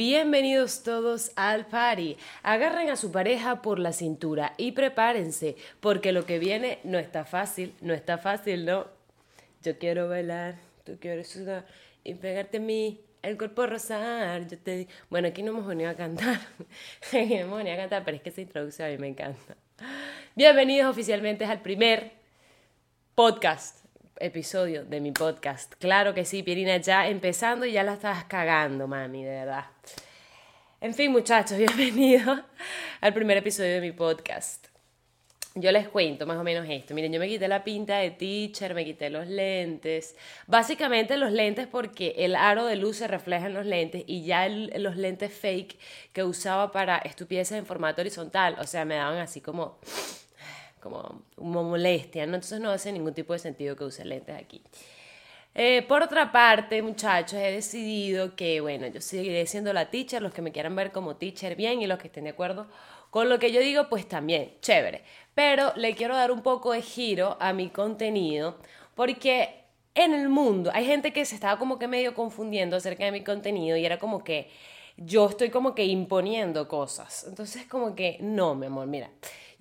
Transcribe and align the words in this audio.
Bienvenidos 0.00 0.82
todos 0.82 1.30
al 1.36 1.66
party. 1.66 2.16
Agarren 2.42 2.88
a 2.88 2.96
su 2.96 3.12
pareja 3.12 3.60
por 3.60 3.78
la 3.78 3.92
cintura 3.92 4.54
y 4.56 4.72
prepárense, 4.72 5.56
porque 5.80 6.12
lo 6.12 6.24
que 6.24 6.38
viene 6.38 6.78
no 6.84 6.98
está 6.98 7.26
fácil, 7.26 7.74
no 7.82 7.92
está 7.92 8.16
fácil, 8.16 8.64
¿no? 8.64 8.86
Yo 9.62 9.78
quiero 9.78 10.08
bailar, 10.08 10.54
tú 10.84 10.96
quieres 10.98 11.28
sudar 11.28 11.66
y 12.02 12.14
pegarte 12.14 12.56
a 12.56 12.60
mí, 12.60 12.98
el 13.20 13.36
cuerpo 13.36 13.66
rosar. 13.66 14.48
Yo 14.48 14.56
te 14.56 14.88
Bueno, 15.10 15.28
aquí 15.28 15.42
no 15.42 15.50
hemos 15.50 15.66
venido 15.66 15.90
a 15.90 15.94
cantar, 15.94 16.40
hemos 17.12 17.58
venido 17.58 17.74
a 17.74 17.80
cantar, 17.80 18.02
pero 18.02 18.16
es 18.16 18.22
que 18.22 18.30
esa 18.30 18.40
introducción 18.40 18.88
a 18.88 18.92
mí 18.92 18.96
me 18.96 19.08
encanta. 19.08 19.54
Bienvenidos 20.34 20.90
oficialmente 20.90 21.44
al 21.44 21.60
primer 21.60 22.12
podcast 23.14 23.79
episodio 24.20 24.84
de 24.84 25.00
mi 25.00 25.12
podcast. 25.12 25.74
Claro 25.78 26.14
que 26.14 26.24
sí, 26.24 26.42
Pierina, 26.42 26.76
ya 26.76 27.08
empezando 27.08 27.66
y 27.66 27.72
ya 27.72 27.82
la 27.82 27.94
estás 27.94 28.24
cagando, 28.24 28.86
mami, 28.86 29.24
de 29.24 29.30
verdad. 29.30 29.64
En 30.80 30.94
fin, 30.94 31.10
muchachos, 31.10 31.58
bienvenidos 31.76 32.40
al 33.00 33.14
primer 33.14 33.38
episodio 33.38 33.72
de 33.74 33.80
mi 33.80 33.92
podcast. 33.92 34.66
Yo 35.56 35.72
les 35.72 35.88
cuento 35.88 36.26
más 36.26 36.36
o 36.36 36.44
menos 36.44 36.64
esto. 36.68 36.94
Miren, 36.94 37.12
yo 37.12 37.18
me 37.18 37.26
quité 37.26 37.48
la 37.48 37.64
pinta 37.64 37.98
de 37.98 38.12
teacher, 38.12 38.72
me 38.72 38.84
quité 38.84 39.10
los 39.10 39.26
lentes. 39.26 40.14
Básicamente 40.46 41.16
los 41.16 41.32
lentes 41.32 41.66
porque 41.66 42.14
el 42.18 42.36
aro 42.36 42.66
de 42.66 42.76
luz 42.76 42.98
se 42.98 43.08
refleja 43.08 43.46
en 43.46 43.54
los 43.54 43.66
lentes 43.66 44.04
y 44.06 44.24
ya 44.24 44.48
los 44.48 44.96
lentes 44.96 45.32
fake 45.32 45.76
que 46.12 46.22
usaba 46.22 46.70
para 46.70 46.98
estupideces 46.98 47.58
en 47.58 47.66
formato 47.66 48.00
horizontal, 48.00 48.56
o 48.60 48.66
sea, 48.66 48.84
me 48.84 48.94
daban 48.94 49.18
así 49.18 49.40
como 49.40 49.78
como 50.80 51.22
molestia, 51.36 52.26
¿no? 52.26 52.34
Entonces 52.34 52.60
no 52.60 52.70
hace 52.70 52.92
ningún 52.92 53.14
tipo 53.14 53.32
de 53.32 53.38
sentido 53.38 53.76
que 53.76 53.84
use 53.84 54.04
lentes 54.04 54.36
aquí. 54.36 54.62
Eh, 55.54 55.82
por 55.88 56.02
otra 56.02 56.30
parte, 56.30 56.80
muchachos, 56.80 57.38
he 57.38 57.52
decidido 57.52 58.36
que, 58.36 58.60
bueno, 58.60 58.86
yo 58.86 59.00
seguiré 59.00 59.46
siendo 59.46 59.72
la 59.72 59.90
teacher, 59.90 60.22
los 60.22 60.32
que 60.32 60.42
me 60.42 60.52
quieran 60.52 60.76
ver 60.76 60.92
como 60.92 61.16
teacher 61.16 61.56
bien 61.56 61.82
y 61.82 61.86
los 61.86 61.98
que 61.98 62.06
estén 62.06 62.24
de 62.24 62.30
acuerdo 62.30 62.68
con 63.10 63.28
lo 63.28 63.38
que 63.38 63.52
yo 63.52 63.60
digo, 63.60 63.88
pues 63.88 64.08
también, 64.08 64.54
chévere. 64.60 65.02
Pero 65.34 65.72
le 65.76 65.94
quiero 65.94 66.14
dar 66.14 66.30
un 66.30 66.42
poco 66.42 66.72
de 66.72 66.82
giro 66.82 67.36
a 67.40 67.52
mi 67.52 67.68
contenido 67.68 68.58
porque 68.94 69.64
en 69.94 70.14
el 70.14 70.28
mundo 70.28 70.70
hay 70.72 70.86
gente 70.86 71.12
que 71.12 71.24
se 71.24 71.34
estaba 71.34 71.58
como 71.58 71.78
que 71.78 71.88
medio 71.88 72.14
confundiendo 72.14 72.76
acerca 72.76 73.04
de 73.04 73.12
mi 73.12 73.24
contenido 73.24 73.76
y 73.76 73.84
era 73.84 73.98
como 73.98 74.22
que 74.22 74.48
yo 74.96 75.28
estoy 75.28 75.50
como 75.50 75.74
que 75.74 75.84
imponiendo 75.84 76.68
cosas. 76.68 77.24
Entonces 77.28 77.66
como 77.66 77.94
que, 77.96 78.18
no, 78.20 78.54
mi 78.54 78.66
amor, 78.66 78.86
mira, 78.86 79.10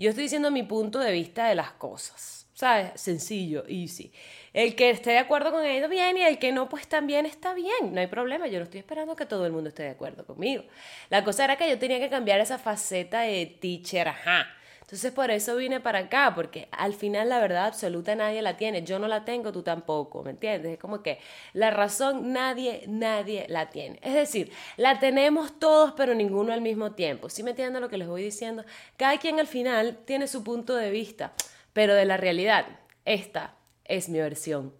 yo 0.04 0.10
estoy 0.10 0.24
diciendo 0.24 0.52
mi 0.52 0.64
punto 0.64 1.00
de 1.00 1.12
vista 1.12 1.48
de 1.48 1.56
las 1.56 1.72
cosas. 1.72 2.48
¿Sabes? 2.54 3.00
Sencillo, 3.00 3.64
easy. 3.70 4.12
El 4.52 4.76
que 4.76 4.90
esté 4.90 5.12
de 5.12 5.20
acuerdo 5.20 5.50
con 5.50 5.64
ello, 5.64 5.88
bien, 5.88 6.18
y 6.18 6.24
el 6.24 6.40
que 6.40 6.52
no, 6.52 6.68
pues 6.68 6.90
también 6.90 7.26
está 7.26 7.54
bien. 7.54 7.94
No 7.94 8.02
hay 8.02 8.08
problema. 8.08 8.48
Yo 8.48 8.60
no 8.60 8.66
estoy 8.66 8.82
esperando 8.82 9.16
que 9.16 9.26
todo 9.26 9.46
el 9.46 9.54
mundo 9.54 9.70
esté 9.70 9.84
de 9.84 9.92
acuerdo 9.92 10.26
conmigo. 10.26 10.66
La 11.10 11.24
cosa 11.24 11.46
era 11.46 11.56
que 11.56 11.70
yo 11.70 11.80
tenía 11.80 12.00
que 12.00 12.10
cambiar 12.10 12.42
esa 12.42 12.58
faceta 12.58 13.22
de 13.22 13.46
teacher, 13.46 14.10
ajá 14.10 14.59
entonces 14.90 15.12
por 15.12 15.30
eso 15.30 15.56
vine 15.56 15.80
para 15.80 16.00
acá, 16.00 16.34
porque 16.34 16.68
al 16.72 16.96
final 16.96 17.30
la 17.30 17.40
verdad 17.40 17.68
absoluta 17.68 18.16
nadie 18.16 18.42
la 18.42 18.58
tiene. 18.58 18.82
Yo 18.82 18.98
no 18.98 19.08
la 19.08 19.24
tengo, 19.24 19.52
tú 19.52 19.62
tampoco, 19.62 20.24
¿me 20.24 20.32
entiendes? 20.32 20.74
Es 20.74 20.80
como 20.80 21.04
que 21.04 21.20
la 21.54 21.70
razón 21.70 22.34
nadie, 22.34 22.86
nadie 22.88 23.46
la 23.50 23.70
tiene. 23.70 24.00
Es 24.02 24.16
decir, 24.16 24.52
la 24.78 25.00
tenemos 25.00 25.60
todos, 25.60 25.94
pero 25.96 26.16
ninguno 26.16 26.54
al 26.54 26.62
mismo 26.62 26.94
tiempo. 26.94 27.30
¿Sí 27.30 27.44
me 27.44 27.52
entienden 27.52 27.84
lo 27.84 27.90
que 27.90 28.00
les 28.00 28.08
voy 28.08 28.24
diciendo? 28.24 28.66
Cada 28.98 29.20
quien 29.20 29.40
al 29.40 29.46
final 29.46 30.00
tiene 30.06 30.28
su 30.28 30.44
punto 30.44 30.76
de 30.76 30.90
vista, 30.90 31.34
pero 31.72 31.94
de 31.94 32.06
la 32.06 32.18
realidad, 32.18 32.66
esta 33.06 33.54
es 33.86 34.10
mi 34.10 34.18
versión. 34.18 34.74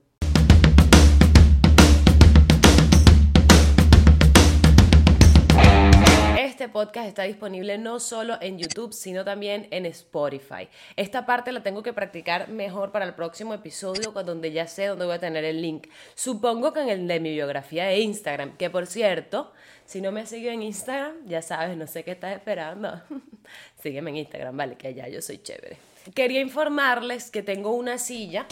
Este 6.60 6.74
podcast 6.74 7.08
está 7.08 7.24
disponible 7.24 7.78
no 7.78 8.02
solo 8.02 8.38
en 8.42 8.60
YouTube, 8.60 8.92
sino 8.92 9.24
también 9.24 9.70
en 9.72 9.86
Spotify. 9.86 10.68
Esta 10.98 11.26
parte 11.26 11.54
la 11.54 11.64
tengo 11.64 11.84
que 11.84 11.94
practicar 11.94 12.50
mejor 12.50 12.92
para 12.92 13.06
el 13.06 13.14
próximo 13.14 13.54
episodio, 13.54 14.12
donde 14.12 14.52
ya 14.52 14.68
sé 14.68 14.88
dónde 14.88 15.06
voy 15.06 15.16
a 15.16 15.20
tener 15.20 15.46
el 15.46 15.62
link. 15.62 15.88
Supongo 16.16 16.74
que 16.74 16.82
en 16.82 16.90
el 16.90 17.08
de 17.08 17.22
mi 17.22 17.32
biografía 17.32 17.86
de 17.86 18.00
Instagram, 18.00 18.58
que 18.58 18.70
por 18.70 18.88
cierto, 18.88 19.54
si 19.86 20.02
no 20.02 20.12
me 20.12 20.20
has 20.20 20.34
en 20.34 20.62
Instagram, 20.62 21.26
ya 21.28 21.42
sabes, 21.42 21.78
no 21.78 21.88
sé 21.88 22.04
qué 22.04 22.12
estás 22.12 22.36
esperando. 22.36 23.04
Sígueme 23.82 24.10
en 24.10 24.18
Instagram, 24.18 24.58
vale, 24.58 24.76
que 24.76 24.90
allá 24.90 25.08
yo 25.08 25.22
soy 25.22 25.38
chévere. 25.38 25.78
Quería 26.14 26.42
informarles 26.42 27.32
que 27.32 27.42
tengo 27.42 27.72
una 27.72 27.98
silla 27.98 28.46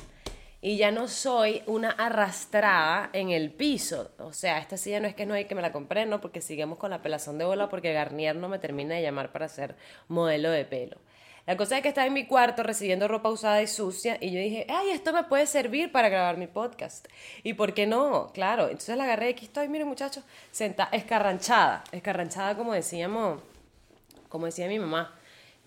y 0.67 0.75
ya 0.75 0.91
no 0.91 1.07
soy 1.07 1.63
una 1.66 1.91
arrastrada 1.91 3.09
en 3.13 3.29
el 3.29 3.51
piso. 3.51 4.11
O 4.19 4.33
sea, 4.33 4.57
esta 4.57 4.75
silla 4.75 5.00
no 5.00 5.07
es 5.07 5.16
que 5.16 5.25
no 5.25 5.33
hay 5.33 5.45
que 5.45 5.55
me 5.55 5.61
la 5.61 5.72
compré, 5.72 6.05
no, 6.05 6.19
porque 6.19 6.41
seguimos 6.41 6.78
con 6.78 6.91
la 6.91 7.01
pelazón 7.01 7.38
de 7.38 7.45
bola 7.45 7.69
porque 7.69 7.94
Garnier 7.94 8.35
no 8.35 8.50
me 8.50 8.59
termina 8.59 8.95
de 8.95 9.01
llamar 9.01 9.31
para 9.31 9.45
hacer 9.45 9.78
modelo 10.09 10.51
de 10.51 10.66
pelo. 10.66 10.97
La 11.45 11.55
cosa 11.55 11.78
es 11.78 11.83
que 11.83 11.88
estaba 11.88 12.05
en 12.05 12.11
mi 12.11 12.25
cuarto 12.25 12.63
recibiendo 12.63 13.07
ropa 13.07 13.29
usada 13.29 13.61
y 13.61 13.67
sucia 13.67 14.17
y 14.19 14.29
yo 14.31 14.41
dije, 14.41 14.67
ay, 14.67 14.89
esto 14.89 15.13
me 15.13 15.23
puede 15.23 15.47
servir 15.47 15.94
para 15.94 16.09
grabar 16.09 16.35
mi 16.35 16.47
podcast. 16.47 17.07
¿Y 17.44 17.53
por 17.53 17.73
qué 17.73 17.88
no? 17.88 18.34
Claro, 18.34 18.63
entonces 18.66 18.97
la 18.97 19.05
agarré 19.05 19.28
y 19.28 19.31
aquí 19.35 19.45
estoy, 19.45 19.69
miren 19.69 19.88
muchachos, 19.88 20.25
sentada, 20.51 20.89
escarranchada, 20.91 21.85
escarranchada 21.94 22.57
como 22.57 22.73
decíamos, 22.73 23.41
como 24.28 24.47
decía 24.47 24.67
mi 24.67 24.79
mamá 24.79 25.17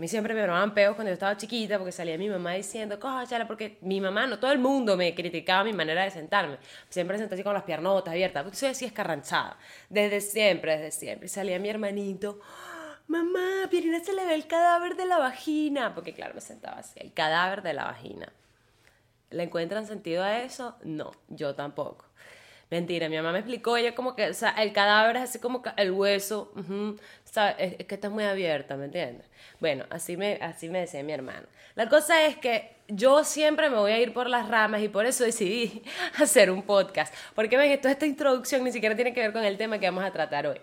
mí 0.00 0.08
siempre 0.08 0.32
me 0.32 0.40
llamaban 0.40 0.72
peos 0.72 0.94
cuando 0.94 1.10
yo 1.10 1.12
estaba 1.12 1.36
chiquita 1.36 1.76
porque 1.76 1.92
salía 1.92 2.16
mi 2.16 2.28
mamá 2.28 2.54
diciendo, 2.54 2.98
cóchala, 2.98 3.46
porque 3.46 3.76
mi 3.82 4.00
mamá, 4.00 4.26
no 4.26 4.38
todo 4.38 4.50
el 4.50 4.58
mundo 4.58 4.96
me 4.96 5.14
criticaba 5.14 5.62
mi 5.62 5.74
manera 5.74 6.04
de 6.04 6.10
sentarme. 6.10 6.56
Siempre 6.88 7.18
senté 7.18 7.34
así 7.34 7.44
con 7.44 7.52
las 7.52 7.64
piernotas 7.64 8.12
abiertas, 8.12 8.42
porque 8.42 8.56
soy 8.56 8.70
así 8.70 8.86
escarranchada. 8.86 9.58
Desde 9.90 10.22
siempre, 10.22 10.78
desde 10.78 10.90
siempre. 10.90 11.26
Y 11.26 11.28
salía 11.28 11.58
mi 11.58 11.68
hermanito, 11.68 12.40
mamá, 13.08 13.68
Pierina 13.70 14.02
se 14.02 14.14
le 14.14 14.24
ve 14.24 14.34
el 14.34 14.46
cadáver 14.46 14.96
de 14.96 15.04
la 15.04 15.18
vagina. 15.18 15.94
Porque 15.94 16.14
claro, 16.14 16.34
me 16.34 16.40
sentaba 16.40 16.78
así, 16.78 16.98
el 16.98 17.12
cadáver 17.12 17.60
de 17.60 17.74
la 17.74 17.84
vagina. 17.84 18.32
¿Le 19.28 19.42
encuentran 19.42 19.86
sentido 19.86 20.24
a 20.24 20.38
eso? 20.40 20.76
No, 20.82 21.12
yo 21.28 21.54
tampoco. 21.54 22.06
Mentira, 22.70 23.08
mi 23.08 23.16
mamá 23.16 23.32
me 23.32 23.41
explicó, 23.41 23.76
ella 23.76 23.97
como 23.97 24.14
que, 24.14 24.28
o 24.28 24.34
sea, 24.34 24.50
el 24.50 24.72
cadáver 24.72 25.16
es 25.16 25.22
así 25.22 25.41
como 25.41 25.60
el 25.76 25.91
hueso, 25.91 26.53
es, 27.58 27.84
que 27.84 27.94
está 27.97 28.10
muy 28.10 28.22
abierta, 28.22 28.76
¿me 28.76 28.84
entiendes? 28.84 29.26
Bueno, 29.58 29.86
así 29.91 30.16
me, 30.16 30.34
así 30.41 30.69
me 30.69 30.80
decía 30.80 31.03
mi 31.03 31.12
hermano. 31.12 31.48
La 31.75 31.88
cosa 31.88 32.25
es 32.26 32.36
que 32.36 32.76
yo 32.86 33.25
siempre 33.25 33.70
me 33.70 33.76
voy 33.76 33.91
a 33.91 33.98
ir 33.98 34.12
por 34.12 34.28
las 34.28 34.48
ramas 34.48 34.82
y 34.82 34.88
por 34.88 35.04
eso 35.04 35.25
decidí 35.25 35.82
hacer 36.20 36.50
un 36.50 36.62
podcast. 36.62 37.12
Porque 37.34 37.56
ven, 37.56 37.80
toda 37.80 37.92
esta 37.92 38.06
introducción 38.06 38.62
ni 38.62 38.70
siquiera 38.70 38.94
tiene 38.94 39.12
que 39.12 39.20
ver 39.20 39.32
con 39.32 39.44
el 39.44 39.56
tema 39.56 39.80
que 39.80 39.86
vamos 39.86 40.04
a 40.04 40.12
tratar 40.12 40.47
hoy. 40.47 40.60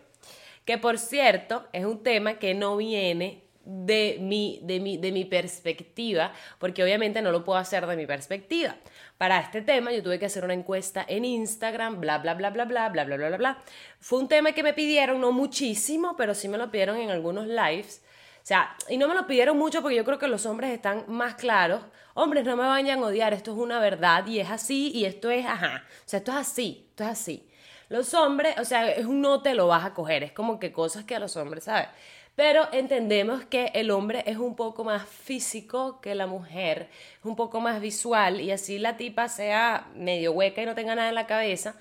Que 0.63 0.77
por 0.77 0.99
cierto, 0.99 1.67
es 1.73 1.85
un 1.85 2.03
tema 2.03 2.35
que 2.35 2.53
no 2.53 2.77
viene 2.77 3.46
de 3.69 4.17
mi, 4.21 4.61
de, 4.63 4.79
mi, 4.79 4.97
de 4.97 5.11
mi 5.11 5.25
perspectiva, 5.25 6.31
porque 6.57 6.83
obviamente 6.83 7.21
no 7.21 7.31
lo 7.31 7.43
puedo 7.43 7.59
hacer 7.59 7.85
de 7.85 7.97
mi 7.97 8.07
perspectiva. 8.07 8.75
Para 9.17 9.39
este 9.39 9.61
tema 9.61 9.91
yo 9.91 10.01
tuve 10.01 10.19
que 10.19 10.25
hacer 10.25 10.45
una 10.45 10.53
encuesta 10.53 11.05
en 11.07 11.25
Instagram, 11.25 11.99
bla, 11.99 12.19
bla, 12.19 12.33
bla, 12.33 12.49
bla, 12.49 12.65
bla, 12.65 12.89
bla, 12.89 13.03
bla, 13.03 13.17
bla, 13.17 13.27
bla, 13.27 13.37
bla. 13.37 13.57
Fue 13.99 14.19
un 14.19 14.29
tema 14.29 14.53
que 14.53 14.63
me 14.63 14.73
pidieron, 14.73 15.19
no 15.19 15.33
muchísimo, 15.33 16.15
pero 16.15 16.33
sí 16.33 16.47
me 16.47 16.57
lo 16.57 16.71
pidieron 16.71 16.97
en 16.97 17.09
algunos 17.09 17.45
lives. 17.47 18.03
O 18.37 18.47
sea, 18.47 18.77
y 18.87 18.97
no 18.97 19.09
me 19.09 19.15
lo 19.15 19.27
pidieron 19.27 19.57
mucho 19.57 19.81
porque 19.81 19.97
yo 19.97 20.05
creo 20.05 20.17
que 20.17 20.27
los 20.29 20.45
hombres 20.45 20.71
están 20.71 21.03
más 21.07 21.35
claros. 21.35 21.81
Hombres, 22.13 22.45
no 22.45 22.55
me 22.55 22.63
vayan 22.63 23.03
a 23.03 23.07
odiar, 23.07 23.33
esto 23.33 23.51
es 23.51 23.57
una 23.57 23.79
verdad 23.81 24.25
y 24.25 24.39
es 24.39 24.49
así 24.49 24.91
y 24.93 25.03
esto 25.03 25.29
es, 25.29 25.45
ajá. 25.45 25.83
O 25.85 26.03
sea, 26.05 26.19
esto 26.19 26.31
es 26.31 26.37
así, 26.37 26.85
esto 26.89 27.03
es 27.03 27.09
así. 27.09 27.49
Los 27.89 28.13
hombres, 28.13 28.57
o 28.59 28.65
sea, 28.65 28.89
es 28.89 29.05
un 29.05 29.21
no 29.21 29.41
te 29.41 29.53
lo 29.53 29.67
vas 29.67 29.85
a 29.85 29.93
coger, 29.93 30.23
es 30.23 30.31
como 30.31 30.59
que 30.59 30.71
cosas 30.71 31.05
que 31.05 31.15
a 31.15 31.19
los 31.19 31.35
hombres, 31.37 31.65
¿sabes? 31.65 31.87
Pero 32.37 32.67
entendemos 32.71 33.45
que 33.45 33.71
el 33.73 33.89
hombre 33.89 34.21
es 34.27 34.37
un 34.37 34.55
poco 34.55 34.83
más 34.83 35.09
físico 35.09 35.99
que 36.01 36.13
la 36.13 36.27
mujer, 36.27 36.87
es 37.17 37.25
un 37.25 37.35
poco 37.35 37.61
más 37.61 37.81
visual 37.81 38.41
y 38.41 38.51
así 38.51 38.77
la 38.77 38.95
tipa 38.95 39.27
sea 39.27 39.87
medio 39.95 40.33
hueca 40.33 40.61
y 40.61 40.67
no 40.67 40.75
tenga 40.75 40.93
nada 40.93 41.09
en 41.09 41.15
la 41.15 41.25
cabeza, 41.25 41.73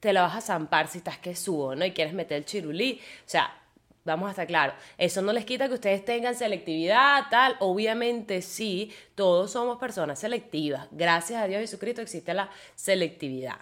te 0.00 0.12
la 0.12 0.22
vas 0.22 0.34
a 0.34 0.40
zampar 0.40 0.88
si 0.88 0.98
estás 0.98 1.18
que 1.18 1.36
subo, 1.36 1.76
¿no? 1.76 1.84
Y 1.84 1.92
quieres 1.92 2.14
meter 2.14 2.38
el 2.38 2.44
chirulí. 2.44 3.00
O 3.00 3.28
sea, 3.28 3.56
vamos 4.04 4.26
a 4.26 4.30
estar 4.30 4.48
claros, 4.48 4.74
eso 4.98 5.22
no 5.22 5.32
les 5.32 5.44
quita 5.44 5.68
que 5.68 5.74
ustedes 5.74 6.04
tengan 6.04 6.34
selectividad, 6.34 7.26
tal, 7.30 7.54
obviamente 7.60 8.42
sí, 8.42 8.92
todos 9.14 9.52
somos 9.52 9.78
personas 9.78 10.18
selectivas, 10.18 10.88
gracias 10.90 11.40
a 11.40 11.46
Dios 11.46 11.60
Jesucristo 11.60 12.02
existe 12.02 12.34
la 12.34 12.50
selectividad, 12.74 13.58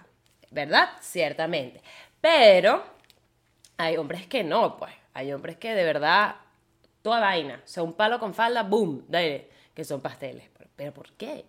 ¿verdad? 0.49 0.89
Ciertamente, 1.01 1.83
pero 2.19 2.83
hay 3.77 3.97
hombres 3.97 4.25
que 4.25 4.43
no, 4.43 4.77
pues, 4.77 5.00
hay 5.13 5.33
hombres 5.33 5.57
que 5.57 5.73
de 5.73 5.83
verdad, 5.83 6.35
toda 7.01 7.19
vaina, 7.19 7.61
o 7.63 7.67
sea, 7.67 7.83
un 7.83 7.93
palo 7.93 8.19
con 8.19 8.33
falda, 8.33 8.63
boom, 8.63 9.05
dale, 9.07 9.49
que 9.73 9.83
son 9.83 10.01
pasteles. 10.01 10.49
¿Pero 10.75 10.93
por 10.93 11.11
qué? 11.13 11.45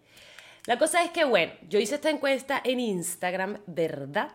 La 0.67 0.79
cosa 0.79 1.03
es 1.03 1.11
que, 1.11 1.25
bueno, 1.25 1.53
yo 1.69 1.79
hice 1.79 1.97
esta 1.97 2.11
encuesta 2.11 2.61
en 2.63 2.79
Instagram, 2.81 3.59
¿verdad? 3.67 4.31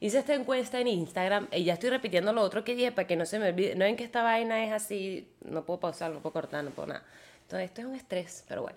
Hice 0.00 0.18
esta 0.18 0.34
encuesta 0.34 0.78
en 0.80 0.88
Instagram 0.88 1.48
y 1.52 1.64
ya 1.64 1.74
estoy 1.74 1.88
repitiendo 1.88 2.32
lo 2.32 2.42
otro 2.42 2.64
que 2.64 2.74
dije 2.74 2.92
para 2.92 3.06
que 3.06 3.16
no 3.16 3.24
se 3.24 3.38
me 3.38 3.48
olvide. 3.48 3.74
No 3.74 3.84
ven 3.84 3.96
que 3.96 4.04
esta 4.04 4.22
vaina 4.22 4.62
es 4.64 4.72
así, 4.72 5.32
no 5.42 5.64
puedo 5.64 5.80
pausar, 5.80 6.10
no 6.10 6.20
puedo 6.20 6.34
cortar, 6.34 6.62
no 6.64 6.70
puedo 6.70 6.88
nada. 6.88 7.04
Entonces, 7.42 7.70
esto 7.70 7.80
es 7.80 7.86
un 7.86 7.94
estrés, 7.94 8.44
pero 8.46 8.62
bueno. 8.62 8.76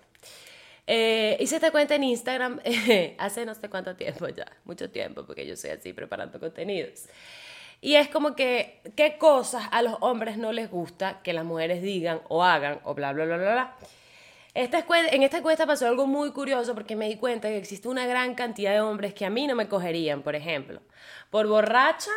Eh, 0.86 1.36
hice 1.42 1.56
esta 1.56 1.72
cuenta 1.72 1.96
en 1.96 2.06
Instagram 2.06 2.62
hace 3.18 3.46
no 3.46 3.54
sé 3.56 3.70
cuánto 3.70 3.96
tiempo 3.98 4.30
ya, 4.30 4.46
mucho 4.64 4.90
tiempo, 4.90 5.26
porque 5.26 5.46
yo 5.46 5.58
soy 5.58 5.72
así 5.72 5.92
preparando 5.92 6.40
contenidos. 6.40 7.08
Y 7.80 7.96
es 7.96 8.08
como 8.08 8.36
que, 8.36 8.82
¿qué 8.96 9.18
cosas 9.18 9.68
a 9.72 9.82
los 9.82 9.96
hombres 10.02 10.38
no 10.38 10.52
les 10.52 10.70
gusta 10.70 11.22
que 11.22 11.34
las 11.34 11.46
mujeres 11.46 11.82
digan 11.82 12.22
o 12.28 12.44
hagan 12.44 12.80
o 12.84 12.96
bla, 12.96 13.14
bla, 13.14 13.26
bla, 13.26 13.38
bla, 13.38 13.52
bla? 13.52 13.76
En 14.54 15.22
esta 15.22 15.38
encuesta 15.38 15.68
pasó 15.68 15.88
algo 15.88 16.08
muy 16.08 16.32
curioso 16.32 16.74
porque 16.74 16.96
me 16.96 17.08
di 17.08 17.18
cuenta 17.18 17.48
que 17.48 17.58
existe 17.58 17.88
una 17.88 18.08
gran 18.08 18.34
cantidad 18.34 18.72
de 18.72 18.82
hombres 18.82 19.14
que 19.14 19.24
a 19.24 19.30
mí 19.30 19.46
no 19.46 19.54
me 19.54 19.68
cogerían, 19.68 20.24
por 20.24 20.34
ejemplo, 20.36 20.82
por 21.30 21.46
borracha, 21.48 22.10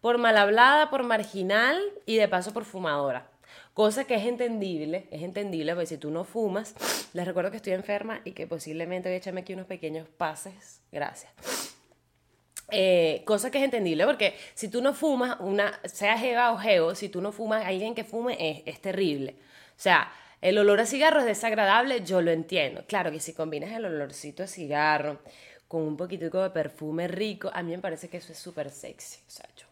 por 0.00 0.18
mal 0.18 0.36
hablada, 0.36 0.90
por 0.90 1.02
marginal 1.02 1.80
y 2.06 2.16
de 2.16 2.28
paso 2.28 2.52
por 2.52 2.64
fumadora. 2.64 3.26
Cosa 3.74 4.04
que 4.04 4.14
es 4.14 4.26
entendible, 4.26 5.08
es 5.10 5.22
entendible, 5.22 5.72
porque 5.74 5.86
si 5.86 5.96
tú 5.96 6.12
no 6.12 6.22
fumas, 6.22 6.74
les 7.14 7.26
recuerdo 7.26 7.50
que 7.50 7.56
estoy 7.56 7.72
enferma 7.72 8.20
y 8.24 8.30
que 8.30 8.46
posiblemente 8.46 9.08
voy 9.08 9.14
a 9.14 9.18
echarme 9.18 9.40
aquí 9.40 9.54
unos 9.54 9.66
pequeños 9.66 10.06
pases. 10.08 10.82
Gracias. 10.92 11.32
Eh, 12.74 13.22
cosa 13.26 13.50
que 13.50 13.58
es 13.58 13.64
entendible, 13.64 14.06
porque 14.06 14.34
si 14.54 14.68
tú 14.68 14.80
no 14.80 14.94
fumas, 14.94 15.36
una, 15.40 15.78
sea 15.84 16.16
jeva 16.16 16.52
o 16.52 16.58
geo, 16.58 16.94
si 16.94 17.10
tú 17.10 17.20
no 17.20 17.30
fumas, 17.30 17.66
alguien 17.66 17.94
que 17.94 18.02
fume 18.02 18.36
es, 18.40 18.62
es 18.64 18.80
terrible. 18.80 19.36
O 19.76 19.80
sea, 19.82 20.10
el 20.40 20.56
olor 20.56 20.80
a 20.80 20.86
cigarro 20.86 21.20
es 21.20 21.26
desagradable, 21.26 22.02
yo 22.02 22.22
lo 22.22 22.30
entiendo. 22.30 22.84
Claro 22.86 23.12
que 23.12 23.20
si 23.20 23.34
combinas 23.34 23.72
el 23.72 23.84
olorcito 23.84 24.42
a 24.42 24.46
cigarro 24.46 25.20
con 25.68 25.82
un 25.82 25.96
poquitico 25.98 26.42
de 26.42 26.50
perfume 26.50 27.08
rico, 27.08 27.50
a 27.52 27.62
mí 27.62 27.72
me 27.72 27.78
parece 27.78 28.08
que 28.08 28.16
eso 28.16 28.32
es 28.32 28.38
súper 28.38 28.70
sexy. 28.70 29.20
O 29.28 29.30
sea, 29.30 29.48
yo, 29.54 29.66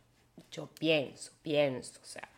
yo 0.52 0.68
pienso, 0.78 1.32
pienso, 1.42 1.98
o 2.02 2.06
sea. 2.06 2.28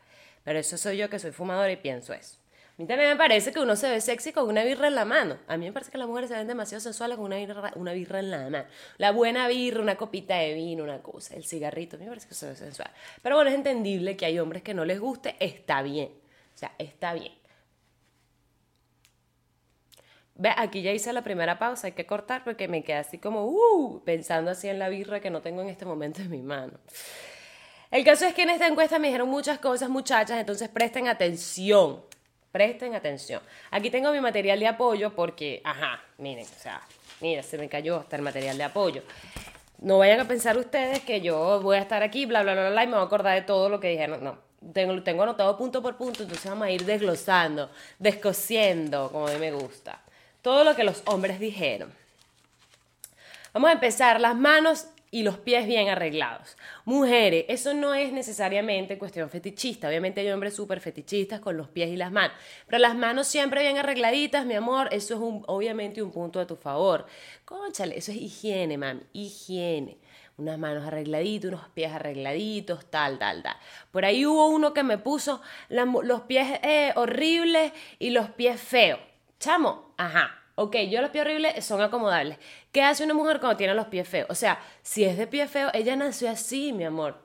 Pero 0.44 0.58
eso 0.58 0.78
soy 0.78 0.96
yo 0.96 1.10
que 1.10 1.18
soy 1.18 1.32
fumadora 1.32 1.72
y 1.72 1.76
pienso 1.76 2.14
eso. 2.14 2.41
Mí 2.82 2.88
también 2.88 3.10
me 3.10 3.16
parece 3.16 3.52
que 3.52 3.60
uno 3.60 3.76
se 3.76 3.88
ve 3.88 4.00
sexy 4.00 4.32
con 4.32 4.48
una 4.48 4.64
birra 4.64 4.88
en 4.88 4.96
la 4.96 5.04
mano. 5.04 5.38
A 5.46 5.56
mí 5.56 5.66
me 5.66 5.72
parece 5.72 5.92
que 5.92 5.98
las 5.98 6.08
mujeres 6.08 6.30
se 6.30 6.36
ven 6.36 6.48
demasiado 6.48 6.80
sensuales 6.80 7.16
con 7.16 7.26
una 7.26 7.36
birra, 7.36 7.70
una 7.76 7.92
birra 7.92 8.18
en 8.18 8.30
la 8.32 8.50
mano. 8.50 8.64
La 8.98 9.12
buena 9.12 9.46
birra, 9.46 9.80
una 9.80 9.94
copita 9.94 10.34
de 10.34 10.52
vino, 10.54 10.82
una 10.82 11.00
cosa, 11.00 11.36
el 11.36 11.44
cigarrito, 11.44 11.94
a 11.94 12.00
mí 12.00 12.06
me 12.06 12.10
parece 12.10 12.26
que 12.26 12.34
se 12.34 12.48
ve 12.48 12.56
sensual. 12.56 12.90
Pero 13.22 13.36
bueno, 13.36 13.50
es 13.50 13.54
entendible 13.54 14.16
que 14.16 14.26
hay 14.26 14.40
hombres 14.40 14.64
que 14.64 14.74
no 14.74 14.84
les 14.84 14.98
guste, 14.98 15.36
está 15.38 15.80
bien. 15.82 16.08
O 16.08 16.58
sea, 16.58 16.72
está 16.76 17.14
bien. 17.14 17.32
Ve, 20.34 20.50
aquí 20.56 20.82
ya 20.82 20.90
hice 20.90 21.12
la 21.12 21.22
primera 21.22 21.60
pausa, 21.60 21.86
hay 21.86 21.92
que 21.92 22.04
cortar 22.04 22.42
porque 22.42 22.66
me 22.66 22.82
quedé 22.82 22.96
así 22.96 23.18
como, 23.18 23.46
uh, 23.46 24.02
pensando 24.04 24.50
así 24.50 24.68
en 24.68 24.80
la 24.80 24.88
birra 24.88 25.20
que 25.20 25.30
no 25.30 25.40
tengo 25.40 25.62
en 25.62 25.68
este 25.68 25.84
momento 25.84 26.20
en 26.20 26.30
mi 26.30 26.42
mano. 26.42 26.80
El 27.92 28.04
caso 28.04 28.24
es 28.24 28.34
que 28.34 28.42
en 28.42 28.50
esta 28.50 28.66
encuesta 28.66 28.98
me 28.98 29.06
dijeron 29.06 29.28
muchas 29.28 29.60
cosas, 29.60 29.88
muchachas, 29.88 30.40
entonces 30.40 30.68
presten 30.68 31.06
atención, 31.06 32.02
presten 32.52 32.94
atención. 32.94 33.42
Aquí 33.70 33.90
tengo 33.90 34.12
mi 34.12 34.20
material 34.20 34.60
de 34.60 34.68
apoyo 34.68 35.14
porque, 35.14 35.60
ajá, 35.64 36.00
miren, 36.18 36.44
o 36.44 36.60
sea, 36.60 36.80
mira, 37.20 37.42
se 37.42 37.58
me 37.58 37.68
cayó 37.68 37.96
hasta 37.96 38.16
el 38.16 38.22
material 38.22 38.56
de 38.56 38.64
apoyo. 38.64 39.02
No 39.78 39.98
vayan 39.98 40.20
a 40.20 40.28
pensar 40.28 40.56
ustedes 40.56 41.00
que 41.00 41.20
yo 41.20 41.60
voy 41.60 41.76
a 41.76 41.80
estar 41.80 42.02
aquí, 42.02 42.26
bla, 42.26 42.42
bla, 42.42 42.52
bla, 42.52 42.70
bla, 42.70 42.84
y 42.84 42.86
me 42.86 42.92
voy 42.92 43.02
a 43.02 43.06
acordar 43.06 43.34
de 43.34 43.42
todo 43.42 43.68
lo 43.68 43.80
que 43.80 43.88
dijeron. 43.88 44.22
No, 44.22 44.38
tengo, 44.72 45.02
tengo 45.02 45.24
anotado 45.24 45.56
punto 45.58 45.82
por 45.82 45.96
punto, 45.96 46.22
entonces 46.22 46.48
vamos 46.48 46.66
a 46.66 46.70
ir 46.70 46.84
desglosando, 46.84 47.70
descosiendo, 47.98 49.10
como 49.10 49.26
a 49.26 49.32
mí 49.32 49.38
me 49.38 49.50
gusta 49.50 50.00
todo 50.42 50.64
lo 50.64 50.74
que 50.74 50.84
los 50.84 51.02
hombres 51.06 51.38
dijeron. 51.38 51.92
Vamos 53.54 53.70
a 53.70 53.72
empezar, 53.72 54.20
las 54.20 54.36
manos 54.36 54.86
y 55.12 55.22
los 55.22 55.38
pies 55.38 55.66
bien 55.66 55.90
arreglados. 55.90 56.56
Mujeres, 56.86 57.44
eso 57.48 57.74
no 57.74 57.94
es 57.94 58.12
necesariamente 58.12 58.96
cuestión 58.98 59.28
fetichista. 59.28 59.86
Obviamente 59.86 60.22
hay 60.22 60.30
hombres 60.30 60.56
súper 60.56 60.80
fetichistas 60.80 61.38
con 61.38 61.56
los 61.58 61.68
pies 61.68 61.90
y 61.90 61.96
las 61.96 62.10
manos. 62.10 62.34
Pero 62.66 62.78
las 62.78 62.96
manos 62.96 63.28
siempre 63.28 63.60
bien 63.60 63.76
arregladitas, 63.76 64.46
mi 64.46 64.54
amor, 64.54 64.88
eso 64.90 65.14
es 65.14 65.20
un, 65.20 65.44
obviamente 65.46 66.02
un 66.02 66.10
punto 66.10 66.40
a 66.40 66.46
tu 66.46 66.56
favor. 66.56 67.04
Conchale, 67.44 67.96
eso 67.98 68.10
es 68.10 68.16
higiene, 68.16 68.78
mami, 68.78 69.02
higiene. 69.12 69.98
Unas 70.38 70.58
manos 70.58 70.86
arregladitas, 70.86 71.50
unos 71.52 71.68
pies 71.68 71.92
arregladitos, 71.92 72.86
tal, 72.90 73.18
tal, 73.18 73.42
tal. 73.42 73.56
Por 73.90 74.06
ahí 74.06 74.24
hubo 74.24 74.46
uno 74.48 74.72
que 74.72 74.82
me 74.82 74.96
puso 74.96 75.42
los 75.68 76.22
pies 76.22 76.58
eh, 76.62 76.94
horribles 76.96 77.72
y 77.98 78.10
los 78.10 78.30
pies 78.30 78.58
feos. 78.58 78.98
Chamo, 79.38 79.92
ajá. 79.98 80.41
Ok, 80.62 80.76
yo 80.88 81.00
los 81.00 81.10
pies 81.10 81.24
horribles 81.24 81.64
son 81.64 81.80
acomodables. 81.80 82.38
¿Qué 82.70 82.82
hace 82.84 83.02
una 83.02 83.14
mujer 83.14 83.40
cuando 83.40 83.56
tiene 83.56 83.74
los 83.74 83.88
pies 83.88 84.08
feos? 84.08 84.28
O 84.30 84.34
sea, 84.36 84.60
si 84.80 85.02
es 85.02 85.18
de 85.18 85.26
pie 85.26 85.48
feo, 85.48 85.70
ella 85.74 85.96
nació 85.96 86.30
así, 86.30 86.72
mi 86.72 86.84
amor. 86.84 87.16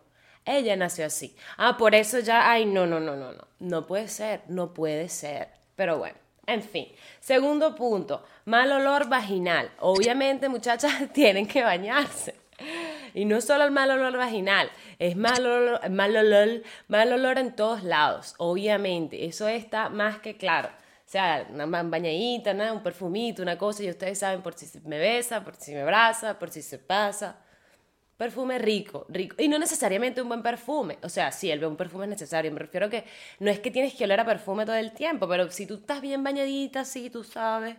Ella 0.44 0.76
nació 0.76 1.06
así. 1.06 1.36
Ah, 1.56 1.78
por 1.78 1.94
eso 1.94 2.18
ya, 2.18 2.50
ay, 2.50 2.66
no, 2.66 2.88
no, 2.88 3.00
no, 3.00 3.16
no, 3.16 3.34
no. 3.34 3.48
No 3.60 3.86
puede 3.86 4.08
ser, 4.08 4.42
no 4.48 4.74
puede 4.74 5.08
ser. 5.08 5.50
Pero 5.76 6.00
bueno, 6.00 6.18
en 6.48 6.64
fin. 6.64 6.88
Segundo 7.20 7.76
punto, 7.76 8.24
mal 8.46 8.72
olor 8.72 9.08
vaginal. 9.08 9.70
Obviamente, 9.82 10.50
muchachas, 10.50 10.92
tienen 11.14 11.48
que 11.48 11.62
bañarse. 11.62 12.34
Y 13.14 13.26
no 13.26 13.40
solo 13.40 13.66
el 13.66 13.72
mal 13.72 13.92
olor 13.92 14.18
vaginal, 14.18 14.72
es 14.98 15.16
mal 15.16 15.46
olor, 15.46 15.88
mal 15.92 16.16
olor, 16.16 16.64
mal 16.88 17.14
olor 17.14 17.38
en 17.38 17.56
todos 17.56 17.84
lados, 17.84 18.34
obviamente. 18.40 19.28
Eso 19.28 19.48
está 19.48 19.90
más 19.90 20.18
que 20.18 20.38
claro. 20.38 20.70
Sea, 21.08 21.48
una 21.50 21.66
bañadita, 21.84 22.52
un 22.74 22.84
perfumito, 22.84 23.42
una 23.42 23.58
cosa, 23.58 23.82
y 23.82 23.90
ustedes 23.90 24.20
saben 24.20 24.42
por 24.42 24.54
si 24.56 24.68
me 24.82 25.00
besa, 25.00 25.42
por 25.42 25.56
si 25.56 25.72
me 25.72 25.80
abraza, 25.80 26.38
por 26.38 26.50
si 26.50 26.62
se 26.62 26.80
pasa. 26.80 27.38
Perfume 28.18 28.60
rico, 28.60 29.06
rico. 29.08 29.38
Y 29.40 29.48
no 29.48 29.58
necesariamente 29.58 30.22
un 30.22 30.28
buen 30.28 30.44
perfume. 30.44 30.98
O 31.04 31.08
sea, 31.08 31.32
sí, 31.32 31.50
el 31.50 31.62
buen 31.62 31.78
perfume 31.78 32.04
es 32.04 32.10
necesario. 32.10 32.52
Me 32.52 32.60
refiero 32.60 32.90
que 32.90 33.06
no 33.40 33.50
es 33.50 33.62
que 33.62 33.72
tienes 33.72 33.94
que 33.94 34.04
oler 34.04 34.20
a 34.20 34.26
perfume 34.26 34.66
todo 34.66 34.76
el 34.76 34.92
tiempo, 34.92 35.30
pero 35.30 35.50
si 35.50 35.66
tú 35.66 35.76
estás 35.76 36.02
bien 36.02 36.26
bañadita, 36.26 36.84
sí, 36.84 37.10
tú 37.10 37.24
sabes. 37.24 37.78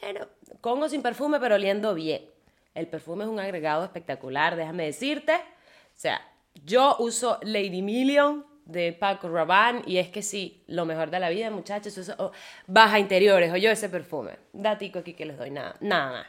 Bueno, 0.00 0.26
con 0.60 0.82
o 0.82 0.88
sin 0.88 1.00
perfume, 1.00 1.38
pero 1.38 1.54
oliendo 1.54 1.94
bien. 1.94 2.28
El 2.74 2.88
perfume 2.88 3.22
es 3.22 3.30
un 3.30 3.38
agregado 3.38 3.84
espectacular, 3.84 4.56
déjame 4.56 4.86
decirte. 4.86 5.34
O 5.34 5.94
sea, 5.94 6.20
yo 6.64 6.96
uso 6.98 7.38
Lady 7.42 7.82
Million 7.82 8.44
de 8.64 8.92
Paco 8.92 9.28
Rabanne 9.28 9.82
y 9.86 9.98
es 9.98 10.08
que 10.08 10.22
sí, 10.22 10.62
lo 10.66 10.84
mejor 10.84 11.10
de 11.10 11.20
la 11.20 11.28
vida, 11.28 11.50
muchachos, 11.50 11.96
eso, 11.98 12.14
oh, 12.18 12.32
baja 12.66 12.98
interiores, 12.98 13.52
o 13.52 13.56
yo 13.56 13.70
ese 13.70 13.88
perfume. 13.88 14.38
Datico 14.52 15.00
aquí 15.00 15.14
que 15.14 15.26
les 15.26 15.38
doy 15.38 15.50
nada, 15.50 15.76
nada 15.80 16.12
más. 16.12 16.26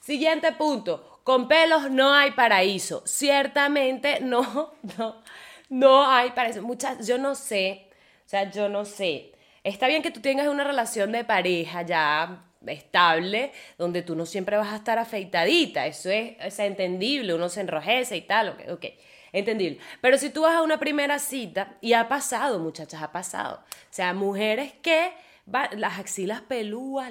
Siguiente 0.00 0.52
punto, 0.52 1.20
con 1.24 1.48
pelos 1.48 1.90
no 1.90 2.12
hay 2.12 2.32
paraíso. 2.32 3.02
Ciertamente 3.06 4.20
no, 4.20 4.74
no, 4.98 5.22
no 5.68 6.06
hay 6.10 6.30
paraíso. 6.30 6.62
Muchas, 6.62 7.06
yo 7.06 7.18
no 7.18 7.34
sé, 7.34 7.88
o 8.26 8.28
sea, 8.28 8.50
yo 8.50 8.68
no 8.68 8.84
sé. 8.84 9.32
Está 9.64 9.86
bien 9.86 10.02
que 10.02 10.10
tú 10.10 10.20
tengas 10.20 10.48
una 10.48 10.64
relación 10.64 11.12
de 11.12 11.24
pareja 11.24 11.82
ya 11.82 12.44
estable, 12.66 13.52
donde 13.78 14.02
tú 14.02 14.14
no 14.14 14.26
siempre 14.26 14.56
vas 14.56 14.72
a 14.72 14.76
estar 14.76 14.98
afeitadita, 14.98 15.86
eso 15.86 16.10
es, 16.10 16.36
es 16.40 16.58
entendible, 16.58 17.34
uno 17.34 17.48
se 17.48 17.60
enrojece 17.60 18.16
y 18.16 18.22
tal, 18.22 18.50
ok, 18.50 18.60
ok. 18.70 18.86
Entendible. 19.32 19.78
Pero 20.00 20.18
si 20.18 20.30
tú 20.30 20.42
vas 20.42 20.54
a 20.54 20.62
una 20.62 20.78
primera 20.78 21.18
cita, 21.18 21.76
y 21.80 21.94
ha 21.94 22.08
pasado, 22.08 22.58
muchachas, 22.58 23.02
ha 23.02 23.12
pasado. 23.12 23.64
O 23.64 23.86
sea, 23.90 24.12
mujeres 24.12 24.74
que 24.82 25.12
las 25.46 25.98
axilas 25.98 26.42
pelúas, 26.42 27.10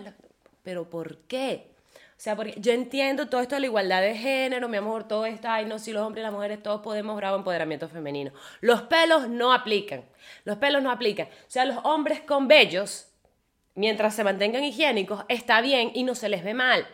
pero 0.63 0.89
¿por 0.89 1.17
qué? 1.23 1.71
O 2.21 2.23
sea, 2.23 2.35
porque 2.35 2.53
yo 2.57 2.71
entiendo 2.71 3.27
todo 3.27 3.41
esto 3.41 3.55
de 3.55 3.61
la 3.61 3.65
igualdad 3.65 4.01
de 4.01 4.15
género, 4.15 4.69
mi 4.69 4.77
amor, 4.77 5.07
todo 5.07 5.25
esto, 5.25 5.47
ay, 5.49 5.65
no, 5.65 5.79
si 5.79 5.91
los 5.91 6.05
hombres 6.05 6.21
y 6.21 6.25
las 6.25 6.31
mujeres 6.31 6.61
todos 6.61 6.81
podemos, 6.81 7.15
bravo, 7.15 7.37
empoderamiento 7.37 7.89
femenino. 7.89 8.31
Los 8.59 8.83
pelos 8.83 9.27
no 9.27 9.51
aplican. 9.51 10.05
Los 10.43 10.57
pelos 10.57 10.83
no 10.83 10.91
aplican. 10.91 11.25
O 11.25 11.49
sea, 11.49 11.65
los 11.65 11.79
hombres 11.83 12.21
con 12.21 12.47
vellos, 12.47 13.07
mientras 13.73 14.13
se 14.13 14.23
mantengan 14.23 14.63
higiénicos, 14.63 15.25
está 15.29 15.61
bien 15.61 15.91
y 15.95 16.03
no 16.03 16.13
se 16.13 16.29
les 16.29 16.43
ve 16.43 16.53
mal. 16.53 16.87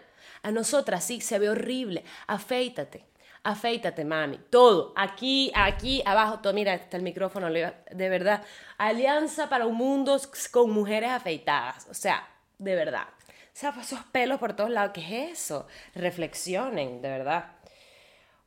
A 0.44 0.52
nosotras 0.52 1.04
sí, 1.04 1.20
se 1.20 1.40
ve 1.40 1.50
horrible. 1.50 2.06
Afeítate 2.28 3.04
afeítate, 3.48 4.04
mami. 4.04 4.38
Todo. 4.50 4.94
Aquí, 4.96 5.52
aquí, 5.56 6.04
abajo, 6.06 6.40
todo. 6.40 6.54
Mira, 6.54 6.74
está 6.74 6.98
el 6.98 7.04
micrófono, 7.04 7.50
de 7.50 8.10
verdad. 8.10 8.44
Alianza 8.78 9.50
para 9.50 9.66
un 9.66 9.76
mundo 9.76 10.20
con 10.52 10.72
mujeres 10.72 11.10
afeitadas. 11.10 11.88
O 11.90 11.94
sea, 11.94 12.28
de 12.58 12.76
verdad. 12.76 13.08
O 13.08 13.60
sea, 13.60 13.74
esos 13.82 14.02
pelos 14.12 14.40
por 14.40 14.54
todos 14.54 14.70
lados. 14.70 14.92
¿Qué 14.94 15.02
es 15.02 15.40
eso? 15.40 15.68
Reflexionen, 15.96 17.02
de 17.02 17.10
verdad. 17.10 17.52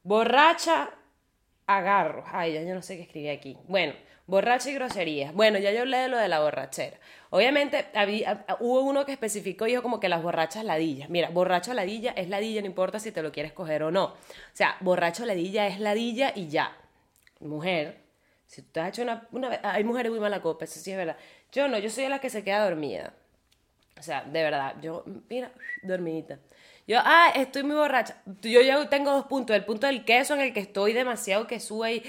Borracha, 0.02 0.90
agarro. 1.66 2.25
Ay, 2.30 2.52
ya 2.54 2.62
yo 2.62 2.75
no 2.75 2.83
sé 2.83 2.97
qué 2.97 3.02
escribí 3.02 3.28
aquí. 3.30 3.57
Bueno, 3.66 3.95
borracha 4.30 4.70
y 4.70 4.75
groserías. 4.75 5.34
Bueno, 5.34 5.58
ya 5.58 5.72
yo 5.72 5.80
hablé 5.80 5.99
de 5.99 6.08
lo 6.08 6.16
de 6.16 6.28
la 6.28 6.40
borrachera. 6.40 6.96
Obviamente 7.30 7.87
había, 7.94 8.46
hubo 8.60 8.80
uno 8.82 9.04
que 9.04 9.12
especificó 9.12 9.66
y 9.66 9.70
dijo 9.70 9.82
como 9.82 10.00
que 10.00 10.08
las 10.08 10.22
borrachas 10.22 10.64
ladillas. 10.64 11.10
Mira, 11.10 11.28
borracho 11.30 11.75
ladilla 11.75 12.12
es 12.12 12.28
ladilla, 12.28 12.60
no 12.60 12.66
importa 12.66 12.99
si 12.99 13.12
te 13.12 13.22
lo 13.22 13.32
quieres 13.32 13.52
coger 13.52 13.82
o 13.82 13.90
no. 13.90 14.04
O 14.04 14.16
sea, 14.52 14.76
borracho 14.80 15.26
ladilla 15.26 15.66
es 15.66 15.80
ladilla 15.80 16.32
y 16.34 16.49
ya. 16.49 16.76
Mujer, 17.40 17.99
si 18.46 18.62
tú 18.62 18.68
te 18.72 18.80
has 18.80 18.88
hecho 18.88 19.02
una, 19.02 19.60
hay 19.62 19.84
mujeres 19.84 20.10
muy 20.10 20.20
mala 20.20 20.40
copa, 20.40 20.64
eso 20.64 20.78
sí 20.80 20.90
es 20.90 20.96
verdad. 20.96 21.16
Yo 21.52 21.68
no, 21.68 21.78
yo 21.78 21.90
soy 21.90 22.08
la 22.08 22.20
que 22.20 22.30
se 22.30 22.44
queda 22.44 22.64
dormida. 22.64 23.12
O 23.99 24.02
sea, 24.02 24.22
de 24.22 24.42
verdad, 24.42 24.76
yo, 24.80 25.04
mira, 25.28 25.50
dormidita. 25.82 26.38
Yo, 26.90 26.99
ah, 27.04 27.32
estoy 27.37 27.62
muy 27.62 27.76
borracha. 27.76 28.16
Yo 28.42 28.61
ya 28.62 28.88
tengo 28.88 29.12
dos 29.12 29.26
puntos. 29.26 29.54
El 29.54 29.64
punto 29.64 29.87
del 29.87 30.04
queso 30.04 30.35
en 30.35 30.40
el 30.40 30.52
que 30.52 30.59
estoy 30.59 30.92
demasiado 30.92 31.47
que 31.47 31.61
sube 31.61 32.02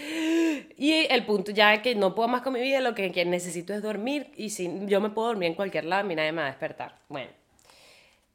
y, 0.75 1.05
el 1.07 1.23
punto 1.23 1.51
ya 1.51 1.83
que 1.83 1.93
no 1.93 2.15
puedo 2.15 2.27
más 2.27 2.41
con 2.41 2.53
mi 2.53 2.61
vida, 2.61 2.81
lo 2.81 2.95
que, 2.95 3.11
necesito 3.25 3.75
es 3.75 3.83
dormir 3.83 4.31
y 4.38 4.50
si 4.50 4.71
yo 4.88 5.00
me 5.00 5.11
puedo 5.11 5.27
dormir 5.27 5.50
en 5.50 5.53
cualquier 5.53 5.85
lado, 5.85 6.09
y 6.09 6.15
nadie 6.15 6.31
me 6.31 6.41
va 6.41 6.47
a 6.47 6.50
despertar. 6.50 6.95
Bueno. 7.09 7.29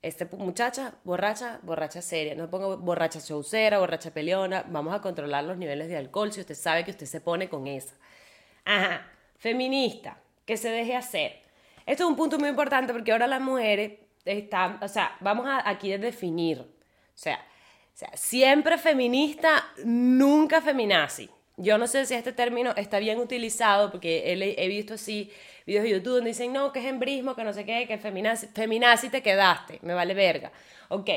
Este 0.03 0.25
muchacha, 0.37 0.95
borracha, 1.03 1.59
borracha 1.65 2.01
seria. 2.01 2.37
No 2.37 2.49
pongo 2.49 2.77
borracha 2.77 3.21
chaucera, 3.21 3.81
borracha 3.81 4.13
peleona. 4.13 4.65
Vamos 4.69 4.95
a 4.95 5.01
controlar 5.01 5.43
los 5.43 5.57
niveles 5.57 5.89
de 5.89 5.97
alcohol 5.97 6.33
si 6.33 6.43
usted 6.43 6.55
sabe 6.55 6.85
que 6.85 6.93
usted 6.93 7.07
se 7.07 7.21
pone 7.21 7.49
con 7.49 7.67
esa. 7.67 7.97
Ajá. 8.65 9.05
Feminista, 9.37 10.21
que 10.45 10.57
se 10.57 10.69
deje 10.69 10.95
hacer. 10.95 11.41
Esto 11.87 12.05
es 12.05 12.09
un 12.09 12.15
punto 12.15 12.39
muy 12.39 12.51
importante 12.51 12.93
porque 12.93 13.11
ahora 13.11 13.27
las 13.27 13.41
mujeres 13.41 14.06
están, 14.27 14.79
o 14.83 14.89
sea, 14.89 15.17
vamos 15.21 15.47
a 15.47 15.69
aquí 15.69 15.93
a 15.93 15.99
definir. 15.99 16.61
O 16.61 16.67
sea, 17.15 17.37
o 17.37 17.99
sea, 17.99 18.11
siempre 18.15 18.77
feminista, 18.77 19.71
nunca 19.85 20.61
feminazi. 20.61 21.31
Yo 21.57 21.79
no 21.79 21.87
sé 21.87 22.05
si 22.05 22.13
este 22.13 22.35
término 22.35 22.75
está 22.77 22.99
bien 22.99 23.19
utilizado 23.19 23.91
porque 23.91 24.33
he, 24.33 24.65
he 24.65 24.69
visto 24.69 24.95
así 24.95 25.33
videos 25.65 25.85
de 25.85 25.91
YouTube 25.91 26.15
donde 26.17 26.31
dicen, 26.31 26.53
no, 26.53 26.73
que 26.73 26.81
es 26.81 26.85
embrismo, 26.85 27.35
que 27.35 27.45
no 27.45 27.55
sé 27.55 27.65
qué, 27.65 27.87
que 27.87 27.97
feminazi, 27.97 28.49
feminazi 28.49 29.09
te 29.09 29.23
quedaste, 29.23 29.79
me 29.81 29.95
vale 29.95 30.13
verga. 30.13 30.53
Ok, 30.89 31.09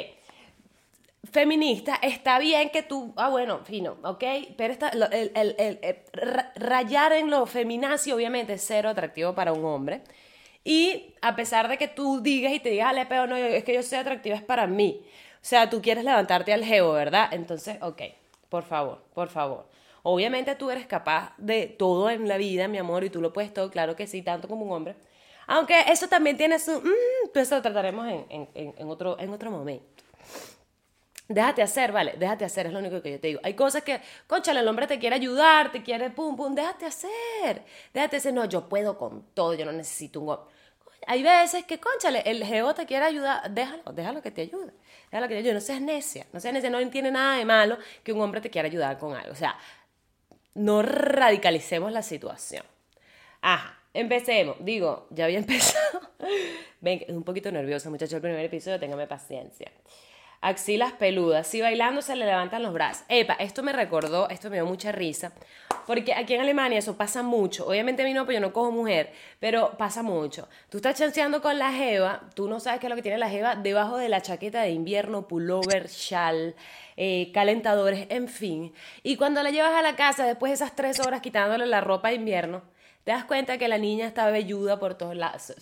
feminista, 1.29 1.99
está 2.01 2.39
bien 2.39 2.69
que 2.69 2.83
tú, 2.83 3.13
ah, 3.17 3.29
bueno, 3.29 3.59
fino, 3.65 3.97
ok, 4.03 4.23
pero 4.57 4.73
está, 4.73 4.89
el, 4.89 5.31
el, 5.35 5.55
el, 5.57 5.97
rayar 6.55 7.13
en 7.13 7.29
lo 7.29 7.45
feminazi 7.45 8.11
obviamente 8.11 8.53
es 8.53 8.63
cero 8.65 8.89
atractivo 8.89 9.35
para 9.35 9.51
un 9.53 9.65
hombre. 9.65 10.01
Y 10.63 11.15
a 11.21 11.35
pesar 11.35 11.67
de 11.67 11.77
que 11.77 11.87
tú 11.87 12.21
digas 12.21 12.53
y 12.53 12.59
te 12.59 12.69
digas, 12.69 12.89
ale, 12.89 13.05
pero 13.05 13.27
no, 13.27 13.35
es 13.35 13.63
que 13.63 13.73
yo 13.73 13.83
soy 13.83 13.97
atractiva, 13.97 14.35
es 14.35 14.43
para 14.43 14.67
mí. 14.67 15.01
O 15.35 15.45
sea, 15.45 15.69
tú 15.69 15.81
quieres 15.81 16.03
levantarte 16.03 16.53
al 16.53 16.63
geo, 16.63 16.91
¿verdad? 16.91 17.29
Entonces, 17.31 17.77
ok, 17.81 18.01
por 18.49 18.63
favor, 18.63 19.01
por 19.13 19.29
favor. 19.29 19.67
Obviamente 20.03 20.55
tú 20.55 20.69
eres 20.69 20.85
capaz 20.85 21.33
de 21.37 21.67
todo 21.67 22.09
en 22.09 22.27
la 22.27 22.37
vida, 22.37 22.67
mi 22.67 22.77
amor, 22.77 23.03
y 23.03 23.09
tú 23.09 23.21
lo 23.21 23.33
puedes 23.33 23.53
todo, 23.53 23.69
claro 23.69 23.95
que 23.95 24.07
sí, 24.07 24.21
tanto 24.21 24.47
como 24.47 24.65
un 24.65 24.71
hombre. 24.71 24.95
Aunque 25.47 25.75
eso 25.87 26.07
también 26.07 26.37
tiene 26.37 26.59
su... 26.59 26.79
Mmm, 26.79 27.29
pues 27.33 27.47
eso 27.47 27.55
lo 27.55 27.61
trataremos 27.61 28.07
en, 28.07 28.47
en, 28.53 28.89
otro, 28.89 29.19
en 29.19 29.31
otro 29.31 29.49
momento. 29.49 29.98
Déjate 31.29 31.61
hacer, 31.61 31.91
vale, 31.91 32.15
déjate 32.17 32.43
hacer, 32.43 32.65
es 32.65 32.73
lo 32.73 32.79
único 32.79 33.03
que 33.03 33.11
yo 33.11 33.19
te 33.19 33.27
digo. 33.27 33.39
Hay 33.43 33.53
cosas 33.53 33.83
que, 33.83 34.01
conchale, 34.25 34.61
el 34.61 34.67
hombre 34.67 34.87
te 34.87 34.97
quiere 34.97 35.15
ayudar, 35.15 35.71
te 35.71 35.83
quiere 35.83 36.09
pum, 36.09 36.35
pum, 36.35 36.55
déjate 36.55 36.87
hacer. 36.87 37.63
Déjate 37.93 38.17
hacer, 38.17 38.33
no, 38.33 38.45
yo 38.45 38.67
puedo 38.67 38.97
con 38.97 39.21
todo, 39.35 39.53
yo 39.53 39.63
no 39.63 39.71
necesito 39.71 40.21
un. 40.21 40.39
Hay 41.05 41.21
veces 41.21 41.65
que, 41.65 41.79
conchale, 41.79 42.23
el 42.25 42.43
geo 42.43 42.73
te 42.73 42.87
quiere 42.87 43.05
ayudar, 43.05 43.47
déjalo, 43.51 43.83
déjalo 43.93 44.23
que 44.23 44.31
te 44.31 44.41
ayude. 44.41 44.73
Déjalo 45.11 45.27
que 45.27 45.35
te 45.35 45.39
ayude, 45.41 45.53
no 45.53 45.61
seas 45.61 45.81
necia, 45.81 46.25
no 46.33 46.39
seas 46.39 46.51
necia, 46.51 46.71
no 46.71 46.89
tiene 46.89 47.11
nada 47.11 47.37
de 47.37 47.45
malo 47.45 47.77
que 48.03 48.11
un 48.11 48.21
hombre 48.21 48.41
te 48.41 48.49
quiera 48.49 48.67
ayudar 48.67 48.97
con 48.97 49.15
algo. 49.15 49.31
O 49.31 49.35
sea, 49.35 49.55
no 50.55 50.81
radicalicemos 50.81 51.91
la 51.91 52.01
situación. 52.01 52.63
Ajá, 53.41 53.77
empecemos. 53.93 54.57
Digo, 54.61 55.05
ya 55.11 55.25
había 55.25 55.37
empezado. 55.45 56.01
Ven, 56.81 57.03
es 57.07 57.15
un 57.15 57.23
poquito 57.23 57.51
nervioso, 57.51 57.91
muchachos, 57.91 58.15
el 58.15 58.21
primer 58.21 58.43
episodio, 58.43 58.79
téngame 58.79 59.05
paciencia 59.05 59.71
axilas 60.41 60.93
peludas. 60.93 61.47
Si 61.47 61.61
bailando 61.61 62.01
se 62.01 62.15
le 62.15 62.25
levantan 62.25 62.63
los 62.63 62.73
brazos. 62.73 63.03
Epa, 63.09 63.33
esto 63.33 63.63
me 63.63 63.73
recordó, 63.73 64.29
esto 64.29 64.49
me 64.49 64.57
dio 64.57 64.65
mucha 64.65 64.91
risa, 64.91 65.31
porque 65.85 66.13
aquí 66.13 66.33
en 66.33 66.41
Alemania 66.41 66.79
eso 66.79 66.95
pasa 66.95 67.23
mucho. 67.23 67.67
Obviamente 67.67 68.03
a 68.03 68.05
mí 68.05 68.13
no, 68.13 68.29
yo 68.29 68.39
no 68.39 68.53
cojo 68.53 68.71
mujer, 68.71 69.11
pero 69.39 69.77
pasa 69.77 70.03
mucho. 70.03 70.47
Tú 70.69 70.77
estás 70.77 70.97
chanceando 70.97 71.41
con 71.41 71.57
la 71.59 71.73
jeva, 71.73 72.21
tú 72.35 72.47
no 72.47 72.59
sabes 72.59 72.79
qué 72.79 72.87
es 72.87 72.89
lo 72.89 72.95
que 72.95 73.01
tiene 73.01 73.17
la 73.17 73.29
jeva 73.29 73.55
debajo 73.55 73.97
de 73.97 74.09
la 74.09 74.21
chaqueta 74.21 74.61
de 74.61 74.71
invierno, 74.71 75.27
pullover, 75.27 75.87
shal, 75.87 76.55
eh, 76.95 77.31
calentadores, 77.33 78.07
en 78.09 78.27
fin. 78.27 78.73
Y 79.03 79.15
cuando 79.17 79.43
la 79.43 79.51
llevas 79.51 79.73
a 79.73 79.81
la 79.81 79.95
casa, 79.95 80.25
después 80.25 80.51
de 80.51 80.55
esas 80.55 80.75
tres 80.75 80.99
horas 80.99 81.21
quitándole 81.21 81.65
la 81.65 81.81
ropa 81.81 82.09
de 82.09 82.15
invierno, 82.15 82.61
te 83.03 83.11
das 83.11 83.25
cuenta 83.25 83.57
que 83.57 83.67
la 83.67 83.77
niña 83.77 84.05
está 84.05 84.29
velluda 84.29 84.79
por 84.79 84.95
todos 84.95 85.15
lados. 85.15 85.53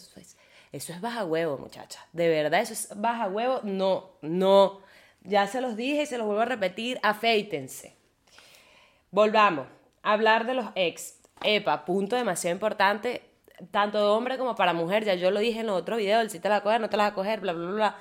Eso 0.72 0.94
es 0.94 1.02
baja 1.02 1.26
huevo, 1.26 1.58
muchacha. 1.58 2.06
De 2.14 2.28
verdad, 2.28 2.62
eso 2.62 2.74
es 2.74 2.90
baja 2.96 3.28
huevo. 3.28 3.62
No, 3.64 4.12
no. 4.22 4.82
Ya 5.22 5.48
se 5.48 5.62
los 5.62 5.76
dije 5.76 6.04
y 6.04 6.06
se 6.06 6.18
los 6.18 6.28
vuelvo 6.28 6.42
a 6.42 6.46
repetir. 6.46 7.00
Afeítense. 7.04 7.96
Volvamos 9.12 9.68
hablar 10.08 10.46
de 10.46 10.54
los 10.54 10.66
ex. 10.76 11.20
Epa, 11.44 11.86
punto 11.86 12.16
demasiado 12.16 12.56
importante, 12.56 13.22
tanto 13.70 14.00
de 14.00 14.06
hombre 14.06 14.38
como 14.38 14.56
para 14.56 14.74
mujer. 14.74 15.04
Ya 15.04 15.14
yo 15.16 15.30
lo 15.32 15.40
dije 15.40 15.60
en 15.60 15.70
otro 15.70 15.98
video, 15.98 16.22
el 16.22 16.30
si 16.30 16.40
te 16.40 16.50
la 16.50 16.62
coger, 16.62 16.82
no 16.82 16.90
te 16.90 16.98
la 16.98 17.04
vas 17.04 17.12
a 17.12 17.16
coger, 17.16 17.42
bla, 17.42 17.54
bla, 17.54 17.72
bla. 17.72 17.96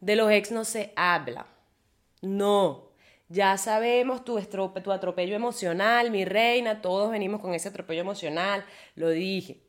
De 0.00 0.16
los 0.16 0.30
ex 0.30 0.50
no 0.50 0.64
se 0.64 0.92
habla. 0.96 1.46
No. 2.20 2.90
Ya 3.28 3.56
sabemos 3.56 4.24
tu, 4.24 4.38
tu 4.40 4.92
atropello 4.92 5.34
emocional, 5.34 6.10
mi 6.10 6.24
reina, 6.24 6.82
todos 6.82 7.10
venimos 7.10 7.40
con 7.40 7.54
ese 7.54 7.68
atropello 7.68 8.02
emocional, 8.02 8.64
lo 8.96 9.08
dije. 9.08 9.63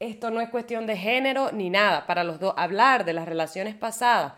Esto 0.00 0.30
no 0.30 0.40
es 0.40 0.48
cuestión 0.48 0.86
de 0.86 0.96
género 0.96 1.50
ni 1.52 1.70
nada. 1.70 2.06
Para 2.06 2.24
los 2.24 2.38
dos, 2.38 2.54
hablar 2.56 3.04
de 3.04 3.12
las 3.12 3.26
relaciones 3.26 3.74
pasadas, 3.74 4.34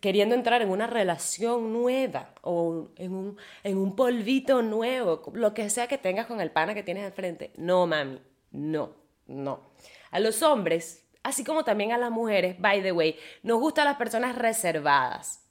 queriendo 0.00 0.34
entrar 0.34 0.62
en 0.62 0.70
una 0.70 0.86
relación 0.86 1.72
nueva 1.72 2.30
o 2.42 2.88
en 2.96 3.12
un, 3.12 3.36
en 3.64 3.76
un 3.76 3.96
polvito 3.96 4.62
nuevo, 4.62 5.22
lo 5.34 5.52
que 5.52 5.68
sea 5.68 5.88
que 5.88 5.98
tengas 5.98 6.26
con 6.26 6.40
el 6.40 6.50
pana 6.50 6.74
que 6.74 6.82
tienes 6.82 7.04
enfrente. 7.04 7.52
No, 7.56 7.86
mami, 7.86 8.20
no, 8.52 8.94
no. 9.26 9.72
A 10.10 10.20
los 10.20 10.42
hombres, 10.42 11.04
así 11.22 11.44
como 11.44 11.64
también 11.64 11.92
a 11.92 11.98
las 11.98 12.10
mujeres, 12.10 12.56
by 12.58 12.82
the 12.82 12.92
way, 12.92 13.16
nos 13.42 13.58
gustan 13.60 13.84
las 13.84 13.96
personas 13.96 14.36
reservadas. 14.36 15.47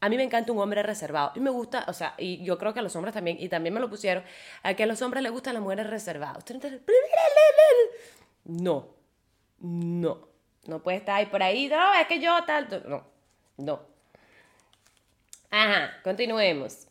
A 0.00 0.08
mí 0.08 0.16
me 0.16 0.22
encanta 0.22 0.50
un 0.52 0.58
hombre 0.58 0.82
reservado. 0.82 1.32
Y 1.34 1.40
me 1.40 1.50
gusta, 1.50 1.84
o 1.86 1.92
sea, 1.92 2.14
y 2.16 2.42
yo 2.42 2.56
creo 2.58 2.72
que 2.72 2.80
a 2.80 2.82
los 2.82 2.96
hombres 2.96 3.12
también, 3.12 3.36
y 3.38 3.48
también 3.48 3.74
me 3.74 3.80
lo 3.80 3.90
pusieron, 3.90 4.24
a 4.62 4.74
que 4.74 4.84
a 4.84 4.86
los 4.86 5.02
hombres 5.02 5.22
les 5.22 5.30
gustan 5.30 5.54
las 5.54 5.62
mujeres 5.62 5.88
reservadas. 5.88 6.42
No, 8.44 8.88
no. 9.58 10.28
No 10.66 10.82
puede 10.82 10.98
estar 10.98 11.16
ahí 11.16 11.26
por 11.26 11.42
ahí, 11.42 11.68
no, 11.68 11.94
es 11.94 12.06
que 12.06 12.20
yo 12.20 12.32
tal. 12.46 12.68
No, 12.86 13.04
no. 13.56 13.80
Ajá, 15.50 15.92
continuemos. 16.04 16.86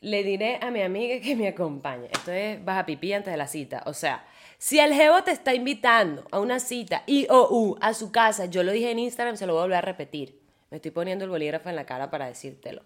Le 0.00 0.22
diré 0.22 0.58
a 0.62 0.70
mi 0.70 0.82
amiga 0.82 1.20
que 1.20 1.36
me 1.36 1.48
acompañe. 1.48 2.08
Esto 2.10 2.32
es 2.32 2.64
baja 2.64 2.86
pipí 2.86 3.12
antes 3.12 3.32
de 3.32 3.36
la 3.36 3.46
cita. 3.46 3.82
O 3.86 3.92
sea, 3.92 4.24
si 4.56 4.78
el 4.78 4.94
jevo 4.94 5.22
te 5.22 5.30
está 5.30 5.54
invitando 5.54 6.26
a 6.30 6.40
una 6.40 6.58
cita 6.58 7.02
y 7.06 7.26
o 7.28 7.48
u 7.50 7.76
a 7.80 7.92
su 7.92 8.10
casa, 8.10 8.46
yo 8.46 8.62
lo 8.62 8.72
dije 8.72 8.90
en 8.90 8.98
Instagram, 8.98 9.36
se 9.36 9.46
lo 9.46 9.52
voy 9.52 9.60
a 9.60 9.64
volver 9.64 9.78
a 9.78 9.82
repetir 9.82 10.39
me 10.70 10.76
estoy 10.76 10.90
poniendo 10.90 11.24
el 11.24 11.30
bolígrafo 11.30 11.68
en 11.68 11.76
la 11.76 11.86
cara 11.86 12.10
para 12.10 12.26
decírtelo. 12.26 12.82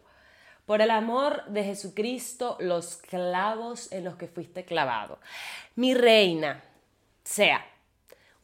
Por 0.67 0.81
el 0.81 0.91
amor 0.91 1.45
de 1.47 1.65
Jesucristo, 1.65 2.57
los 2.59 2.97
clavos 2.97 3.93
en 3.93 4.05
los 4.05 4.17
que 4.17 4.29
fuiste 4.29 4.65
clavado. 4.65 5.19
Mi 5.75 5.93
reina, 5.93 6.65
sea, 7.23 7.67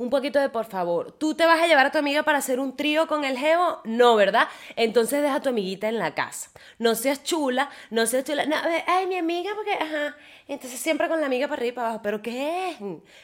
un 0.01 0.09
poquito 0.09 0.39
de 0.39 0.49
por 0.49 0.65
favor. 0.65 1.13
¿Tú 1.13 1.35
te 1.35 1.45
vas 1.45 1.61
a 1.61 1.67
llevar 1.67 1.87
a 1.87 1.91
tu 1.93 1.99
amiga 1.99 2.23
para 2.23 2.39
hacer 2.39 2.59
un 2.59 2.75
trío 2.75 3.07
con 3.07 3.25
el 3.25 3.37
jevo? 3.37 3.81
No, 3.85 4.17
¿verdad? 4.17 4.49
Entonces 4.77 5.21
deja 5.23 5.37
a 5.37 5.43
tu 5.43 5.51
amiguita 5.51 5.89
en 5.89 5.99
la 5.99 6.15
casa. 6.15 6.51
No 6.79 6.95
seas 6.95 7.23
chula, 7.23 7.69
no 7.91 8.07
seas 8.07 8.25
chula. 8.25 8.47
No, 8.47 8.57
ay, 8.87 9.07
mi 9.07 9.17
amiga, 9.17 9.51
porque, 9.55 9.75
ajá. 9.75 10.17
Entonces 10.49 10.81
siempre 10.81 11.07
con 11.07 11.21
la 11.21 11.27
amiga 11.27 11.49
para 11.49 11.61
arriba 11.61 11.69
y 11.69 11.75
para 11.75 11.89
abajo. 11.89 12.03
¿Pero 12.03 12.23
qué 12.23 12.71
es? 12.71 12.77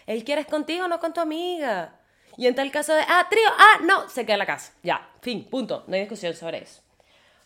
Él 0.06 0.22
quiere 0.24 0.44
contigo, 0.44 0.86
no 0.86 1.00
con 1.00 1.14
tu 1.14 1.20
amiga. 1.20 1.98
Y 2.36 2.46
en 2.46 2.54
tal 2.54 2.70
caso 2.70 2.94
de, 2.94 3.02
ah, 3.02 3.26
trío, 3.30 3.48
ah, 3.58 3.80
no, 3.82 4.08
se 4.08 4.24
queda 4.24 4.34
en 4.34 4.38
la 4.40 4.46
casa. 4.46 4.72
Ya, 4.82 5.08
fin, 5.22 5.44
punto. 5.44 5.84
No 5.86 5.94
hay 5.94 6.00
discusión 6.00 6.34
sobre 6.34 6.62
eso. 6.62 6.82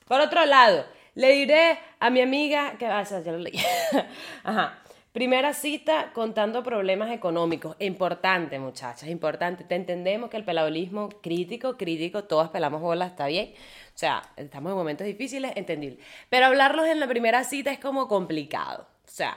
Por 0.07 0.21
otro 0.21 0.45
lado, 0.45 0.85
le 1.15 1.33
diré 1.33 1.79
a 2.01 2.11
mi 2.11 2.21
amiga 2.21 2.77
que, 2.79 2.87
ah, 2.87 3.03
ya 3.03 3.21
lo 3.33 3.39
leí. 3.39 3.59
Ajá. 4.45 4.79
Primera 5.13 5.55
cita 5.55 6.13
contando 6.13 6.63
problemas 6.63 7.11
económicos. 7.11 7.75
Importante, 7.81 8.61
muchachas, 8.61 9.09
importante. 9.09 9.65
Te 9.65 9.75
entendemos 9.75 10.31
que 10.31 10.37
el 10.37 10.45
pelabolismo 10.45 11.09
crítico, 11.21 11.77
crítico, 11.77 12.25
todas 12.25 12.51
pelamos 12.51 12.81
bolas, 12.81 13.11
está 13.11 13.27
bien. 13.27 13.53
O 13.89 13.99
sea, 13.99 14.23
estamos 14.37 14.71
en 14.71 14.77
momentos 14.77 15.05
difíciles, 15.05 15.53
entendible. 15.57 15.99
Pero 16.29 16.47
hablarlos 16.47 16.87
en 16.87 17.01
la 17.01 17.09
primera 17.09 17.43
cita 17.43 17.73
es 17.73 17.81
como 17.81 18.07
complicado. 18.07 18.87
O 19.05 19.11
sea, 19.11 19.37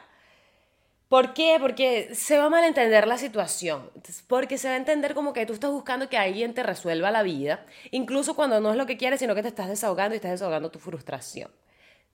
¿Por 1.14 1.36
qué? 1.36 1.58
Porque 1.60 2.10
se 2.16 2.40
va 2.40 2.46
a 2.46 2.50
malentender 2.50 3.06
la 3.06 3.20
situación. 3.20 3.92
Porque 4.26 4.58
se 4.58 4.68
va 4.68 4.74
a 4.74 4.78
entender 4.78 5.14
como 5.14 5.32
que 5.32 5.46
tú 5.46 5.54
estás 5.54 5.70
buscando 5.70 6.10
que 6.10 6.18
alguien 6.18 6.56
te 6.56 6.64
resuelva 6.64 7.12
la 7.12 7.22
vida, 7.22 7.68
incluso 7.92 8.36
cuando 8.36 8.60
no 8.60 8.72
es 8.72 8.78
lo 8.78 8.88
que 8.88 8.98
quieres, 8.98 9.20
sino 9.20 9.36
que 9.36 9.44
te 9.44 9.50
estás 9.50 9.70
desahogando 9.70 10.16
y 10.16 10.18
estás 10.18 10.32
desahogando 10.32 10.72
tu 10.72 10.80
frustración. 10.80 11.52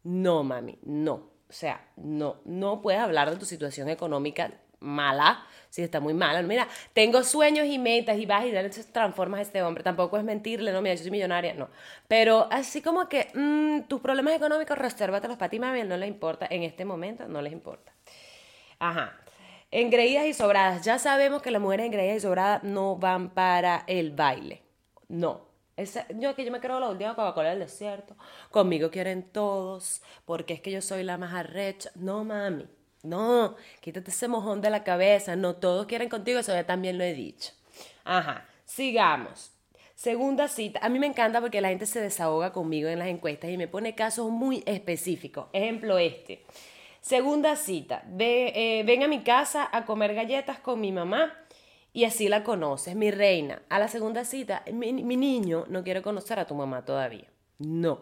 No, 0.03 0.43
mami, 0.43 0.79
no. 0.83 1.13
O 1.13 1.53
sea, 1.53 1.87
no, 1.95 2.41
no 2.43 2.81
puedes 2.81 2.99
hablar 2.99 3.31
de 3.31 3.37
tu 3.37 3.45
situación 3.45 3.87
económica 3.87 4.51
mala, 4.81 5.45
si 5.69 5.81
está 5.81 6.01
muy 6.01 6.13
mala. 6.13 6.41
Mira, 6.41 6.67
tengo 6.91 7.23
sueños 7.23 7.67
y 7.67 7.79
metas 7.79 8.17
y 8.17 8.25
vas 8.25 8.45
y 8.45 8.51
te 8.51 8.83
transformas 8.91 9.39
a 9.39 9.41
este 9.43 9.63
hombre. 9.63 9.81
Tampoco 9.81 10.17
es 10.17 10.25
mentirle, 10.25 10.73
no, 10.73 10.81
mira, 10.81 10.95
yo 10.95 11.03
soy 11.03 11.11
millonaria, 11.11 11.53
no. 11.53 11.69
Pero 12.09 12.49
así 12.51 12.81
como 12.81 13.07
que 13.07 13.31
mm, 13.33 13.87
tus 13.87 14.01
problemas 14.01 14.33
económicos, 14.33 14.77
resérvatelos 14.77 15.37
para 15.37 15.49
ti, 15.49 15.57
mami, 15.57 15.83
no 15.83 15.95
le 15.95 16.05
importa. 16.05 16.47
En 16.49 16.63
este 16.63 16.83
momento 16.83 17.29
no 17.29 17.41
les 17.41 17.53
importa. 17.53 17.93
Ajá. 18.79 19.15
Engreídas 19.71 20.25
y 20.25 20.33
sobradas. 20.33 20.83
Ya 20.83 20.97
sabemos 20.97 21.41
que 21.41 21.51
las 21.51 21.61
mujeres 21.61 21.85
engreídas 21.85 22.17
y 22.17 22.19
sobradas 22.21 22.63
no 22.63 22.95
van 22.95 23.29
para 23.29 23.83
el 23.87 24.11
baile. 24.11 24.63
No. 25.07 25.41
yo 26.15 26.35
que 26.35 26.43
yo 26.43 26.51
me 26.51 26.59
creo 26.59 26.79
la 26.79 26.89
última 26.89 27.15
Coca-Cola 27.15 27.49
del 27.51 27.59
desierto. 27.59 28.15
Conmigo 28.49 28.89
quieren 28.89 29.23
todos. 29.23 30.01
Porque 30.25 30.53
es 30.53 30.61
que 30.61 30.71
yo 30.71 30.81
soy 30.81 31.03
la 31.03 31.17
más 31.17 31.33
arrecha. 31.33 31.91
No, 31.95 32.23
mami. 32.23 32.65
No. 33.03 33.55
Quítate 33.81 34.09
ese 34.11 34.27
mojón 34.27 34.61
de 34.61 34.71
la 34.71 34.83
cabeza. 34.83 35.35
No 35.35 35.55
todos 35.55 35.85
quieren 35.85 36.09
contigo. 36.09 36.39
Eso 36.39 36.53
ya 36.53 36.65
también 36.65 36.97
lo 36.97 37.03
he 37.03 37.13
dicho. 37.13 37.51
Ajá. 38.03 38.45
Sigamos. 38.65 39.51
Segunda 39.99 40.47
cita, 40.47 40.79
a 40.81 40.87
mí 40.87 40.97
me 40.97 41.07
encanta 41.07 41.41
porque 41.41 41.59
la 41.59 41.67
gente 41.67 41.85
se 41.85 41.99
desahoga 41.99 42.53
conmigo 42.53 42.87
en 42.87 42.99
las 42.99 43.09
encuestas 43.09 43.49
y 43.49 43.57
me 43.57 43.67
pone 43.67 43.95
casos 43.95 44.31
muy 44.31 44.63
específicos. 44.65 45.47
Ejemplo 45.51 45.97
este. 45.97 46.45
Segunda 47.01 47.55
cita, 47.55 48.03
ve, 48.07 48.51
eh, 48.55 48.83
ven 48.83 49.03
a 49.03 49.07
mi 49.07 49.21
casa 49.23 49.69
a 49.71 49.85
comer 49.85 50.13
galletas 50.13 50.59
con 50.59 50.81
mi 50.81 50.91
mamá 50.91 51.33
y 51.93 52.05
así 52.05 52.27
la 52.27 52.43
conoces, 52.43 52.95
mi 52.95 53.11
reina. 53.11 53.61
A 53.69 53.79
la 53.79 53.87
segunda 53.87 54.25
cita, 54.25 54.63
mi, 54.71 54.93
mi 54.93 55.17
niño 55.17 55.65
no 55.69 55.83
quiere 55.83 56.01
conocer 56.01 56.39
a 56.39 56.45
tu 56.45 56.55
mamá 56.55 56.85
todavía. 56.85 57.29
No, 57.57 58.01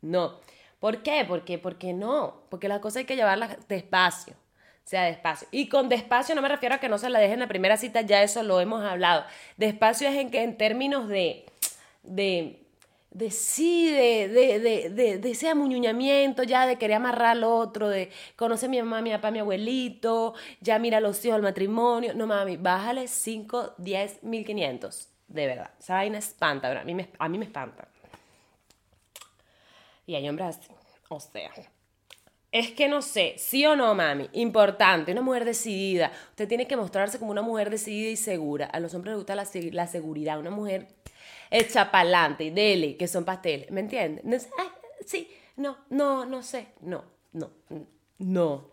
no. 0.00 0.40
¿Por 0.80 1.02
qué? 1.02 1.24
Porque, 1.26 1.58
porque 1.58 1.92
no, 1.92 2.42
porque 2.48 2.68
la 2.68 2.80
cosa 2.80 3.00
hay 3.00 3.04
que 3.04 3.16
llevarla 3.16 3.56
despacio 3.68 4.34
sea 4.84 5.04
despacio. 5.04 5.48
Y 5.50 5.68
con 5.68 5.88
despacio 5.88 6.34
no 6.34 6.42
me 6.42 6.48
refiero 6.48 6.74
a 6.74 6.78
que 6.78 6.88
no 6.88 6.98
se 6.98 7.08
la 7.08 7.18
dejen 7.18 7.34
en 7.34 7.40
la 7.40 7.48
primera 7.48 7.76
cita, 7.76 8.00
ya 8.02 8.22
eso 8.22 8.42
lo 8.42 8.60
hemos 8.60 8.82
hablado. 8.82 9.24
Despacio 9.56 10.08
es 10.08 10.16
en 10.16 10.30
que 10.30 10.42
en 10.42 10.56
términos 10.56 11.08
de, 11.08 11.46
de, 12.02 12.61
de 13.12 13.30
sí, 13.30 13.90
de, 13.90 14.28
de, 14.28 15.18
de, 15.18 15.30
ese 15.30 15.48
amuñuñamiento, 15.48 16.42
ya 16.42 16.66
de 16.66 16.78
querer 16.78 16.96
amarrar 16.96 17.36
al 17.36 17.44
otro, 17.44 17.88
de 17.88 18.10
conocer 18.36 18.68
a 18.68 18.70
mi 18.70 18.78
mamá, 18.80 19.02
mi 19.02 19.10
papá, 19.10 19.30
mi 19.30 19.38
abuelito, 19.38 20.34
ya 20.60 20.78
mira 20.78 21.00
los 21.00 21.22
hijos, 21.24 21.36
el 21.36 21.42
matrimonio. 21.42 22.14
No 22.14 22.26
mami, 22.26 22.56
bájale 22.56 23.08
5, 23.08 23.74
10, 23.78 24.22
1500. 24.22 25.08
De 25.28 25.46
verdad. 25.46 25.70
Esa 25.78 25.94
vaina 25.94 26.18
espanta, 26.18 26.80
A 26.80 26.84
mí 26.84 26.94
me, 26.94 27.10
a 27.18 27.28
mí 27.28 27.38
me 27.38 27.44
espanta. 27.44 27.88
Y 30.06 30.14
hay 30.14 30.28
hombres 30.28 30.56
así. 30.56 30.68
O 31.08 31.20
sea, 31.20 31.50
es 32.52 32.70
que 32.70 32.86
no 32.86 33.00
sé, 33.00 33.34
sí 33.38 33.64
o 33.64 33.74
no, 33.74 33.94
mami, 33.94 34.28
importante, 34.34 35.10
una 35.10 35.22
mujer 35.22 35.46
decidida. 35.46 36.12
Usted 36.30 36.46
tiene 36.46 36.68
que 36.68 36.76
mostrarse 36.76 37.18
como 37.18 37.30
una 37.30 37.40
mujer 37.40 37.70
decidida 37.70 38.10
y 38.10 38.16
segura. 38.16 38.66
A 38.66 38.78
los 38.78 38.94
hombres 38.94 39.12
les 39.12 39.24
gusta 39.24 39.34
la, 39.34 39.86
seguridad, 39.86 40.38
una 40.38 40.50
mujer 40.50 40.86
hecha 41.50 41.90
pa'lante, 41.90 42.50
dele, 42.50 42.98
que 42.98 43.08
son 43.08 43.24
pasteles, 43.24 43.70
¿me 43.70 43.80
entiendes? 43.80 44.50
sí, 45.06 45.30
no, 45.56 45.78
no, 45.88 46.26
no 46.26 46.42
sé, 46.42 46.68
no, 46.82 47.04
no, 47.32 47.50
no. 48.18 48.70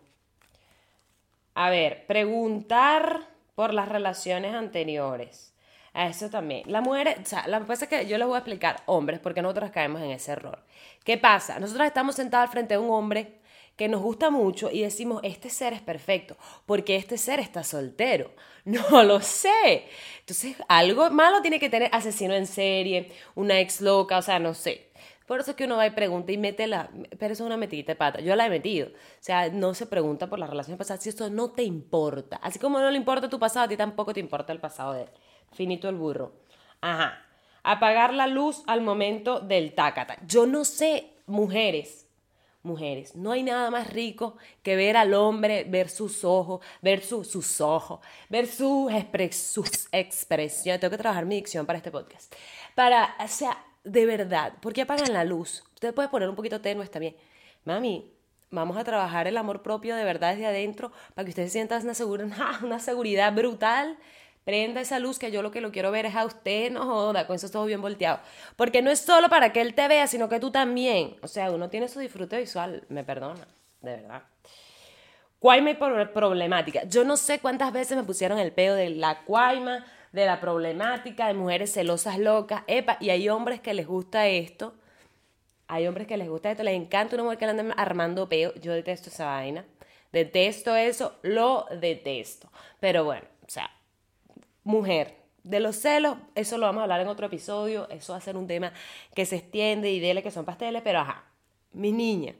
A 1.54 1.70
ver, 1.70 2.06
preguntar 2.06 3.28
por 3.54 3.72
las 3.72 3.88
relaciones 3.88 4.54
anteriores. 4.54 5.54
A 5.92 6.06
eso 6.06 6.30
también. 6.30 6.70
La 6.70 6.80
mujer, 6.82 7.18
o 7.20 7.26
sea, 7.26 7.48
la 7.48 7.58
cosa 7.60 7.84
es 7.84 7.90
que 7.90 8.06
yo 8.06 8.16
les 8.16 8.26
voy 8.26 8.36
a 8.36 8.38
explicar, 8.38 8.82
hombres, 8.86 9.18
porque 9.18 9.42
nosotros 9.42 9.72
caemos 9.72 10.00
en 10.00 10.10
ese 10.10 10.32
error. 10.32 10.62
¿Qué 11.02 11.18
pasa? 11.18 11.58
Nosotros 11.58 11.86
estamos 11.86 12.14
sentados 12.14 12.50
frente 12.50 12.74
a 12.74 12.80
un 12.80 12.90
hombre 12.90 13.39
que 13.80 13.88
nos 13.88 14.02
gusta 14.02 14.28
mucho 14.28 14.70
y 14.70 14.82
decimos, 14.82 15.22
este 15.24 15.48
ser 15.48 15.72
es 15.72 15.80
perfecto, 15.80 16.36
porque 16.66 16.96
este 16.96 17.16
ser 17.16 17.40
está 17.40 17.64
soltero. 17.64 18.30
No 18.66 19.02
lo 19.04 19.20
sé. 19.22 19.86
Entonces, 20.18 20.54
algo 20.68 21.08
malo 21.08 21.40
tiene 21.40 21.58
que 21.58 21.70
tener 21.70 21.88
asesino 21.94 22.34
en 22.34 22.46
serie, 22.46 23.10
una 23.34 23.58
ex 23.58 23.80
loca, 23.80 24.18
o 24.18 24.22
sea, 24.22 24.38
no 24.38 24.52
sé. 24.52 24.90
Por 25.26 25.40
eso 25.40 25.52
es 25.52 25.56
que 25.56 25.64
uno 25.64 25.78
va 25.78 25.86
y 25.86 25.92
pregunta 25.92 26.30
y 26.30 26.36
mete 26.36 26.66
la... 26.66 26.90
Pero 27.18 27.32
eso 27.32 27.44
es 27.44 27.46
una 27.46 27.56
metidita 27.56 27.92
de 27.92 27.96
pata. 27.96 28.20
Yo 28.20 28.36
la 28.36 28.44
he 28.44 28.50
metido. 28.50 28.88
O 28.88 29.20
sea, 29.20 29.48
no 29.48 29.72
se 29.72 29.86
pregunta 29.86 30.28
por 30.28 30.38
las 30.38 30.50
relaciones 30.50 30.76
pasadas 30.76 31.02
si 31.02 31.08
eso 31.08 31.30
no 31.30 31.52
te 31.52 31.62
importa. 31.62 32.36
Así 32.42 32.58
como 32.58 32.80
no 32.80 32.90
le 32.90 32.98
importa 32.98 33.30
tu 33.30 33.38
pasado, 33.38 33.64
a 33.64 33.68
ti 33.68 33.78
tampoco 33.78 34.12
te 34.12 34.20
importa 34.20 34.52
el 34.52 34.60
pasado 34.60 34.92
de 34.92 35.04
él. 35.04 35.08
Finito 35.52 35.88
el 35.88 35.96
burro. 35.96 36.34
Ajá. 36.82 37.24
Apagar 37.62 38.12
la 38.12 38.26
luz 38.26 38.62
al 38.66 38.82
momento 38.82 39.40
del 39.40 39.74
tácata. 39.74 40.18
Yo 40.26 40.44
no 40.44 40.66
sé, 40.66 41.14
mujeres, 41.24 42.09
mujeres. 42.62 43.14
No 43.14 43.32
hay 43.32 43.42
nada 43.42 43.70
más 43.70 43.92
rico 43.92 44.36
que 44.62 44.76
ver 44.76 44.96
al 44.96 45.14
hombre, 45.14 45.64
ver 45.64 45.88
sus 45.88 46.24
ojos, 46.24 46.64
ver 46.82 47.02
sus 47.02 47.60
ojos, 47.60 48.00
ver 48.28 48.46
sus, 48.46 48.92
sus 49.32 49.88
expresiones. 49.92 50.80
Tengo 50.80 50.90
que 50.90 50.98
trabajar 50.98 51.26
mi 51.26 51.36
dicción 51.36 51.66
para 51.66 51.78
este 51.78 51.90
podcast. 51.90 52.34
Para, 52.74 53.16
o 53.18 53.28
sea, 53.28 53.64
de 53.84 54.06
verdad, 54.06 54.54
¿por 54.60 54.72
qué 54.72 54.82
apagan 54.82 55.12
la 55.12 55.24
luz? 55.24 55.64
Usted 55.74 55.94
puede 55.94 56.08
poner 56.08 56.28
un 56.28 56.36
poquito 56.36 56.60
tenue, 56.60 56.84
está 56.84 56.98
bien. 56.98 57.16
Mami, 57.64 58.12
vamos 58.50 58.76
a 58.76 58.84
trabajar 58.84 59.26
el 59.26 59.36
amor 59.36 59.62
propio 59.62 59.96
de 59.96 60.04
verdad 60.04 60.32
desde 60.32 60.46
adentro 60.46 60.92
para 61.14 61.24
que 61.24 61.30
usted 61.30 61.44
se 61.44 61.50
sienta 61.50 61.78
una, 61.78 62.60
una 62.62 62.78
seguridad 62.78 63.32
brutal 63.34 63.98
Prenda 64.44 64.80
esa 64.80 64.98
luz 64.98 65.18
que 65.18 65.30
yo 65.30 65.42
lo 65.42 65.50
que 65.50 65.60
lo 65.60 65.70
quiero 65.70 65.90
ver 65.90 66.06
es 66.06 66.14
a 66.14 66.24
usted, 66.24 66.70
no 66.70 66.84
joda, 66.84 67.26
con 67.26 67.36
eso 67.36 67.50
todo 67.50 67.66
bien 67.66 67.82
volteado. 67.82 68.20
Porque 68.56 68.82
no 68.82 68.90
es 68.90 69.00
solo 69.00 69.28
para 69.28 69.52
que 69.52 69.60
él 69.60 69.74
te 69.74 69.86
vea, 69.86 70.06
sino 70.06 70.28
que 70.28 70.40
tú 70.40 70.50
también. 70.50 71.16
O 71.22 71.28
sea, 71.28 71.50
uno 71.50 71.68
tiene 71.68 71.88
su 71.88 72.00
disfrute 72.00 72.38
visual, 72.38 72.84
me 72.88 73.04
perdona, 73.04 73.46
de 73.82 73.96
verdad. 73.96 74.22
Cuaima 75.38 75.70
y 75.70 75.74
problemática. 75.74 76.84
Yo 76.84 77.04
no 77.04 77.16
sé 77.16 77.38
cuántas 77.38 77.72
veces 77.72 77.96
me 77.96 78.04
pusieron 78.04 78.38
el 78.38 78.52
peo 78.52 78.74
de 78.74 78.90
la 78.90 79.22
cuaima, 79.24 79.86
de 80.12 80.26
la 80.26 80.40
problemática, 80.40 81.28
de 81.28 81.34
mujeres 81.34 81.72
celosas 81.72 82.18
locas. 82.18 82.62
Epa, 82.66 82.98
y 83.00 83.10
hay 83.10 83.28
hombres 83.28 83.60
que 83.60 83.72
les 83.72 83.86
gusta 83.86 84.26
esto. 84.26 84.74
Hay 85.66 85.86
hombres 85.86 86.06
que 86.06 86.16
les 86.16 86.28
gusta 86.28 86.50
esto. 86.50 86.62
Les 86.62 86.74
encanta 86.74 87.16
una 87.16 87.24
mujer 87.24 87.38
que 87.38 87.46
le 87.46 87.52
ande 87.52 87.74
armando 87.76 88.28
peo. 88.28 88.52
Yo 88.56 88.72
detesto 88.72 89.08
esa 89.08 89.26
vaina. 89.26 89.64
Detesto 90.12 90.76
eso, 90.76 91.16
lo 91.22 91.66
detesto. 91.80 92.50
Pero 92.80 93.04
bueno, 93.04 93.26
o 93.46 93.50
sea, 93.50 93.70
mujer. 94.70 95.16
De 95.42 95.60
los 95.60 95.76
celos, 95.76 96.16
eso 96.34 96.58
lo 96.58 96.66
vamos 96.66 96.80
a 96.80 96.82
hablar 96.84 97.00
en 97.00 97.08
otro 97.08 97.26
episodio, 97.26 97.88
eso 97.90 98.12
va 98.12 98.18
a 98.18 98.22
ser 98.22 98.36
un 98.36 98.46
tema 98.46 98.72
que 99.14 99.24
se 99.24 99.36
extiende 99.36 99.90
y 99.90 99.98
dele 99.98 100.22
que 100.22 100.30
son 100.30 100.44
pasteles, 100.44 100.82
pero 100.82 101.00
ajá, 101.00 101.24
mi 101.72 101.92
niña, 101.92 102.34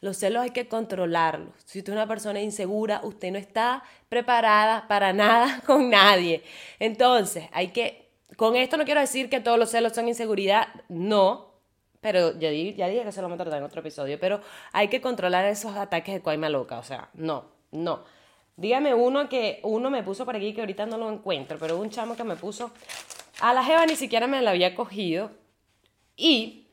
los 0.00 0.16
celos 0.16 0.42
hay 0.42 0.50
que 0.50 0.68
controlarlos. 0.68 1.52
Si 1.64 1.78
usted 1.78 1.92
es 1.92 1.96
una 1.96 2.06
persona 2.06 2.40
insegura, 2.40 3.00
usted 3.02 3.30
no 3.30 3.38
está 3.38 3.82
preparada 4.08 4.88
para 4.88 5.12
nada 5.12 5.60
con 5.66 5.90
nadie. 5.90 6.42
Entonces, 6.78 7.48
hay 7.52 7.68
que, 7.68 8.10
con 8.36 8.56
esto 8.56 8.76
no 8.76 8.84
quiero 8.84 9.00
decir 9.00 9.28
que 9.28 9.40
todos 9.40 9.58
los 9.58 9.70
celos 9.70 9.92
son 9.92 10.08
inseguridad, 10.08 10.68
no, 10.88 11.52
pero 12.00 12.38
ya 12.38 12.50
ya 12.52 12.88
dije 12.88 13.02
que 13.02 13.12
se 13.12 13.20
lo 13.20 13.28
vamos 13.28 13.40
a 13.40 13.44
tratar 13.44 13.58
en 13.58 13.64
otro 13.64 13.80
episodio, 13.80 14.18
pero 14.20 14.40
hay 14.72 14.88
que 14.88 15.00
controlar 15.00 15.44
esos 15.44 15.76
ataques 15.76 16.14
de 16.14 16.22
cuaima 16.22 16.48
loca, 16.48 16.78
o 16.78 16.82
sea, 16.82 17.10
no, 17.14 17.46
no. 17.70 18.04
Dígame 18.56 18.94
uno 18.94 19.28
que 19.28 19.60
uno 19.64 19.90
me 19.90 20.02
puso 20.02 20.24
por 20.24 20.34
aquí 20.34 20.54
que 20.54 20.60
ahorita 20.60 20.86
no 20.86 20.96
lo 20.96 21.12
encuentro, 21.12 21.58
pero 21.58 21.78
un 21.78 21.90
chamo 21.90 22.16
que 22.16 22.24
me 22.24 22.36
puso. 22.36 22.70
A 23.40 23.52
la 23.52 23.62
Jeva 23.62 23.84
ni 23.84 23.96
siquiera 23.96 24.26
me 24.26 24.40
la 24.40 24.50
había 24.52 24.74
cogido. 24.74 25.30
Y 26.16 26.66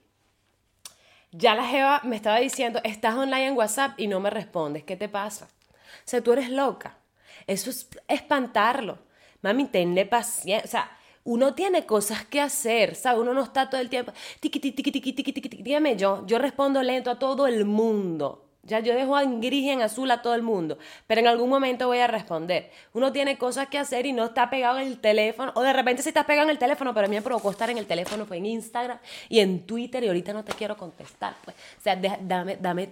ya 1.31 1.55
la 1.55 1.65
Jeva 1.65 2.01
me 2.03 2.15
estaba 2.15 2.39
diciendo, 2.39 2.79
estás 2.83 3.15
online 3.15 3.47
en 3.47 3.57
WhatsApp 3.57 3.99
y 3.99 4.07
no 4.07 4.21
me 4.21 4.29
respondes. 4.29 4.83
¿Qué 4.83 4.95
te 4.95 5.09
pasa? 5.09 5.45
O 5.45 6.05
sea, 6.05 6.21
tú 6.21 6.31
eres 6.31 6.49
loca. 6.49 6.97
Eso 7.47 7.69
es 7.69 7.89
espantarlo. 8.07 8.99
Mami, 9.41 9.65
tenle 9.65 10.05
paciencia. 10.05 10.63
O 10.63 10.67
sea, 10.67 10.97
uno 11.25 11.53
tiene 11.53 11.85
cosas 11.85 12.25
que 12.25 12.39
hacer, 12.39 12.95
¿sabes? 12.95 13.21
Uno 13.21 13.33
no 13.33 13.43
está 13.43 13.69
todo 13.69 13.81
el 13.81 13.89
tiempo. 13.89 14.13
Tiki, 14.39 14.59
tiki, 14.59 14.83
tiki, 14.83 14.91
tiki, 14.91 15.13
tiki, 15.13 15.31
tiki. 15.33 15.63
Dígame 15.63 15.97
yo, 15.97 16.25
yo 16.25 16.39
respondo 16.39 16.81
lento 16.81 17.11
a 17.11 17.19
todo 17.19 17.45
el 17.47 17.65
mundo. 17.65 18.52
Ya 18.65 18.79
yo 18.79 18.95
dejo 18.95 19.19
en 19.19 19.41
gris 19.41 19.65
y 19.65 19.69
en 19.71 19.81
azul 19.81 20.09
a 20.09 20.21
todo 20.21 20.35
el 20.35 20.41
mundo, 20.41 20.77
pero 21.05 21.19
en 21.19 21.27
algún 21.27 21.49
momento 21.49 21.87
voy 21.87 21.99
a 21.99 22.07
responder. 22.07 22.71
Uno 22.93 23.11
tiene 23.11 23.37
cosas 23.37 23.67
que 23.67 23.77
hacer 23.77 24.05
y 24.05 24.13
no 24.13 24.23
está 24.23 24.49
pegado 24.49 24.79
en 24.79 24.87
el 24.87 24.99
teléfono, 24.99 25.51
o 25.55 25.61
de 25.61 25.73
repente 25.73 26.01
sí 26.01 26.09
estás 26.09 26.23
pegado 26.23 26.45
en 26.45 26.51
el 26.51 26.57
teléfono, 26.57 26.93
pero 26.93 27.07
a 27.07 27.09
mí 27.09 27.15
me 27.17 27.21
provocó 27.21 27.51
estar 27.51 27.69
en 27.69 27.77
el 27.77 27.85
teléfono, 27.85 28.25
fue 28.25 28.37
en 28.37 28.45
Instagram 28.45 28.99
y 29.27 29.39
en 29.39 29.65
Twitter 29.65 30.01
y 30.05 30.07
ahorita 30.07 30.31
no 30.31 30.45
te 30.45 30.53
quiero 30.53 30.77
contestar. 30.77 31.35
Pues. 31.43 31.57
O 31.77 31.81
sea, 31.81 31.97
dame, 31.97 32.55
dame, 32.55 32.89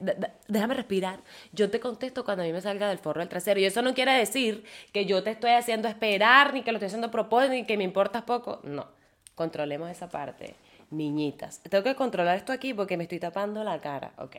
déjame 0.49 0.73
respirar. 0.73 1.19
Yo 1.53 1.69
te 1.69 1.79
contesto 1.79 2.25
cuando 2.25 2.43
a 2.43 2.45
mí 2.45 2.51
me 2.51 2.59
salga 2.59 2.89
del 2.89 2.97
forro 2.97 3.21
del 3.21 3.29
trasero. 3.29 3.57
Y 3.61 3.63
eso 3.63 3.81
no 3.81 3.93
quiere 3.93 4.11
decir 4.11 4.65
que 4.91 5.05
yo 5.05 5.23
te 5.23 5.31
estoy 5.31 5.51
haciendo 5.51 5.87
esperar, 5.87 6.53
ni 6.53 6.63
que 6.63 6.73
lo 6.73 6.79
estoy 6.79 6.87
haciendo 6.87 7.07
a 7.07 7.11
propósito, 7.11 7.53
ni 7.53 7.63
que 7.63 7.77
me 7.77 7.85
importas 7.85 8.23
poco. 8.23 8.59
No, 8.63 8.87
controlemos 9.35 9.89
esa 9.89 10.09
parte, 10.09 10.55
niñitas. 10.89 11.61
Tengo 11.63 11.83
que 11.85 11.95
controlar 11.95 12.35
esto 12.35 12.51
aquí 12.51 12.73
porque 12.73 12.97
me 12.97 13.03
estoy 13.03 13.19
tapando 13.19 13.63
la 13.63 13.79
cara. 13.79 14.11
Ok. 14.17 14.35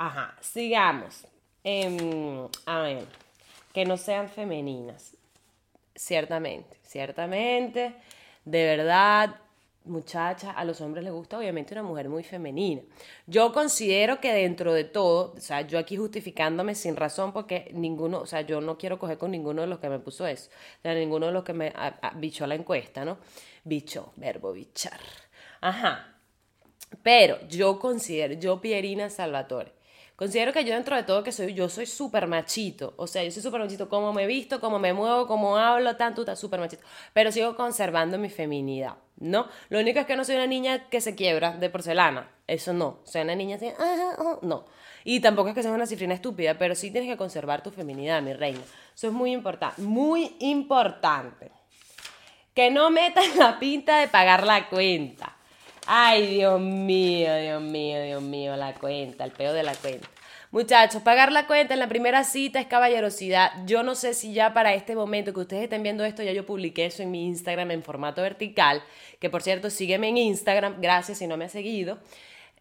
Ajá, 0.00 0.34
sigamos. 0.40 1.26
Em, 1.62 2.48
a 2.64 2.80
ver, 2.80 3.04
que 3.74 3.84
no 3.84 3.98
sean 3.98 4.30
femeninas. 4.30 5.14
Ciertamente, 5.94 6.78
ciertamente, 6.82 7.94
de 8.46 8.64
verdad, 8.64 9.36
muchachas, 9.84 10.54
a 10.56 10.64
los 10.64 10.80
hombres 10.80 11.04
les 11.04 11.12
gusta 11.12 11.36
obviamente 11.36 11.74
una 11.74 11.82
mujer 11.82 12.08
muy 12.08 12.22
femenina. 12.22 12.80
Yo 13.26 13.52
considero 13.52 14.22
que 14.22 14.32
dentro 14.32 14.72
de 14.72 14.84
todo, 14.84 15.34
o 15.36 15.40
sea, 15.40 15.60
yo 15.60 15.78
aquí 15.78 15.98
justificándome 15.98 16.74
sin 16.74 16.96
razón 16.96 17.34
porque 17.34 17.70
ninguno, 17.74 18.20
o 18.20 18.26
sea, 18.26 18.40
yo 18.40 18.62
no 18.62 18.78
quiero 18.78 18.98
coger 18.98 19.18
con 19.18 19.30
ninguno 19.32 19.60
de 19.60 19.68
los 19.68 19.80
que 19.80 19.90
me 19.90 19.98
puso 19.98 20.26
eso, 20.26 20.48
o 20.78 20.82
sea, 20.82 20.94
ninguno 20.94 21.26
de 21.26 21.32
los 21.32 21.44
que 21.44 21.52
me 21.52 21.74
bichó 22.14 22.46
la 22.46 22.54
encuesta, 22.54 23.04
¿no? 23.04 23.18
Bicho, 23.64 24.14
verbo 24.16 24.52
bichar. 24.54 24.98
Ajá. 25.60 26.16
Pero 27.02 27.38
yo 27.48 27.78
considero, 27.78 28.32
yo 28.34 28.62
Pierina 28.62 29.10
Salvatore, 29.10 29.79
Considero 30.20 30.52
que 30.52 30.66
yo 30.66 30.74
dentro 30.74 30.94
de 30.96 31.02
todo 31.02 31.22
que 31.22 31.32
soy, 31.32 31.54
yo 31.54 31.70
soy 31.70 31.86
súper 31.86 32.26
machito, 32.26 32.92
o 32.98 33.06
sea, 33.06 33.24
yo 33.24 33.30
soy 33.30 33.42
súper 33.42 33.58
machito, 33.58 33.88
como 33.88 34.12
me 34.12 34.26
visto, 34.26 34.60
como 34.60 34.78
me 34.78 34.92
muevo, 34.92 35.26
como 35.26 35.56
hablo, 35.56 35.96
tanto, 35.96 36.20
está 36.20 36.36
súper 36.36 36.60
machito, 36.60 36.82
pero 37.14 37.32
sigo 37.32 37.56
conservando 37.56 38.18
mi 38.18 38.28
feminidad, 38.28 38.96
¿no? 39.16 39.48
Lo 39.70 39.80
único 39.80 39.98
es 39.98 40.04
que 40.04 40.16
no 40.16 40.24
soy 40.26 40.34
una 40.34 40.46
niña 40.46 40.90
que 40.90 41.00
se 41.00 41.14
quiebra 41.14 41.52
de 41.52 41.70
porcelana, 41.70 42.28
eso 42.46 42.74
no, 42.74 42.98
soy 43.04 43.22
una 43.22 43.34
niña 43.34 43.56
así, 43.56 43.72
no. 44.42 44.66
Y 45.04 45.20
tampoco 45.20 45.48
es 45.48 45.54
que 45.54 45.62
seas 45.62 45.74
una 45.74 45.86
cifrina 45.86 46.12
estúpida, 46.12 46.58
pero 46.58 46.74
sí 46.74 46.90
tienes 46.90 47.08
que 47.10 47.16
conservar 47.16 47.62
tu 47.62 47.70
feminidad, 47.70 48.20
mi 48.20 48.34
reina. 48.34 48.60
Eso 48.94 49.06
es 49.06 49.14
muy 49.14 49.32
importante, 49.32 49.80
muy 49.80 50.36
importante. 50.40 51.50
que 52.54 52.70
no 52.70 52.90
metan 52.90 53.38
la 53.38 53.58
pinta 53.58 54.00
de 54.00 54.08
pagar 54.08 54.44
la 54.44 54.68
cuenta. 54.68 55.39
Ay, 55.92 56.36
Dios 56.36 56.60
mío, 56.60 57.34
Dios 57.34 57.60
mío, 57.60 58.00
Dios 58.00 58.22
mío, 58.22 58.54
la 58.54 58.74
cuenta, 58.74 59.24
el 59.24 59.32
peo 59.32 59.52
de 59.52 59.64
la 59.64 59.74
cuenta. 59.74 60.06
Muchachos, 60.52 61.02
pagar 61.02 61.32
la 61.32 61.48
cuenta 61.48 61.74
en 61.74 61.80
la 61.80 61.88
primera 61.88 62.22
cita 62.22 62.60
es 62.60 62.68
caballerosidad. 62.68 63.50
Yo 63.66 63.82
no 63.82 63.96
sé 63.96 64.14
si 64.14 64.32
ya 64.32 64.54
para 64.54 64.72
este 64.72 64.94
momento 64.94 65.34
que 65.34 65.40
ustedes 65.40 65.64
estén 65.64 65.82
viendo 65.82 66.04
esto, 66.04 66.22
ya 66.22 66.30
yo 66.30 66.46
publiqué 66.46 66.86
eso 66.86 67.02
en 67.02 67.10
mi 67.10 67.26
Instagram 67.26 67.72
en 67.72 67.82
formato 67.82 68.22
vertical, 68.22 68.84
que 69.18 69.30
por 69.30 69.42
cierto, 69.42 69.68
sígueme 69.68 70.10
en 70.10 70.18
Instagram, 70.18 70.80
gracias 70.80 71.18
si 71.18 71.26
no 71.26 71.36
me 71.36 71.46
has 71.46 71.52
seguido. 71.52 71.98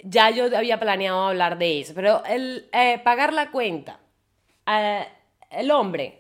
Ya 0.04 0.32
yo 0.32 0.46
había 0.58 0.80
planeado 0.80 1.28
hablar 1.28 1.60
de 1.60 1.82
eso, 1.82 1.94
pero 1.94 2.24
el 2.26 2.68
eh, 2.74 3.00
pagar 3.04 3.32
la 3.32 3.52
cuenta, 3.52 4.00
eh, 4.66 5.06
el 5.52 5.70
hombre 5.70 6.19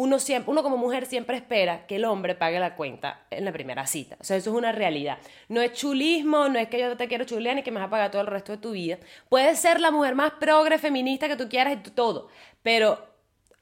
uno, 0.00 0.18
siempre, 0.18 0.50
uno 0.50 0.62
como 0.62 0.78
mujer 0.78 1.04
siempre 1.04 1.36
espera 1.36 1.86
que 1.86 1.96
el 1.96 2.06
hombre 2.06 2.34
pague 2.34 2.58
la 2.58 2.74
cuenta 2.74 3.26
en 3.28 3.44
la 3.44 3.52
primera 3.52 3.86
cita. 3.86 4.16
O 4.18 4.24
sea, 4.24 4.38
eso 4.38 4.48
es 4.48 4.56
una 4.56 4.72
realidad. 4.72 5.18
No 5.50 5.60
es 5.60 5.74
chulismo, 5.74 6.48
no 6.48 6.58
es 6.58 6.68
que 6.68 6.80
yo 6.80 6.96
te 6.96 7.06
quiero 7.06 7.26
chulear 7.26 7.54
ni 7.54 7.62
que 7.62 7.70
me 7.70 7.80
vas 7.80 7.88
a 7.88 7.90
pagar 7.90 8.10
todo 8.10 8.22
el 8.22 8.26
resto 8.26 8.52
de 8.52 8.58
tu 8.58 8.70
vida. 8.70 8.96
Puedes 9.28 9.58
ser 9.58 9.78
la 9.78 9.90
mujer 9.90 10.14
más 10.14 10.32
progre, 10.40 10.78
feminista 10.78 11.28
que 11.28 11.36
tú 11.36 11.50
quieras 11.50 11.74
y 11.74 11.90
todo, 11.90 12.28
pero 12.62 12.98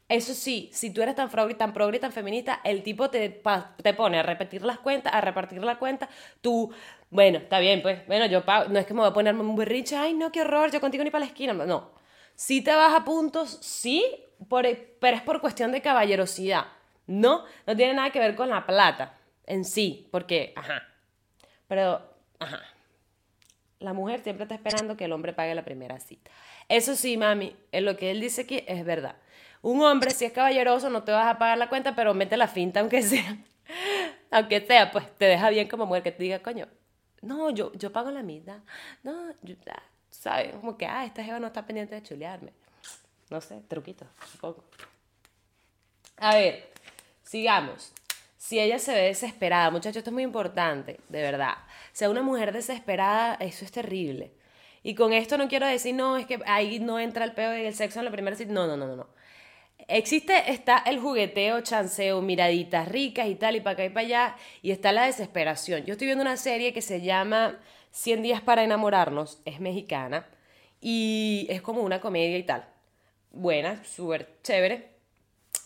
eso 0.09 0.33
sí, 0.33 0.71
si 0.73 0.91
tú 0.93 1.03
eres 1.03 1.17
tan 1.17 1.29
progre, 1.29 1.55
tan 1.55 1.73
progre 1.73 1.99
tan 1.99 2.13
feminista, 2.13 2.61
el 2.63 2.85
tipo 2.85 3.11
te, 3.11 3.43
te 3.83 3.95
pone 3.95 4.21
a 4.21 4.23
repetir 4.23 4.63
las 4.63 4.79
cuentas, 4.79 5.13
a 5.13 5.21
repartir 5.21 5.65
la 5.65 5.77
cuenta, 5.77 6.09
tú, 6.41 6.73
bueno, 7.11 7.39
está 7.39 7.59
bien, 7.59 7.83
pues, 7.83 8.07
bueno, 8.07 8.27
yo 8.27 8.45
pago, 8.45 8.69
no 8.69 8.79
es 8.79 8.87
que 8.87 8.95
me 8.95 9.01
voy 9.01 9.11
a 9.11 9.13
ponerme 9.13 9.41
un 9.41 9.57
berrinche, 9.57 9.97
ay, 9.97 10.15
no, 10.15 10.31
qué 10.31 10.43
horror, 10.43 10.71
yo 10.71 10.81
contigo 10.81 11.03
ni 11.03 11.11
para 11.11 11.25
la 11.25 11.31
esquina, 11.33 11.53
no. 11.53 11.91
Si 12.37 12.63
te 12.63 12.73
vas 12.73 12.95
a 12.95 13.05
puntos, 13.05 13.59
sí, 13.61 14.05
pero 14.49 15.17
es 15.17 15.23
por 15.23 15.41
cuestión 15.41 15.73
de 15.73 15.83
caballerosidad. 15.83 16.67
No, 17.07 17.45
no 17.67 17.77
tiene 17.77 17.95
nada 17.95 18.11
que 18.11 18.19
ver 18.19 18.35
con 18.35 18.51
la 18.51 18.67
plata 18.67 19.15
en 19.47 19.65
sí, 19.65 20.09
porque, 20.11 20.53
ajá. 20.57 20.83
Pero, 21.67 22.03
ajá. 22.39 22.61
La 23.81 23.93
mujer 23.93 24.21
siempre 24.23 24.45
está 24.45 24.55
esperando 24.55 24.97
que 24.97 25.05
el 25.05 25.13
hombre 25.13 25.33
pague 25.33 25.55
la 25.55 25.65
primera 25.65 26.01
cita. 26.01 26.31
Eso 26.69 26.97
sí, 26.97 27.17
mami, 27.17 27.57
en 27.73 27.85
lo 27.85 27.97
que 27.97 28.11
él 28.11 28.21
dice 28.21 28.43
aquí 28.43 28.65
es 28.67 28.85
verdad. 28.85 29.17
Un 29.63 29.83
hombre, 29.83 30.11
si 30.11 30.25
es 30.25 30.33
caballeroso, 30.33 30.91
no 30.91 31.05
te 31.05 31.13
vas 31.13 31.27
a 31.27 31.39
pagar 31.39 31.59
la 31.59 31.69
cuenta, 31.69 31.95
pero 31.95 32.13
mete 32.15 32.37
la 32.37 32.49
finta 32.49 32.81
aunque 32.81 33.03
sea. 33.03 33.39
aunque 34.31 34.61
sea, 34.67 34.91
pues 34.91 35.11
te 35.17 35.27
deja 35.27 35.49
bien 35.51 35.69
como 35.69 35.87
mujer 35.87 36.03
que 36.03 36.13
te 36.13 36.23
diga, 36.23 36.41
coño, 36.41 36.67
no, 37.23 37.51
yo, 37.51 37.73
yo 37.75 37.93
pago 37.93 38.11
la 38.11 38.23
mitad. 38.23 38.59
No, 39.03 39.33
yo, 39.43 39.55
¿sabes? 40.11 40.55
Como 40.57 40.77
que, 40.77 40.87
ah, 40.87 41.05
esta 41.05 41.25
jeva 41.25 41.39
no 41.39 41.47
está 41.47 41.65
pendiente 41.67 41.95
de 41.95 42.03
chulearme. 42.03 42.53
No 43.31 43.41
sé, 43.41 43.61
truquito, 43.69 44.07
supongo. 44.33 44.65
A 46.17 46.35
ver, 46.35 46.71
sigamos. 47.23 47.93
Si 48.37 48.59
ella 48.59 48.79
se 48.79 48.95
ve 48.95 49.03
desesperada, 49.03 49.71
muchachos, 49.71 49.99
esto 49.99 50.11
es 50.11 50.15
muy 50.15 50.23
importante, 50.23 51.01
de 51.09 51.23
verdad. 51.23 51.59
Sea 51.93 52.09
una 52.09 52.23
mujer 52.23 52.53
desesperada, 52.53 53.35
eso 53.35 53.65
es 53.65 53.73
terrible. 53.73 54.33
Y 54.83 54.95
con 54.95 55.13
esto 55.13 55.37
no 55.37 55.49
quiero 55.49 55.67
decir, 55.67 55.95
no, 55.95 56.17
es 56.17 56.25
que 56.25 56.41
ahí 56.47 56.79
no 56.79 56.99
entra 56.99 57.25
el 57.25 57.33
peo 57.33 57.53
el 57.53 57.75
sexo 57.75 57.99
en 57.99 58.07
la 58.07 58.11
primera 58.11 58.37
cita. 58.37 58.53
No, 58.53 58.67
no, 58.67 58.77
no, 58.77 58.97
no. 58.97 59.09
Existe, 59.89 60.51
está 60.51 60.79
el 60.79 60.99
jugueteo, 60.99 61.61
chanceo, 61.61 62.23
miraditas 62.23 62.89
ricas 62.89 63.27
y 63.29 63.35
tal, 63.35 63.57
y 63.57 63.61
para 63.61 63.75
acá 63.75 63.85
y 63.85 63.91
para 63.91 64.07
allá, 64.07 64.37
y 64.63 64.71
está 64.71 64.93
la 64.93 65.07
desesperación. 65.07 65.85
Yo 65.85 65.93
estoy 65.93 66.07
viendo 66.07 66.23
una 66.23 66.37
serie 66.37 66.73
que 66.73 66.83
se 66.83 67.01
llama 67.01 67.59
100 67.91 68.23
días 68.23 68.41
para 68.41 68.65
enamorarnos, 68.65 69.41
es 69.45 69.61
mexicana, 69.61 70.27
y 70.81 71.47
es 71.51 71.63
como 71.63 71.83
una 71.83 72.01
comedia 72.01 72.39
y 72.39 72.43
tal 72.45 72.67
buena, 73.31 73.83
súper 73.85 74.29
chévere. 74.43 74.91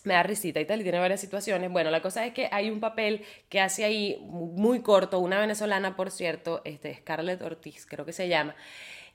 Me 0.04 0.14
da 0.14 0.22
risita 0.24 0.60
y 0.60 0.64
tal, 0.64 0.80
y 0.80 0.82
tiene 0.82 0.98
varias 0.98 1.20
situaciones. 1.20 1.70
Bueno, 1.70 1.90
la 1.90 2.02
cosa 2.02 2.26
es 2.26 2.34
que 2.34 2.48
hay 2.50 2.70
un 2.70 2.80
papel 2.80 3.24
que 3.48 3.60
hace 3.60 3.84
ahí 3.84 4.18
muy 4.22 4.80
corto, 4.80 5.20
una 5.20 5.38
venezolana, 5.38 5.94
por 5.94 6.10
cierto, 6.10 6.60
este, 6.64 6.94
Scarlett 6.94 7.40
Ortiz, 7.42 7.86
creo 7.86 8.04
que 8.04 8.12
se 8.12 8.26
llama. 8.26 8.56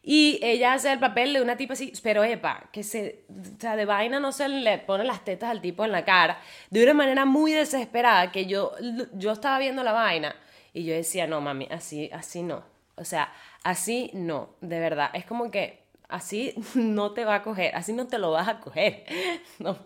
Y 0.01 0.39
ella 0.41 0.73
hace 0.73 0.93
el 0.93 0.99
papel 0.99 1.33
de 1.33 1.41
una 1.41 1.57
tipa 1.57 1.73
así, 1.73 1.91
pero 2.01 2.23
epa, 2.23 2.69
que 2.71 2.83
se, 2.83 3.25
o 3.29 3.59
sea, 3.59 3.75
de 3.75 3.83
vaina 3.83 4.21
no 4.21 4.31
se 4.31 4.47
le 4.47 4.77
pone 4.77 5.03
las 5.03 5.25
tetas 5.25 5.49
al 5.49 5.59
tipo 5.59 5.83
en 5.83 5.91
la 5.91 6.05
cara, 6.05 6.39
de 6.69 6.81
una 6.83 6.93
manera 6.93 7.25
muy 7.25 7.51
desesperada, 7.51 8.31
que 8.31 8.45
yo, 8.45 8.71
yo 9.13 9.33
estaba 9.33 9.59
viendo 9.59 9.83
la 9.83 9.91
vaina 9.91 10.33
y 10.73 10.85
yo 10.85 10.93
decía, 10.93 11.27
no, 11.27 11.41
mami, 11.41 11.67
así, 11.69 12.09
así 12.13 12.41
no. 12.41 12.63
O 12.95 13.03
sea, 13.03 13.33
así 13.63 14.09
no, 14.13 14.51
de 14.61 14.79
verdad. 14.79 15.09
Es 15.13 15.25
como 15.25 15.51
que 15.51 15.86
Así 16.09 16.53
no 16.75 17.13
te 17.13 17.25
va 17.25 17.35
a 17.35 17.43
coger, 17.43 17.75
así 17.75 17.93
no 17.93 18.07
te 18.07 18.17
lo 18.17 18.31
vas 18.31 18.47
a 18.47 18.59
coger. 18.59 19.05
No. 19.59 19.77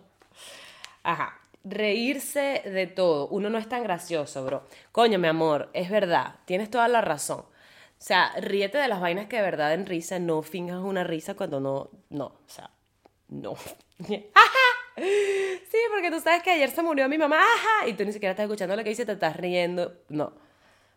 Ajá. 1.02 1.38
Reírse 1.64 2.62
de 2.64 2.86
todo. 2.88 3.28
Uno 3.28 3.48
no 3.48 3.58
es 3.58 3.68
tan 3.68 3.82
gracioso, 3.84 4.44
bro. 4.44 4.64
Coño, 4.90 5.18
mi 5.18 5.28
amor, 5.28 5.70
es 5.74 5.90
verdad. 5.90 6.36
Tienes 6.44 6.70
toda 6.70 6.88
la 6.88 7.00
razón. 7.00 7.40
O 7.40 8.04
sea, 8.04 8.32
ríete 8.40 8.78
de 8.78 8.88
las 8.88 9.00
vainas 9.00 9.26
que 9.28 9.36
de 9.36 9.42
verdad 9.42 9.72
en 9.74 9.86
risa. 9.86 10.18
No 10.18 10.42
finjas 10.42 10.78
una 10.78 11.04
risa 11.04 11.34
cuando 11.34 11.60
no. 11.60 11.90
No. 12.10 12.26
O 12.26 12.48
sea, 12.48 12.70
no. 13.28 13.54
Sí, 14.96 15.78
porque 15.90 16.10
tú 16.10 16.20
sabes 16.20 16.42
que 16.42 16.50
ayer 16.50 16.70
se 16.70 16.82
murió 16.82 17.08
mi 17.08 17.16
mamá. 17.16 17.40
¡Ajá! 17.40 17.88
Y 17.88 17.94
tú 17.94 18.04
ni 18.04 18.12
siquiera 18.12 18.32
estás 18.32 18.44
escuchando 18.44 18.76
lo 18.76 18.82
que 18.84 18.90
dice, 18.90 19.06
te 19.06 19.12
estás 19.12 19.36
riendo. 19.36 19.94
No. 20.10 20.34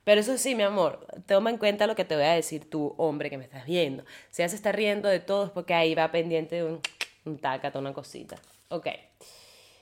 Pero 0.06 0.22
eso 0.22 0.38
sí, 0.38 0.54
mi 0.54 0.62
amor, 0.62 1.06
toma 1.26 1.50
en 1.50 1.58
cuenta 1.58 1.88
lo 1.88 1.96
que 1.96 2.06
te 2.06 2.16
voy 2.16 2.26
a 2.26 2.34
decir 2.34 2.70
tú, 2.70 2.94
hombre, 2.98 3.32
que 3.32 3.40
me 3.40 3.44
estás 3.44 3.66
viendo. 3.66 4.06
Si 4.30 4.44
ella 4.44 4.50
se 4.50 4.56
está 4.56 4.72
riendo 4.72 5.10
de 5.10 5.20
todo 5.20 5.46
es 5.46 5.52
porque 5.52 5.74
ahí 5.74 5.96
va 5.96 6.12
pendiente 6.12 6.58
de 6.58 6.64
un, 6.64 6.80
un 7.26 7.40
una 7.74 7.94
cosita. 7.94 8.38
Ok. 8.70 8.88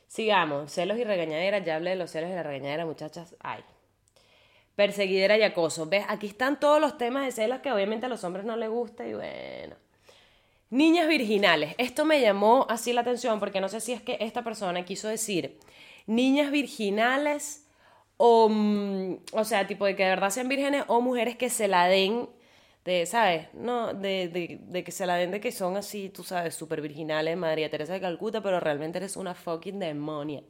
Sigamos. 0.07 0.71
Celos 0.71 0.97
y 0.97 1.03
regañaderas. 1.03 1.65
Ya 1.65 1.75
hablé 1.75 1.91
de 1.91 1.95
los 1.97 2.09
celos 2.09 2.31
y 2.31 2.33
la 2.33 2.41
regañadera, 2.41 2.85
muchachas. 2.85 3.35
Ay. 3.41 3.63
Perseguidera 4.77 5.37
y 5.37 5.43
acoso. 5.43 5.87
¿Ves? 5.87 6.05
Aquí 6.07 6.27
están 6.27 6.57
todos 6.57 6.79
los 6.79 6.97
temas 6.97 7.25
de 7.25 7.33
celos 7.33 7.59
que 7.59 7.73
obviamente 7.73 8.05
a 8.05 8.09
los 8.09 8.23
hombres 8.23 8.45
no 8.45 8.55
les 8.55 8.69
gusta 8.69 9.05
y 9.05 9.13
bueno. 9.13 9.75
Niñas 10.69 11.09
virginales. 11.09 11.75
Esto 11.77 12.05
me 12.05 12.21
llamó 12.21 12.65
así 12.69 12.93
la 12.93 13.01
atención 13.01 13.41
porque 13.41 13.59
no 13.59 13.67
sé 13.67 13.81
si 13.81 13.91
es 13.91 14.01
que 14.01 14.17
esta 14.21 14.41
persona 14.41 14.85
quiso 14.85 15.09
decir 15.09 15.59
niñas 16.07 16.49
virginales 16.49 17.62
o, 18.25 18.47
mm, 18.49 19.17
o 19.33 19.43
sea, 19.43 19.67
tipo 19.67 19.85
de 19.85 19.97
que 19.97 20.03
de 20.03 20.09
verdad 20.09 20.29
sean 20.29 20.47
vírgenes 20.47 20.85
o 20.87 21.01
mujeres 21.01 21.35
que 21.35 21.49
se 21.49 21.67
la 21.67 21.87
den 21.87 22.29
de, 22.85 23.05
¿sabes? 23.05 23.47
No, 23.53 23.93
de, 23.93 24.29
de, 24.29 24.59
de, 24.61 24.83
que 24.85 24.91
se 24.93 25.05
la 25.05 25.15
den 25.15 25.31
de 25.31 25.41
que 25.41 25.51
son 25.51 25.75
así, 25.77 26.09
tú 26.09 26.23
sabes, 26.23 26.55
súper 26.55 26.79
virginales, 26.81 27.35
María 27.37 27.69
Teresa 27.69 27.93
de 27.93 27.99
Calcuta, 28.01 28.41
pero 28.41 28.61
realmente 28.61 28.97
eres 28.99 29.17
una 29.17 29.35
fucking 29.35 29.77
demonia. 29.79 30.41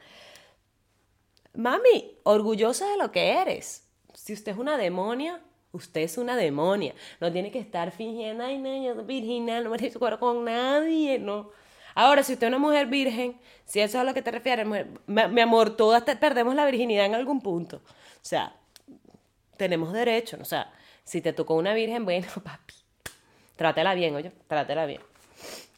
Mami, 1.55 2.17
orgullosa 2.23 2.87
de 2.91 2.97
lo 2.97 3.11
que 3.11 3.41
eres. 3.41 3.87
Si 4.13 4.33
usted 4.33 4.51
es 4.51 4.57
una 4.59 4.77
demonia, 4.77 5.41
usted 5.71 6.01
es 6.01 6.17
una 6.19 6.35
demonia. 6.35 6.93
No 7.19 7.31
tiene 7.31 7.51
que 7.51 7.59
estar 7.59 7.91
fingiendo, 7.91 8.43
ay, 8.43 8.59
no, 8.59 8.83
yo 8.83 8.93
soy 8.95 9.05
virginal, 9.05 9.63
no 9.63 9.71
me 9.71 9.91
su 9.91 9.99
con 9.99 10.45
nadie, 10.45 11.17
no. 11.19 11.49
Ahora, 11.95 12.23
si 12.23 12.33
usted 12.33 12.47
es 12.47 12.49
una 12.49 12.59
mujer 12.59 12.87
virgen, 12.87 13.39
si 13.65 13.79
eso 13.79 13.97
es 13.97 14.01
a 14.01 14.03
lo 14.03 14.13
que 14.13 14.21
te 14.21 14.31
refieres, 14.31 14.67
mi, 15.05 15.41
amor, 15.41 15.75
todas 15.75 16.03
perdemos 16.03 16.55
la 16.55 16.65
virginidad 16.65 17.05
en 17.05 17.15
algún 17.15 17.41
punto. 17.41 17.77
O 17.77 18.25
sea, 18.25 18.55
tenemos 19.57 19.93
derecho. 19.93 20.37
O 20.41 20.45
sea, 20.45 20.71
si 21.03 21.21
te 21.21 21.33
tocó 21.33 21.55
una 21.55 21.73
virgen, 21.73 22.05
bueno, 22.05 22.27
papi, 22.43 22.73
trátela 23.55 23.93
bien, 23.93 24.15
oye, 24.15 24.31
trátela 24.47 24.85
bien. 24.85 25.01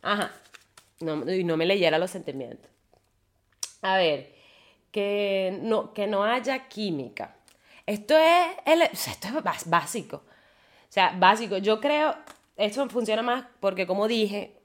Ajá. 0.02 0.32
No, 1.02 1.30
y 1.30 1.44
no 1.44 1.58
me 1.58 1.66
leyera 1.66 2.00
los 2.00 2.12
sentimientos. 2.12 2.72
A 3.82 3.98
ver, 3.98 4.34
que 4.92 5.60
no, 5.62 5.94
que 5.94 6.08
no 6.08 6.24
haya 6.24 6.68
química. 6.68 7.36
Esto 7.86 8.18
es, 8.18 9.08
esto 9.08 9.28
es 9.28 9.70
básico. 9.70 10.18
O 10.18 10.92
sea, 10.96 11.14
básico. 11.18 11.58
Yo 11.58 11.82
creo, 11.82 12.16
esto 12.56 12.88
funciona 12.90 13.22
más 13.22 13.46
porque, 13.60 13.86
como 13.86 14.08
dije, 14.08 14.58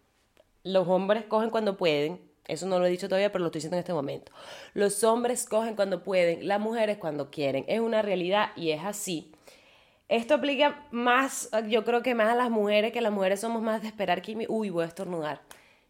los 0.63 0.89
hombres 0.89 1.25
cogen 1.25 1.51
cuando 1.51 1.77
pueden. 1.77 2.21
Eso 2.47 2.67
no 2.67 2.79
lo 2.79 2.87
he 2.87 2.91
dicho 2.91 3.09
todavía, 3.09 3.31
pero 3.31 3.43
lo 3.43 3.47
estoy 3.47 3.61
diciendo 3.61 3.77
en 3.77 3.81
este 3.81 3.93
momento. 3.93 4.33
Los 4.75 5.05
hombres 5.05 5.47
cogen 5.47 5.77
cuando 5.77 6.03
pueden, 6.03 6.49
las 6.49 6.59
mujeres 6.59 6.99
cuando 6.99 7.31
quieren. 7.31 7.65
Es 7.69 7.81
una 7.81 8.03
realidad 8.03 8.51
y 8.57 8.71
es 8.71 8.83
así. 8.85 9.33
Esto 10.09 10.35
aplica 10.35 10.85
más, 10.91 11.51
yo 11.69 11.85
creo 11.85 12.03
que 12.03 12.17
más 12.17 12.33
a 12.33 12.35
las 12.35 12.51
mujeres, 12.51 12.93
que 12.93 13.01
las 13.01 13.13
mujeres 13.13 13.41
somos 13.41 13.63
más 13.63 13.83
de 13.83 13.89
esperar 13.89 14.21
que... 14.23 14.47
Uy, 14.49 14.71
voy 14.71 14.83
a 14.83 14.89
estornudar. 14.89 15.41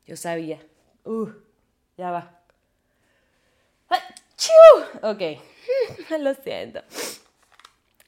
Yo 0.06 0.16
sabía. 0.16 0.58
Uh, 1.04 1.30
ya 1.96 2.10
va. 2.10 2.40
Ok, 5.02 5.22
lo 6.20 6.34
siento. 6.34 6.82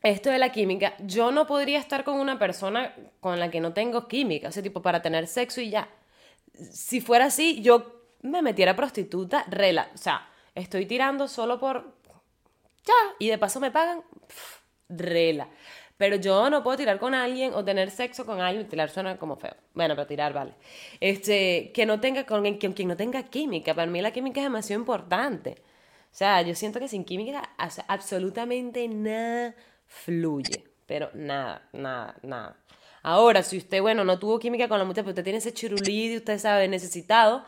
Esto 0.03 0.31
de 0.31 0.39
la 0.39 0.53
química, 0.53 0.95
yo 0.99 1.31
no 1.31 1.47
podría 1.47 1.79
estar 1.79 2.05
con 2.05 2.19
una 2.19 2.39
persona 2.39 2.95
con 3.21 3.39
la 3.39 3.51
que 3.51 3.61
no 3.61 3.73
tengo 3.73 4.09
química, 4.09 4.49
o 4.49 4.53
sea, 4.53 4.63
tipo 4.63 4.83
para 4.83 5.01
tener 5.01 5.27
sexo 5.27 5.61
y 5.61 5.71
ya 5.71 5.89
si 6.55 7.01
fuera 7.01 7.27
así, 7.27 7.61
yo 7.63 8.03
me 8.23 8.43
metiera 8.43 8.77
prostituta, 8.77 9.45
rela, 9.49 9.91
o 9.95 9.99
sea, 9.99 10.29
estoy 10.55 10.87
tirando 10.87 11.29
solo 11.29 11.59
por 11.59 12.03
ya, 12.85 12.95
y 13.19 13.29
de 13.29 13.39
paso 13.39 13.61
me 13.61 13.71
pagan, 13.71 14.03
rela. 14.89 15.49
Pero 15.97 16.17
yo 16.17 16.51
no 16.51 16.65
puedo 16.65 16.77
tirar 16.77 16.99
con 16.99 17.15
alguien 17.15 17.55
o 17.55 17.65
tener 17.65 17.91
sexo 17.91 18.27
con 18.27 18.41
alguien, 18.41 18.67
tirar 18.67 18.91
suena 18.91 19.19
como 19.19 19.37
feo. 19.37 19.55
Bueno, 19.73 19.95
pero 19.95 20.07
tirar 20.07 20.33
vale. 20.33 20.55
Este, 21.01 21.71
que 21.73 21.87
no 21.87 22.01
tenga 22.01 22.27
con 22.27 22.43
quien 22.59 22.89
no 22.89 22.97
tenga 22.97 23.23
química. 23.23 23.73
Para 23.73 23.89
mí 23.89 24.03
la 24.03 24.11
química 24.11 24.41
es 24.41 24.47
demasiado 24.47 24.81
importante. 24.81 25.63
O 26.11 26.15
sea, 26.15 26.43
yo 26.43 26.57
siento 26.57 26.81
que 26.81 26.89
sin 26.89 27.05
química 27.05 27.51
absolutamente 27.87 28.89
nada 28.89 29.55
fluye, 29.87 30.65
pero 30.87 31.11
nada, 31.15 31.69
nada, 31.73 32.17
nada. 32.23 32.57
Ahora, 33.03 33.43
si 33.43 33.59
usted, 33.59 33.81
bueno, 33.83 34.05
no 34.05 34.19
tuvo 34.19 34.39
química 34.39 34.69
con 34.69 34.79
la 34.79 34.85
mujer, 34.85 35.05
pero 35.05 35.11
usted 35.11 35.25
tiene 35.25 35.39
ese 35.39 35.53
chirulí 35.53 36.13
y 36.13 36.17
usted 36.19 36.39
sabe 36.39 36.69
necesitado, 36.69 37.45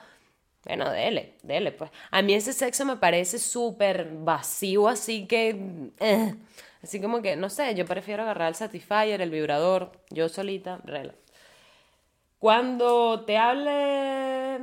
bueno, 0.64 0.90
dele, 0.90 1.34
dele, 1.42 1.72
pues. 1.72 1.90
A 2.10 2.22
mí 2.22 2.34
ese 2.34 2.52
sexo 2.52 2.84
me 2.84 2.96
parece 2.96 3.38
súper 3.38 4.08
vacío, 4.12 4.88
así 4.88 5.26
que... 5.26 5.90
Eh, 6.00 6.34
así 6.82 7.00
como 7.00 7.22
que, 7.22 7.36
no 7.36 7.50
sé, 7.50 7.74
yo 7.74 7.84
prefiero 7.84 8.22
agarrar 8.22 8.48
el 8.48 8.54
Satisfyer, 8.54 9.20
el 9.20 9.30
vibrador, 9.30 9.92
yo 10.10 10.28
solita, 10.28 10.80
rela. 10.84 11.14
Cuando 12.38 13.24
te 13.24 13.36
hable 13.36 14.60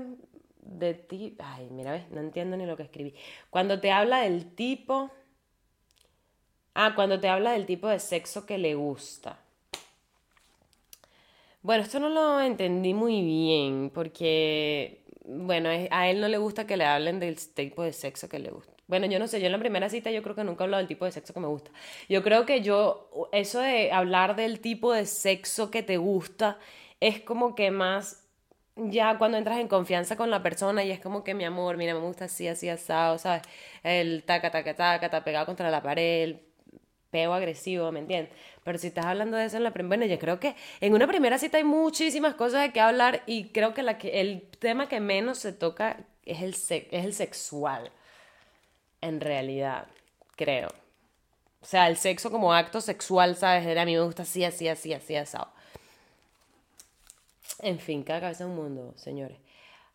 de 0.62 0.93
ti... 0.93 1.36
Ay, 1.39 1.69
mira, 1.71 1.91
ves, 1.91 2.10
no 2.12 2.19
entiendo 2.19 2.58
ni 2.58 2.65
lo 2.65 2.77
que 2.77 2.84
escribí. 2.84 3.15
Cuando 3.49 3.80
te 3.80 3.91
habla 3.91 4.21
del 4.21 4.54
tipo... 4.56 5.12
Ah, 6.73 6.93
cuando 6.95 7.19
te 7.19 7.27
habla 7.27 7.51
del 7.51 7.65
tipo 7.65 7.88
de 7.88 7.99
sexo 7.99 8.45
que 8.45 8.58
le 8.58 8.75
gusta. 8.75 9.39
Bueno, 11.63 11.84
esto 11.84 12.00
no 12.00 12.10
lo 12.10 12.41
entendí 12.41 12.93
muy 12.93 13.21
bien 13.24 13.91
porque 13.93 15.04
bueno, 15.26 15.69
a 15.69 16.10
él 16.10 16.19
no 16.19 16.28
le 16.28 16.38
gusta 16.38 16.65
que 16.65 16.76
le 16.78 16.86
hablen 16.86 17.19
del 17.19 17.38
tipo 17.54 17.84
de 17.84 17.93
sexo 17.93 18.28
que 18.28 18.39
le 18.39 18.50
gusta. 18.50 18.74
Bueno, 18.88 19.06
yo 19.06 19.19
no 19.19 19.28
sé, 19.28 19.39
yo 19.39 19.45
en 19.45 19.52
la 19.54 19.60
primera 19.60 19.88
cita 19.89 20.12
yo 20.12 20.24
creo 20.24 20.36
que 20.36 20.43
nunca 20.43 20.63
he 20.63 20.65
hablado 20.65 20.80
del 20.80 20.88
tipo 20.88 21.06
de 21.06 21.12
sexo 21.12 21.34
que 21.34 21.39
me 21.39 21.47
gusta. 21.47 21.71
Yo 22.10 22.24
creo 22.24 22.45
que 22.45 22.62
yo, 22.62 23.10
eso 23.32 23.60
de 23.62 23.91
hablar 23.91 24.36
del 24.36 24.60
tipo 24.60 24.91
de 24.91 25.06
sexo 25.06 25.71
que 25.71 25.84
te 25.84 25.97
gusta, 25.97 26.58
es 27.00 27.21
como 27.21 27.56
que 27.56 27.71
más 27.71 28.28
ya 28.76 29.17
cuando 29.17 29.38
entras 29.38 29.60
en 29.60 29.67
confianza 29.67 30.15
con 30.17 30.30
la 30.32 30.41
persona 30.43 30.84
y 30.84 30.91
es 30.91 31.00
como 31.00 31.24
que 31.24 31.34
mi 31.34 31.43
amor, 31.45 31.78
mira, 31.78 31.93
me 31.93 32.00
gusta 32.02 32.26
así, 32.26 32.47
así, 32.47 32.69
asado, 32.69 33.17
¿sabes? 33.17 33.43
El 33.84 34.24
taca, 34.24 34.50
taca, 34.52 34.76
taca, 34.76 35.06
está 35.06 35.24
pegado 35.24 35.45
contra 35.45 35.69
la 35.69 35.82
pared, 35.84 36.38
peo 37.12 37.34
agresivo, 37.34 37.91
¿me 37.91 38.00
entiendes? 38.00 38.34
Pero 38.63 38.78
si 38.78 38.88
estás 38.88 39.06
hablando 39.06 39.38
de 39.38 39.45
eso 39.45 39.58
en 39.58 39.63
la 39.63 39.71
primera, 39.71 39.97
bueno, 39.97 40.12
yo 40.12 40.17
creo 40.17 40.39
que 40.39 40.56
en 40.80 40.93
una 40.93 41.08
primera 41.08 41.38
cita 41.38 41.58
hay 41.58 41.63
muchísimas 41.63 42.36
cosas 42.36 42.63
de 42.63 42.71
que 42.71 42.80
hablar 42.80 43.21
y 43.26 43.50
creo 43.50 43.74
que 43.74 43.82
el 43.82 44.41
tema 44.60 44.88
que 44.88 45.00
menos 45.00 45.38
se 45.38 45.54
toca 45.54 45.97
es 46.26 46.41
el, 46.41 46.56
es 46.91 47.06
el 47.06 47.13
sexual, 47.13 47.91
en 49.02 49.19
realidad, 49.19 49.88
creo. 50.36 50.69
O 51.62 51.65
sea, 51.65 51.88
el 51.88 51.97
sexo 51.97 52.32
como 52.32 52.54
acto 52.54 52.82
sexual, 52.82 53.36
¿sabes? 53.36 53.78
A 53.78 53.86
mí 53.86 53.93
me 53.93 54.02
gusta 54.02 54.24
así, 54.24 54.43
así, 54.43 54.67
así, 54.67 54.93
así, 54.93 55.15
asado. 55.15 55.50
En 57.60 57.78
fin, 57.78 58.04
cada 58.04 58.21
cabeza 58.21 58.45
es 58.45 58.50
un 58.50 58.56
mundo, 58.56 58.93
señores 58.95 59.38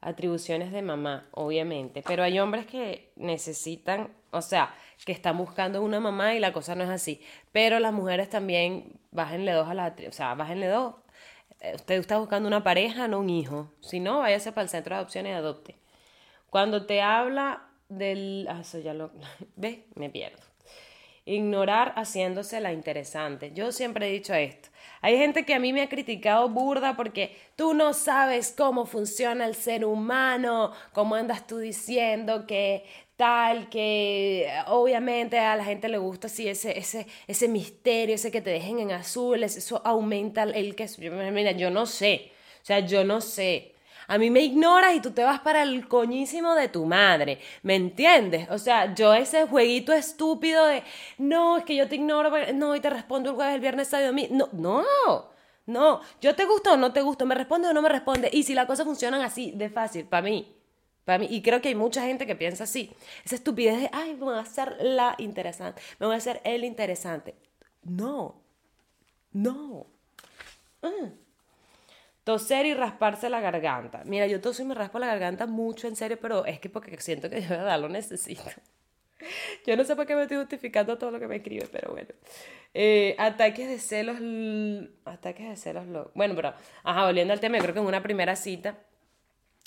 atribuciones 0.06 0.70
de 0.70 0.82
mamá, 0.82 1.26
obviamente, 1.32 2.04
pero 2.06 2.22
hay 2.22 2.38
hombres 2.38 2.64
que 2.64 3.10
necesitan, 3.16 4.14
o 4.30 4.40
sea, 4.40 4.72
que 5.04 5.10
están 5.10 5.36
buscando 5.36 5.82
una 5.82 5.98
mamá 5.98 6.34
y 6.34 6.38
la 6.38 6.52
cosa 6.52 6.76
no 6.76 6.84
es 6.84 6.90
así, 6.90 7.20
pero 7.50 7.80
las 7.80 7.92
mujeres 7.92 8.30
también, 8.30 9.00
bájenle 9.10 9.50
dos 9.50 9.68
a 9.68 9.74
la, 9.74 9.96
o 10.08 10.12
sea, 10.12 10.34
bájenle 10.34 10.68
dos. 10.68 10.94
Eh, 11.60 11.72
usted 11.74 11.96
está 11.96 12.18
buscando 12.18 12.46
una 12.46 12.62
pareja, 12.62 13.08
no 13.08 13.18
un 13.18 13.30
hijo. 13.30 13.72
Si 13.80 13.98
no, 13.98 14.20
váyase 14.20 14.52
para 14.52 14.62
el 14.62 14.68
centro 14.68 14.94
de 14.94 15.00
adopción 15.00 15.26
y 15.26 15.32
adopte. 15.32 15.74
Cuando 16.50 16.86
te 16.86 17.02
habla 17.02 17.66
del... 17.88 18.46
Ah, 18.48 18.60
eso 18.60 18.78
ya 18.78 18.94
lo... 18.94 19.10
¿Ves? 19.56 19.78
Me 19.96 20.08
pierdo. 20.08 20.38
Ignorar 21.24 21.94
haciéndose 21.96 22.60
la 22.60 22.72
interesante. 22.72 23.50
Yo 23.52 23.72
siempre 23.72 24.08
he 24.08 24.12
dicho 24.12 24.34
esto. 24.34 24.68
Hay 25.00 25.18
gente 25.18 25.44
que 25.44 25.54
a 25.54 25.58
mí 25.58 25.72
me 25.72 25.82
ha 25.82 25.88
criticado 25.88 26.48
burda 26.48 26.96
porque 26.96 27.36
tú 27.54 27.74
no 27.74 27.92
sabes 27.92 28.52
cómo 28.56 28.86
funciona 28.86 29.46
el 29.46 29.54
ser 29.54 29.84
humano, 29.84 30.72
cómo 30.92 31.14
andas 31.14 31.46
tú 31.46 31.58
diciendo 31.58 32.46
que 32.46 32.84
tal, 33.16 33.68
que 33.68 34.48
obviamente 34.66 35.38
a 35.38 35.56
la 35.56 35.64
gente 35.64 35.88
le 35.88 35.98
gusta 35.98 36.26
así 36.26 36.48
ese, 36.48 36.78
ese, 36.78 37.06
ese 37.26 37.48
misterio, 37.48 38.14
ese 38.14 38.30
que 38.30 38.42
te 38.42 38.50
dejen 38.50 38.78
en 38.78 38.92
azul, 38.92 39.42
eso 39.42 39.80
aumenta 39.84 40.42
el 40.42 40.74
que... 40.74 40.88
Mira, 41.32 41.52
yo 41.52 41.70
no 41.70 41.86
sé, 41.86 42.32
o 42.62 42.64
sea, 42.64 42.80
yo 42.80 43.04
no 43.04 43.20
sé. 43.20 43.75
A 44.08 44.18
mí 44.18 44.30
me 44.30 44.40
ignoras 44.40 44.94
y 44.94 45.00
tú 45.00 45.10
te 45.10 45.24
vas 45.24 45.40
para 45.40 45.62
el 45.62 45.88
coñísimo 45.88 46.54
de 46.54 46.68
tu 46.68 46.84
madre. 46.84 47.40
¿Me 47.62 47.74
entiendes? 47.74 48.48
O 48.50 48.58
sea, 48.58 48.94
yo 48.94 49.14
ese 49.14 49.46
jueguito 49.46 49.92
estúpido 49.92 50.66
de, 50.66 50.82
no, 51.18 51.58
es 51.58 51.64
que 51.64 51.76
yo 51.76 51.88
te 51.88 51.96
ignoro, 51.96 52.30
no, 52.54 52.76
y 52.76 52.80
te 52.80 52.90
respondo 52.90 53.30
el 53.30 53.36
jueves, 53.36 53.54
el 53.54 53.60
viernes, 53.60 53.88
sábado. 53.88 54.12
No, 54.30 54.48
no. 54.52 55.36
No, 55.66 56.00
yo 56.20 56.36
te 56.36 56.44
gusto 56.44 56.74
o 56.74 56.76
no 56.76 56.92
te 56.92 57.02
gusto, 57.02 57.26
me 57.26 57.34
responde 57.34 57.68
o 57.68 57.72
no 57.72 57.82
me 57.82 57.88
responde. 57.88 58.30
Y 58.32 58.44
si 58.44 58.54
las 58.54 58.66
cosas 58.66 58.86
funcionan 58.86 59.20
así, 59.20 59.50
de 59.50 59.68
fácil, 59.68 60.06
para 60.06 60.22
mí, 60.22 60.54
para 61.04 61.18
mí, 61.18 61.26
y 61.28 61.42
creo 61.42 61.60
que 61.60 61.68
hay 61.68 61.74
mucha 61.74 62.02
gente 62.02 62.24
que 62.24 62.36
piensa 62.36 62.64
así. 62.64 62.92
Esa 63.24 63.34
estupidez 63.34 63.80
de, 63.80 63.90
ay, 63.92 64.14
me 64.14 64.24
voy 64.24 64.34
a 64.36 64.40
hacer 64.40 64.76
la 64.80 65.16
interesante, 65.18 65.82
me 65.98 66.06
voy 66.06 66.14
a 66.14 66.18
hacer 66.18 66.40
el 66.44 66.64
interesante. 66.64 67.34
No, 67.82 68.40
no. 69.32 69.86
Mm. 70.82 71.25
Toser 72.26 72.66
y 72.66 72.74
rasparse 72.74 73.30
la 73.30 73.38
garganta. 73.38 74.02
Mira, 74.04 74.26
yo 74.26 74.40
toso 74.40 74.60
y 74.60 74.64
me 74.64 74.74
raspo 74.74 74.98
la 74.98 75.06
garganta 75.06 75.46
mucho, 75.46 75.86
en 75.86 75.94
serio, 75.94 76.18
pero 76.20 76.44
es 76.44 76.58
que 76.58 76.68
porque 76.68 77.00
siento 77.00 77.30
que 77.30 77.36
de 77.36 77.46
verdad 77.46 77.80
lo 77.80 77.88
necesito. 77.88 78.42
Yo 79.64 79.76
no 79.76 79.84
sé 79.84 79.94
por 79.94 80.06
qué 80.06 80.16
me 80.16 80.22
estoy 80.22 80.38
justificando 80.38 80.98
todo 80.98 81.12
lo 81.12 81.20
que 81.20 81.28
me 81.28 81.36
escribe, 81.36 81.68
pero 81.70 81.92
bueno. 81.92 82.08
Eh, 82.74 83.14
ataques 83.16 83.68
de 83.68 83.78
celos. 83.78 84.16
Ataques 85.04 85.50
de 85.50 85.56
celos. 85.56 86.08
Bueno, 86.14 86.34
pero. 86.34 86.52
Ajá, 86.82 87.06
volviendo 87.06 87.32
al 87.32 87.38
tema, 87.38 87.58
yo 87.58 87.62
creo 87.62 87.74
que 87.74 87.80
en 87.80 87.86
una 87.86 88.02
primera 88.02 88.34
cita. 88.34 88.76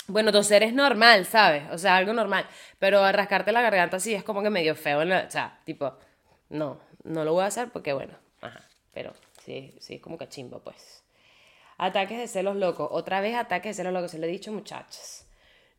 Bueno, 0.07 0.33
toser 0.33 0.63
es 0.63 0.73
normal, 0.73 1.25
¿sabes? 1.25 1.63
O 1.71 1.77
sea, 1.77 1.95
algo 1.95 2.11
normal. 2.11 2.45
Pero 2.77 3.09
rascarte 3.09 3.53
la 3.53 3.61
garganta 3.61 4.01
sí 4.01 4.13
es 4.13 4.25
como 4.25 4.43
que 4.43 4.49
medio 4.49 4.75
feo. 4.75 4.99
O 4.99 5.31
sea, 5.31 5.61
tipo. 5.63 5.97
No, 6.49 6.81
no 7.05 7.23
lo 7.23 7.31
voy 7.31 7.43
a 7.43 7.47
hacer 7.47 7.69
porque, 7.69 7.93
bueno. 7.93 8.17
Ajá. 8.41 8.67
Pero 8.93 9.13
sí, 9.45 9.73
sí, 9.79 9.95
es 9.95 10.01
como 10.01 10.17
cachimbo, 10.17 10.59
pues. 10.59 10.98
Ataques 11.79 12.19
de 12.19 12.27
celos 12.27 12.57
locos. 12.57 12.89
Otra 12.91 13.21
vez 13.21 13.35
ataques 13.35 13.75
de 13.75 13.81
celos 13.81 13.93
locos. 13.93 14.11
Se 14.11 14.19
lo 14.19 14.25
he 14.25 14.29
dicho, 14.29 14.51
muchachos. 14.51 15.25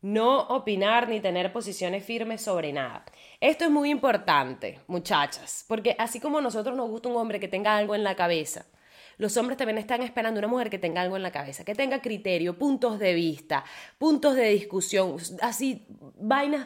No 0.01 0.47
opinar 0.47 1.07
ni 1.07 1.19
tener 1.19 1.53
posiciones 1.53 2.03
firmes 2.03 2.41
sobre 2.41 2.73
nada. 2.73 3.05
Esto 3.39 3.65
es 3.65 3.71
muy 3.71 3.91
importante, 3.91 4.79
muchachas, 4.87 5.63
porque 5.67 5.95
así 5.99 6.19
como 6.19 6.39
a 6.39 6.41
nosotros 6.41 6.75
nos 6.75 6.89
gusta 6.89 7.07
un 7.07 7.17
hombre 7.17 7.39
que 7.39 7.47
tenga 7.47 7.77
algo 7.77 7.93
en 7.93 8.03
la 8.03 8.15
cabeza, 8.15 8.65
los 9.19 9.37
hombres 9.37 9.59
también 9.59 9.77
están 9.77 10.01
esperando 10.01 10.39
una 10.39 10.47
mujer 10.47 10.71
que 10.71 10.79
tenga 10.79 11.03
algo 11.03 11.17
en 11.17 11.21
la 11.21 11.31
cabeza, 11.31 11.63
que 11.63 11.75
tenga 11.75 12.01
criterio, 12.01 12.57
puntos 12.57 12.97
de 12.97 13.13
vista, 13.13 13.63
puntos 13.99 14.35
de 14.35 14.49
discusión, 14.49 15.17
así, 15.39 15.85
vainas. 16.17 16.65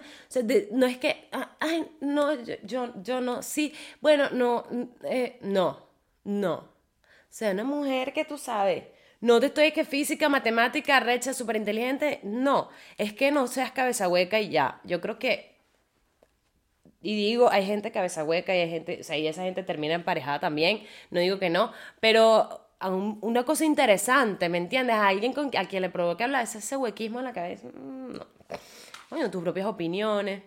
no 0.71 0.85
es 0.85 0.97
que, 0.97 1.27
ah, 1.33 1.57
ay, 1.59 1.85
no, 1.99 2.41
yo, 2.63 2.93
yo, 3.03 3.19
no, 3.19 3.41
sí, 3.41 3.73
bueno, 3.99 4.29
no, 4.31 4.63
eh, 5.03 5.39
no, 5.41 5.89
no. 6.23 6.53
O 6.53 7.37
sea, 7.37 7.51
una 7.51 7.65
mujer 7.65 8.13
que 8.13 8.23
tú 8.23 8.37
sabes 8.37 8.94
no 9.21 9.39
te 9.39 9.47
estoy 9.47 9.71
que 9.71 9.85
física, 9.85 10.29
matemática, 10.29 10.99
recha, 10.99 11.33
súper 11.33 11.55
inteligente. 11.55 12.19
No, 12.23 12.69
es 12.97 13.13
que 13.13 13.31
no 13.31 13.47
seas 13.47 13.71
cabeza 13.71 14.07
hueca 14.07 14.39
y 14.39 14.49
ya. 14.49 14.81
Yo 14.83 15.01
creo 15.01 15.19
que. 15.19 15.55
Y 17.01 17.15
digo, 17.15 17.49
hay 17.51 17.65
gente 17.65 17.91
cabeza 17.91 18.23
hueca 18.23 18.55
y 18.55 18.59
hay 18.61 18.69
gente. 18.69 18.99
O 19.01 19.03
sea, 19.03 19.17
y 19.17 19.27
esa 19.27 19.43
gente 19.43 19.63
termina 19.63 19.93
emparejada 19.93 20.39
también. 20.39 20.83
No 21.11 21.19
digo 21.19 21.39
que 21.39 21.49
no. 21.49 21.71
Pero 21.99 22.67
una 23.21 23.43
cosa 23.45 23.65
interesante, 23.65 24.49
¿me 24.49 24.57
entiendes? 24.57 24.95
A 24.95 25.07
alguien 25.07 25.33
con, 25.33 25.49
a 25.57 25.65
quien 25.65 25.81
le 25.81 25.89
provoque 25.89 26.23
hablar 26.23 26.43
ese, 26.43 26.59
ese 26.59 26.77
huequismo 26.77 27.19
en 27.19 27.25
la 27.25 27.33
cabeza. 27.33 27.67
Mm, 27.69 28.13
no. 28.13 28.27
Bueno, 29.09 29.31
tus 29.31 29.41
propias 29.43 29.65
opiniones. 29.65 30.43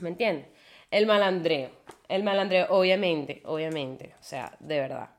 ¿Me 0.00 0.10
entiendes? 0.10 0.46
El 0.90 1.06
malandreo. 1.06 1.70
El 2.08 2.22
malandreo, 2.22 2.66
obviamente, 2.70 3.42
obviamente. 3.44 4.14
O 4.20 4.22
sea, 4.22 4.56
de 4.60 4.80
verdad 4.80 5.17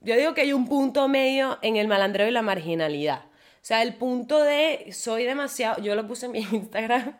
yo 0.00 0.16
digo 0.16 0.34
que 0.34 0.42
hay 0.42 0.52
un 0.52 0.68
punto 0.68 1.08
medio 1.08 1.58
en 1.62 1.76
el 1.76 1.88
malandreo 1.88 2.28
y 2.28 2.30
la 2.30 2.42
marginalidad. 2.42 3.24
O 3.24 3.66
sea, 3.68 3.82
el 3.82 3.94
punto 3.94 4.42
de 4.42 4.88
soy 4.92 5.24
demasiado, 5.24 5.82
yo 5.82 5.94
lo 5.94 6.06
puse 6.06 6.26
en 6.26 6.32
mi 6.32 6.38
Instagram 6.52 7.18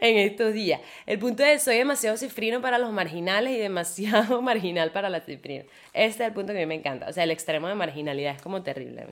en 0.00 0.16
estos 0.18 0.52
días. 0.52 0.80
El 1.06 1.18
punto 1.18 1.42
de 1.42 1.58
soy 1.58 1.76
demasiado 1.76 2.16
cifrino 2.16 2.60
para 2.60 2.78
los 2.78 2.92
marginales 2.92 3.54
y 3.54 3.58
demasiado 3.58 4.42
marginal 4.42 4.90
para 4.92 5.08
las 5.08 5.24
cifrinos. 5.24 5.66
Este 5.92 6.22
es 6.22 6.28
el 6.28 6.34
punto 6.34 6.52
que 6.52 6.58
a 6.58 6.62
mí 6.62 6.66
me 6.66 6.74
encanta. 6.74 7.08
O 7.08 7.12
sea, 7.12 7.24
el 7.24 7.30
extremo 7.30 7.68
de 7.68 7.74
marginalidad 7.74 8.36
es 8.36 8.42
como 8.42 8.62
terrible. 8.62 9.06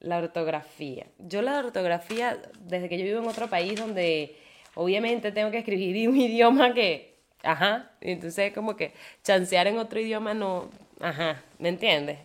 La 0.00 0.18
ortografía. 0.18 1.06
Yo 1.18 1.42
la 1.42 1.58
ortografía, 1.58 2.40
desde 2.60 2.88
que 2.88 2.98
yo 2.98 3.04
vivo 3.04 3.20
en 3.20 3.28
otro 3.28 3.48
país 3.48 3.80
donde 3.80 4.36
obviamente 4.74 5.32
tengo 5.32 5.50
que 5.50 5.58
escribir 5.58 6.08
un 6.08 6.16
idioma 6.16 6.74
que 6.74 7.15
Ajá. 7.42 7.90
Entonces, 8.00 8.52
como 8.52 8.76
que 8.76 8.92
chancear 9.22 9.66
en 9.66 9.78
otro 9.78 10.00
idioma 10.00 10.34
no. 10.34 10.70
Ajá. 11.00 11.42
¿Me 11.58 11.68
entiendes? 11.68 12.18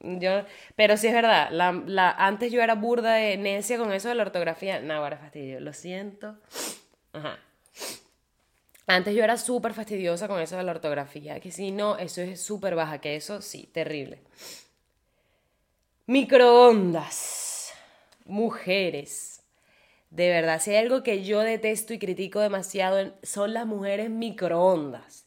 Yo, 0.00 0.44
pero 0.76 0.96
sí 0.96 1.08
es 1.08 1.12
verdad, 1.12 1.50
la, 1.50 1.72
la, 1.72 2.10
antes 2.10 2.50
yo 2.50 2.62
era 2.62 2.74
burda 2.74 3.14
de 3.14 3.36
necia 3.36 3.76
con 3.76 3.92
eso 3.92 4.08
de 4.08 4.14
la 4.14 4.22
ortografía. 4.22 4.80
No, 4.80 4.94
ahora 4.94 5.18
fastidio, 5.18 5.60
lo 5.60 5.72
siento. 5.74 6.36
Ajá. 7.12 7.38
Antes 8.86 9.14
yo 9.14 9.22
era 9.22 9.36
súper 9.36 9.72
fastidiosa 9.74 10.26
con 10.26 10.40
eso 10.40 10.56
de 10.56 10.64
la 10.64 10.72
ortografía, 10.72 11.38
que 11.38 11.52
si 11.52 11.70
no, 11.70 11.96
eso 11.98 12.22
es 12.22 12.42
súper 12.42 12.74
baja, 12.74 12.98
que 13.00 13.14
eso 13.14 13.40
sí, 13.40 13.68
terrible. 13.72 14.18
Microondas, 16.06 17.72
mujeres, 18.24 19.39
De 20.10 20.28
verdad, 20.28 20.60
si 20.60 20.70
hay 20.72 20.78
algo 20.78 21.02
que 21.04 21.22
yo 21.22 21.40
detesto 21.40 21.94
y 21.94 21.98
critico 21.98 22.40
demasiado 22.40 23.12
son 23.22 23.54
las 23.54 23.64
mujeres 23.66 24.10
microondas. 24.10 25.26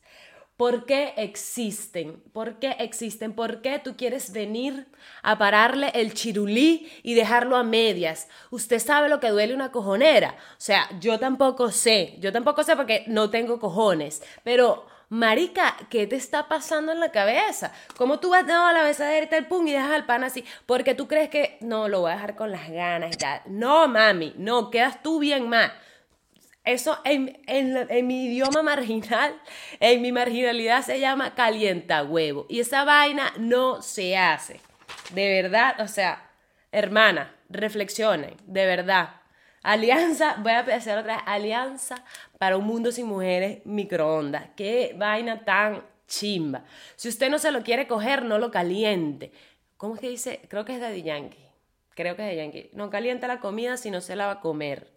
¿Por 0.57 0.85
qué 0.85 1.13
existen? 1.17 2.21
¿Por 2.31 2.59
qué 2.59 2.75
existen? 2.79 3.33
¿Por 3.33 3.61
qué 3.61 3.79
tú 3.79 3.95
quieres 3.97 4.31
venir 4.31 4.87
a 5.23 5.37
pararle 5.37 5.89
el 5.95 6.13
chirulí 6.13 6.91
y 7.01 7.15
dejarlo 7.15 7.55
a 7.55 7.63
medias? 7.63 8.27
Usted 8.51 8.77
sabe 8.79 9.09
lo 9.09 9.19
que 9.19 9.29
duele 9.29 9.55
una 9.55 9.71
cojonera. 9.71 10.35
O 10.51 10.61
sea, 10.61 10.87
yo 10.99 11.17
tampoco 11.17 11.71
sé. 11.71 12.17
Yo 12.19 12.31
tampoco 12.31 12.63
sé 12.63 12.75
porque 12.75 13.03
no 13.07 13.29
tengo 13.31 13.59
cojones. 13.59 14.21
Pero, 14.43 14.85
marica, 15.13 15.77
¿qué 15.91 16.07
te 16.07 16.15
está 16.15 16.47
pasando 16.47 16.91
en 16.91 16.99
la 16.99 17.11
cabeza? 17.11 17.71
¿Cómo 17.97 18.19
tú 18.19 18.31
vas 18.31 18.49
a 18.49 18.73
la 18.73 18.81
besadera 18.81 19.25
y 19.25 19.29
tal, 19.29 19.47
pum, 19.47 19.67
y 19.67 19.71
dejas 19.71 19.91
al 19.91 20.07
pan 20.07 20.23
así? 20.23 20.43
Porque 20.65 20.95
tú 20.95 21.07
crees 21.07 21.29
que, 21.29 21.57
no, 21.61 21.87
lo 21.87 22.01
voy 22.01 22.11
a 22.11 22.15
dejar 22.15 22.35
con 22.35 22.51
las 22.51 22.67
ganas 22.67 23.13
y 23.13 23.17
tal. 23.17 23.41
No, 23.45 23.87
mami, 23.87 24.33
no, 24.37 24.71
quedas 24.71 25.03
tú 25.03 25.19
bien 25.19 25.47
más. 25.47 25.71
Eso 26.63 26.97
en, 27.03 27.37
mi 28.07 28.25
idioma 28.25 28.63
marginal, 28.63 29.39
en 29.79 30.01
mi 30.01 30.11
marginalidad 30.11 30.81
se 30.81 30.99
llama 30.99 31.35
calienta 31.35 32.03
huevo. 32.03 32.47
Y 32.49 32.61
esa 32.61 32.83
vaina 32.83 33.33
no 33.37 33.83
se 33.83 34.17
hace. 34.17 34.61
De 35.11 35.29
verdad, 35.29 35.79
o 35.79 35.87
sea, 35.87 36.27
hermana, 36.71 37.35
reflexionen, 37.49 38.35
de 38.47 38.65
verdad. 38.65 39.09
Alianza, 39.63 40.35
voy 40.39 40.51
a 40.51 40.59
hacer 40.59 40.97
otra 40.97 41.15
alianza 41.15 42.03
para 42.37 42.57
un 42.57 42.65
mundo 42.65 42.91
sin 42.91 43.07
mujeres 43.07 43.65
microondas. 43.65 44.49
Qué 44.55 44.93
vaina 44.97 45.43
tan 45.43 45.83
chimba. 46.07 46.63
Si 46.95 47.09
usted 47.09 47.29
no 47.29 47.39
se 47.39 47.51
lo 47.51 47.63
quiere 47.63 47.87
coger, 47.87 48.23
no 48.23 48.37
lo 48.37 48.51
caliente. 48.51 49.31
¿Cómo 49.77 49.95
es 49.95 50.01
que 50.01 50.09
dice? 50.09 50.41
Creo 50.49 50.65
que 50.65 50.75
es 50.75 50.81
de 50.81 51.01
Yankee. 51.01 51.47
Creo 51.95 52.15
que 52.15 52.23
es 52.23 52.29
de 52.29 52.35
Yankee. 52.35 52.69
No 52.73 52.89
calienta 52.89 53.27
la 53.27 53.39
comida 53.39 53.77
si 53.77 53.89
no 53.89 54.01
se 54.01 54.15
la 54.15 54.27
va 54.27 54.33
a 54.33 54.41
comer 54.41 54.93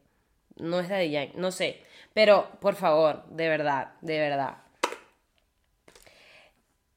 no 0.57 0.81
es 0.81 0.89
de 0.89 1.11
Yankee, 1.11 1.39
no 1.39 1.53
sé. 1.53 1.83
Pero, 2.15 2.49
por 2.61 2.75
favor, 2.75 3.25
de 3.29 3.49
verdad, 3.49 3.93
de 4.01 4.19
verdad 4.19 4.57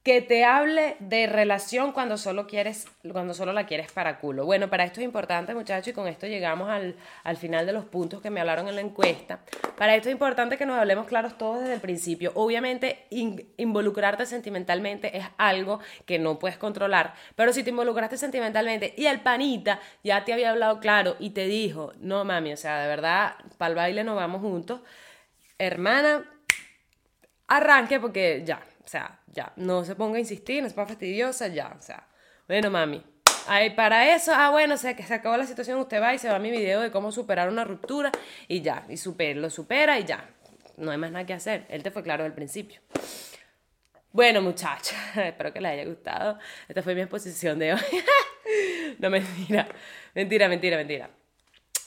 que 0.04 0.22
te 0.22 0.46
hable 0.46 0.96
de 1.00 1.28
relación 1.28 1.92
cuando 1.92 2.18
solo 2.18 2.48
quieres, 2.48 2.88
cuando 3.12 3.34
solo 3.34 3.52
la 3.52 3.66
quieres 3.66 3.92
para 3.92 4.20
culo. 4.20 4.46
Bueno, 4.46 4.70
para 4.70 4.86
esto 4.86 5.02
es 5.02 5.06
importante, 5.06 5.54
muchachos, 5.54 5.90
y 5.90 5.94
con 5.94 6.08
esto 6.08 6.26
llegamos 6.26 6.70
al, 6.70 7.38
final 7.38 7.66
de 7.66 7.74
los 7.74 7.84
puntos 7.84 8.22
que 8.22 8.30
me 8.30 8.40
hablaron 8.40 8.70
en 8.70 8.76
la 8.76 8.82
encuesta. 8.82 9.42
Para 9.78 9.96
esto 9.96 10.08
es 10.08 10.14
importante 10.14 10.58
que 10.58 10.66
nos 10.66 10.80
hablemos 10.80 11.06
claros 11.06 11.38
todos 11.38 11.60
desde 11.60 11.74
el 11.74 11.82
principio. 11.82 12.32
Obviamente, 12.36 13.08
involucrarte 13.10 14.26
sentimentalmente 14.26 15.18
es 15.18 15.26
algo 15.38 15.80
que 16.06 16.18
no 16.18 16.40
puedes 16.40 16.58
controlar, 16.58 17.14
pero 17.36 17.52
si 17.52 17.64
te 17.64 17.70
involucraste 17.70 18.18
sentimentalmente 18.18 18.94
y 18.98 19.06
el 19.06 19.20
panita 19.20 19.82
ya 20.04 20.24
te 20.24 20.32
había 20.32 20.52
hablado 20.52 20.80
claro 20.80 21.18
y 21.20 21.32
te 21.32 21.46
dijo, 21.46 21.92
no 22.00 22.24
mami, 22.24 22.54
o 22.54 22.58
sea, 22.58 22.82
de 22.82 22.88
verdad, 22.88 23.36
para 23.58 23.70
el 23.70 23.76
baile 23.76 24.04
nos 24.06 24.16
vamos 24.16 24.42
juntos, 24.42 24.80
hermana, 25.58 26.24
arranque 27.48 28.00
porque 28.00 28.44
ya, 28.46 28.62
o 28.90 28.92
sea, 28.92 29.20
ya, 29.28 29.54
no 29.56 29.86
se 29.86 29.94
ponga 29.94 30.18
a 30.18 30.20
insistir, 30.20 30.64
no 30.64 30.68
es 30.68 30.74
para 30.74 30.88
fastidiosa, 30.88 31.48
ya, 31.48 31.76
o 31.78 31.80
sea, 31.80 32.08
bueno, 32.48 32.72
mami. 32.72 33.04
Ay, 33.48 33.70
para 33.76 34.16
eso, 34.16 34.32
ah, 34.34 34.50
bueno, 34.50 34.74
o 34.74 34.78
sea, 34.78 34.96
que 34.96 35.04
se 35.04 35.14
acabó 35.14 35.38
la 35.38 35.46
situación, 35.46 35.78
usted 35.78 36.02
va 36.02 36.16
y 36.16 36.18
se 36.18 36.28
va 36.28 36.38
a 36.38 36.40
mi 36.40 36.50
video 36.50 36.82
de 36.82 36.90
cómo 36.90 37.12
superar 37.12 37.50
una 37.50 37.64
ruptura 37.64 38.12
y 38.48 38.62
ya, 38.62 38.88
y 38.90 38.98
super, 38.98 39.38
lo 39.38 39.52
supera 39.52 40.00
y 40.00 40.06
ya. 40.06 40.28
No 40.78 40.90
hay 40.90 40.98
más 40.98 41.12
nada 41.12 41.24
que 41.24 41.34
hacer. 41.34 41.68
Él 41.70 41.84
te 41.84 41.92
fue 41.92 42.02
claro 42.02 42.24
al 42.24 42.34
principio. 42.34 42.82
Bueno, 44.12 44.42
muchachos, 44.42 44.98
espero 45.16 45.54
que 45.54 45.62
les 45.62 45.72
haya 45.72 45.86
gustado. 45.86 46.40
Esta 46.68 46.82
fue 46.82 46.96
mi 46.96 47.02
exposición 47.02 47.60
de 47.60 47.74
hoy. 47.74 47.82
no, 48.98 49.12
mentira, 49.12 49.68
mentira, 50.16 50.50
mentira, 50.50 50.78
mentira. 50.78 51.10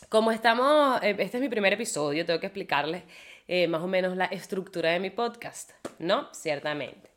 Como 0.08 0.30
estamos, 0.30 1.02
eh, 1.02 1.16
este 1.18 1.38
es 1.38 1.40
mi 1.40 1.48
primer 1.48 1.72
episodio, 1.72 2.24
tengo 2.24 2.38
que 2.38 2.46
explicarles 2.46 3.02
eh, 3.48 3.68
más 3.68 3.82
o 3.82 3.86
menos 3.86 4.16
la 4.16 4.26
estructura 4.26 4.90
de 4.90 5.00
mi 5.00 5.10
podcast, 5.10 5.72
¿no? 5.98 6.28
Ciertamente. 6.32 7.10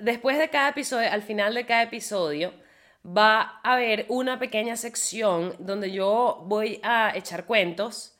Después 0.00 0.38
de 0.38 0.50
cada 0.50 0.70
episodio, 0.70 1.10
al 1.10 1.22
final 1.22 1.54
de 1.54 1.66
cada 1.66 1.84
episodio, 1.84 2.52
va 3.06 3.60
a 3.62 3.74
haber 3.74 4.06
una 4.08 4.38
pequeña 4.38 4.76
sección 4.76 5.54
donde 5.58 5.92
yo 5.92 6.42
voy 6.46 6.80
a 6.82 7.12
echar 7.16 7.44
cuentos 7.44 8.14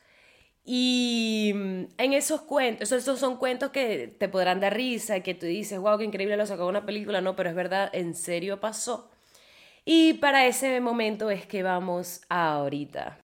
y 0.63 1.51
mm, 1.53 1.83
en 1.97 2.13
esos 2.13 2.41
cuentos, 2.41 2.91
esos 2.91 3.19
son 3.19 3.37
cuentos 3.37 3.69
que 3.69 4.07
te 4.07 4.27
podrán 4.27 4.59
dar 4.59 4.73
risa, 4.73 5.19
que 5.19 5.35
tú 5.35 5.45
dices, 5.45 5.79
wow, 5.79 5.97
qué 5.97 6.05
increíble 6.05 6.37
lo 6.37 6.45
sacó 6.45 6.67
una 6.67 6.85
película, 6.85 7.21
no, 7.21 7.35
pero 7.35 7.49
es 7.49 7.55
verdad, 7.55 7.89
en 7.93 8.15
serio 8.15 8.59
pasó. 8.59 9.11
Y 9.85 10.13
para 10.13 10.47
ese 10.47 10.81
momento 10.81 11.29
es 11.29 11.45
que 11.45 11.61
vamos 11.61 12.21
ahorita. 12.29 13.19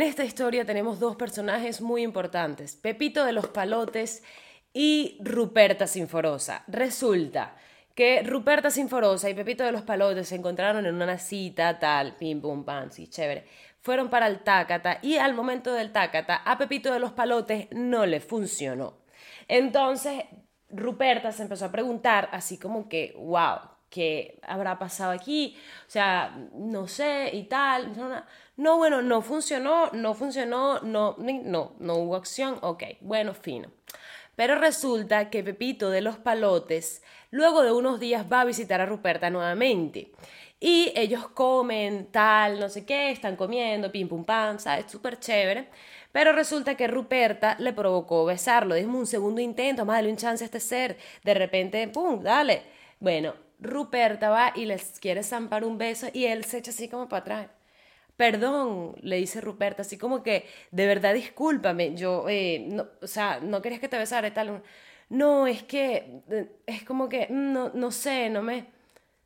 En 0.00 0.06
esta 0.06 0.24
historia 0.24 0.64
tenemos 0.64 0.98
dos 0.98 1.14
personajes 1.16 1.82
muy 1.82 2.02
importantes, 2.02 2.74
Pepito 2.74 3.26
de 3.26 3.32
los 3.32 3.48
Palotes 3.48 4.22
y 4.72 5.18
Ruperta 5.20 5.86
Sinforosa. 5.86 6.64
Resulta 6.68 7.54
que 7.94 8.22
Ruperta 8.22 8.70
Sinforosa 8.70 9.28
y 9.28 9.34
Pepito 9.34 9.62
de 9.62 9.72
los 9.72 9.82
Palotes 9.82 10.28
se 10.28 10.36
encontraron 10.36 10.86
en 10.86 10.94
una 10.94 11.18
cita, 11.18 11.78
tal, 11.78 12.16
pim, 12.16 12.40
pum, 12.40 12.64
pam, 12.64 12.90
sí, 12.90 13.08
chévere. 13.08 13.44
Fueron 13.82 14.08
para 14.08 14.26
el 14.26 14.38
Tácata 14.38 15.00
y 15.02 15.18
al 15.18 15.34
momento 15.34 15.74
del 15.74 15.92
Tácata 15.92 16.36
a 16.46 16.56
Pepito 16.56 16.90
de 16.90 16.98
los 16.98 17.12
Palotes 17.12 17.68
no 17.70 18.06
le 18.06 18.20
funcionó. 18.20 18.94
Entonces 19.48 20.24
Ruperta 20.70 21.30
se 21.30 21.42
empezó 21.42 21.66
a 21.66 21.72
preguntar 21.72 22.30
así 22.32 22.56
como 22.56 22.88
que, 22.88 23.14
wow, 23.18 23.58
¿qué 23.90 24.40
habrá 24.46 24.78
pasado 24.78 25.10
aquí? 25.10 25.56
O 25.86 25.90
sea, 25.90 26.34
no 26.54 26.86
sé 26.86 27.30
y 27.34 27.42
tal. 27.42 27.92
Bueno, 28.76 29.00
no 29.00 29.22
funcionó, 29.22 29.90
no 29.92 30.12
funcionó, 30.12 30.80
no, 30.80 31.16
no, 31.18 31.72
no 31.78 31.94
hubo 31.94 32.14
acción, 32.14 32.58
ok, 32.60 32.82
bueno, 33.00 33.32
fino. 33.32 33.70
Pero 34.36 34.54
resulta 34.56 35.30
que 35.30 35.42
Pepito 35.42 35.88
de 35.88 36.02
los 36.02 36.18
Palotes, 36.18 37.02
luego 37.30 37.62
de 37.62 37.72
unos 37.72 37.98
días, 38.00 38.26
va 38.30 38.42
a 38.42 38.44
visitar 38.44 38.82
a 38.82 38.84
Ruperta 38.86 39.30
nuevamente. 39.30 40.12
Y 40.60 40.92
ellos 40.94 41.26
comen, 41.28 42.08
tal, 42.12 42.60
no 42.60 42.68
sé 42.68 42.84
qué, 42.84 43.10
están 43.10 43.36
comiendo, 43.36 43.90
pim 43.90 44.08
pum 44.08 44.24
pam, 44.24 44.58
¿sabes? 44.58 44.90
Súper 44.90 45.18
chévere. 45.18 45.68
Pero 46.12 46.32
resulta 46.32 46.74
que 46.74 46.86
Ruperta 46.86 47.56
le 47.58 47.72
provocó 47.72 48.26
besarlo. 48.26 48.74
Dijimos 48.74 49.00
un 49.00 49.06
segundo 49.06 49.40
intento, 49.40 49.86
más 49.86 49.96
dale 49.96 50.10
un 50.10 50.18
chance 50.18 50.44
a 50.44 50.46
este 50.46 50.60
ser. 50.60 50.98
De 51.24 51.32
repente, 51.32 51.88
pum, 51.88 52.22
dale. 52.22 52.62
Bueno, 53.00 53.34
Ruperta 53.58 54.28
va 54.28 54.52
y 54.54 54.66
les 54.66 55.00
quiere 55.00 55.22
zampar 55.22 55.64
un 55.64 55.78
beso 55.78 56.08
y 56.12 56.26
él 56.26 56.44
se 56.44 56.58
echa 56.58 56.72
así 56.72 56.88
como 56.90 57.08
para 57.08 57.20
atrás 57.22 57.59
perdón, 58.20 58.96
le 59.00 59.16
dice 59.16 59.40
Ruperta, 59.40 59.80
así 59.80 59.96
como 59.96 60.22
que, 60.22 60.46
de 60.72 60.86
verdad, 60.86 61.14
discúlpame, 61.14 61.94
yo, 61.94 62.26
eh, 62.28 62.66
no, 62.68 62.86
o 63.00 63.06
sea, 63.06 63.40
no 63.40 63.62
querías 63.62 63.80
que 63.80 63.88
te 63.88 63.96
besara 63.96 64.28
y 64.28 64.30
tal. 64.32 64.62
No, 65.08 65.46
es 65.46 65.62
que, 65.62 66.20
es 66.66 66.84
como 66.84 67.08
que, 67.08 67.28
no, 67.30 67.70
no 67.72 67.90
sé, 67.90 68.28
no 68.28 68.42
me... 68.42 68.66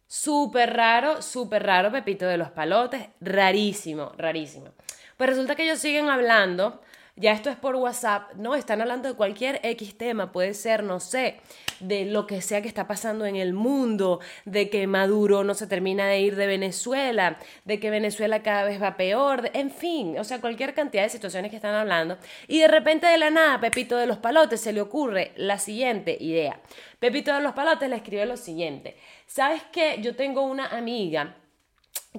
Súper 0.06 0.74
raro, 0.74 1.22
súper 1.22 1.64
raro, 1.64 1.90
Pepito 1.90 2.24
de 2.26 2.36
los 2.36 2.50
Palotes, 2.50 3.08
rarísimo, 3.20 4.12
rarísimo. 4.16 4.68
Pues 5.16 5.30
resulta 5.30 5.56
que 5.56 5.64
ellos 5.64 5.80
siguen 5.80 6.08
hablando 6.08 6.80
ya 7.16 7.32
esto 7.32 7.48
es 7.48 7.56
por 7.56 7.76
WhatsApp, 7.76 8.32
no, 8.34 8.56
están 8.56 8.80
hablando 8.80 9.08
de 9.08 9.14
cualquier 9.14 9.60
X 9.62 9.96
tema, 9.96 10.32
puede 10.32 10.52
ser, 10.52 10.82
no 10.82 10.98
sé, 10.98 11.36
de 11.78 12.06
lo 12.06 12.26
que 12.26 12.42
sea 12.42 12.60
que 12.60 12.66
está 12.66 12.88
pasando 12.88 13.24
en 13.24 13.36
el 13.36 13.52
mundo, 13.52 14.18
de 14.44 14.68
que 14.68 14.86
Maduro 14.88 15.44
no 15.44 15.54
se 15.54 15.68
termina 15.68 16.08
de 16.08 16.20
ir 16.20 16.34
de 16.34 16.48
Venezuela, 16.48 17.38
de 17.64 17.78
que 17.78 17.90
Venezuela 17.90 18.42
cada 18.42 18.64
vez 18.64 18.82
va 18.82 18.96
peor, 18.96 19.50
en 19.54 19.70
fin, 19.70 20.18
o 20.18 20.24
sea, 20.24 20.40
cualquier 20.40 20.74
cantidad 20.74 21.04
de 21.04 21.08
situaciones 21.08 21.50
que 21.50 21.56
están 21.56 21.74
hablando. 21.74 22.18
Y 22.48 22.58
de 22.58 22.68
repente 22.68 23.06
de 23.06 23.18
la 23.18 23.30
nada, 23.30 23.60
Pepito 23.60 23.96
de 23.96 24.06
los 24.06 24.18
Palotes 24.18 24.60
se 24.60 24.72
le 24.72 24.80
ocurre 24.80 25.30
la 25.36 25.60
siguiente 25.60 26.16
idea. 26.18 26.60
Pepito 26.98 27.32
de 27.32 27.40
los 27.42 27.52
Palotes 27.52 27.88
le 27.88 27.96
escribe 27.96 28.26
lo 28.26 28.36
siguiente, 28.36 28.96
¿sabes 29.26 29.62
qué? 29.70 29.98
Yo 30.00 30.16
tengo 30.16 30.42
una 30.42 30.66
amiga 30.66 31.36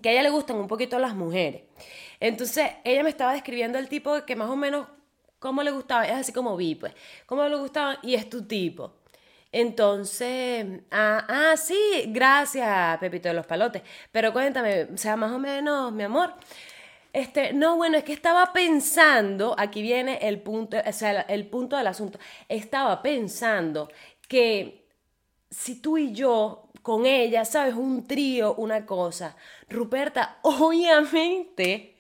que 0.02 0.10
a 0.10 0.12
ella 0.14 0.24
le 0.24 0.30
gustan 0.30 0.58
un 0.58 0.68
poquito 0.68 1.00
las 1.00 1.16
mujeres. 1.16 1.64
Entonces, 2.20 2.72
ella 2.84 3.04
me 3.04 3.10
estaba 3.10 3.34
describiendo 3.34 3.78
el 3.78 3.90
tipo 3.90 4.26
que 4.26 4.36
más 4.36 4.50
o 4.50 4.56
menos 4.56 4.88
cómo 5.40 5.64
le 5.64 5.72
gustaba, 5.72 6.06
es 6.08 6.14
así 6.14 6.34
como 6.34 6.56
vi, 6.58 6.76
pues, 6.76 6.94
cómo 7.26 7.44
le 7.48 7.56
gustaba 7.58 8.00
y 8.02 8.16
es 8.16 8.30
tu 8.30 8.48
tipo. 8.48 8.94
Entonces, 9.52 10.82
ah, 10.92 11.26
ah, 11.30 11.58
sí, 11.58 12.06
gracias, 12.08 12.98
Pepito 13.00 13.30
de 13.30 13.36
los 13.36 13.46
Palotes. 13.46 13.82
Pero 14.12 14.34
cuéntame, 14.34 14.84
o 14.94 14.98
sea, 14.98 15.16
más 15.16 15.32
o 15.32 15.40
menos, 15.40 15.94
mi 15.94 16.04
amor. 16.04 16.34
Este, 17.14 17.54
no, 17.54 17.78
bueno, 17.78 17.98
es 17.98 18.04
que 18.04 18.12
estaba 18.12 18.52
pensando, 18.52 19.56
aquí 19.58 19.82
viene 19.82 20.20
el 20.28 20.42
punto, 20.42 20.78
o 20.86 20.92
sea, 20.92 21.22
el 21.22 21.48
punto 21.48 21.78
del 21.78 21.88
asunto. 21.88 22.20
Estaba 22.50 23.02
pensando 23.02 23.90
que 24.28 24.86
si 25.50 25.82
tú 25.82 25.98
y 25.98 26.12
yo 26.14 26.70
con 26.82 27.06
ella, 27.06 27.46
¿sabes? 27.46 27.76
Un 27.76 28.06
trío, 28.06 28.56
una 28.56 28.86
cosa. 28.86 29.38
Ruperta, 29.70 30.40
obviamente 30.44 31.95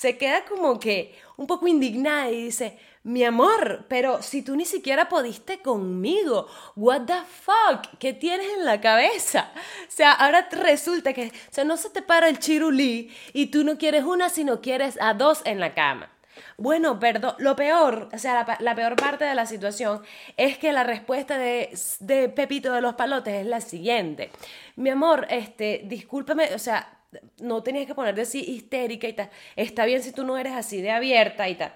se 0.00 0.16
queda 0.16 0.46
como 0.46 0.80
que 0.80 1.14
un 1.36 1.46
poco 1.46 1.68
indignada 1.68 2.30
y 2.30 2.44
dice, 2.44 2.78
mi 3.02 3.22
amor, 3.22 3.84
pero 3.86 4.22
si 4.22 4.40
tú 4.40 4.56
ni 4.56 4.64
siquiera 4.64 5.10
pudiste 5.10 5.60
conmigo, 5.60 6.46
what 6.74 7.02
the 7.02 7.18
fuck, 7.42 7.98
¿qué 7.98 8.14
tienes 8.14 8.46
en 8.56 8.64
la 8.64 8.80
cabeza? 8.80 9.52
O 9.86 9.90
sea, 9.90 10.12
ahora 10.12 10.48
resulta 10.52 11.12
que, 11.12 11.26
o 11.26 11.52
sea, 11.52 11.64
no 11.64 11.76
se 11.76 11.90
te 11.90 12.00
para 12.00 12.30
el 12.30 12.38
chirulí 12.38 13.14
y 13.34 13.48
tú 13.48 13.62
no 13.62 13.76
quieres 13.76 14.04
una, 14.04 14.30
sino 14.30 14.62
quieres 14.62 14.96
a 15.02 15.12
dos 15.12 15.42
en 15.44 15.60
la 15.60 15.74
cama. 15.74 16.08
Bueno, 16.56 16.98
perdón, 16.98 17.34
lo 17.36 17.54
peor, 17.54 18.08
o 18.10 18.18
sea, 18.18 18.56
la, 18.58 18.74
peor 18.74 18.96
parte 18.96 19.26
de 19.26 19.34
la 19.34 19.44
situación 19.44 20.00
es 20.38 20.56
que 20.56 20.72
la 20.72 20.82
respuesta 20.82 21.36
de, 21.36 21.78
de 21.98 22.30
Pepito 22.30 22.72
de 22.72 22.80
los 22.80 22.94
Palotes 22.94 23.34
es 23.34 23.46
la 23.46 23.60
siguiente. 23.60 24.30
Mi 24.76 24.88
amor, 24.88 25.26
este, 25.28 25.82
discúlpame, 25.84 26.54
o 26.54 26.58
sea, 26.58 26.99
no 27.40 27.62
tenías 27.62 27.86
que 27.86 27.94
ponerte 27.94 28.22
así 28.22 28.40
histérica 28.40 29.08
y 29.08 29.12
tal. 29.12 29.30
Está 29.56 29.84
bien 29.84 30.02
si 30.02 30.12
tú 30.12 30.24
no 30.24 30.38
eres 30.38 30.52
así 30.52 30.80
de 30.80 30.90
abierta 30.90 31.48
y 31.48 31.54
tal. 31.54 31.74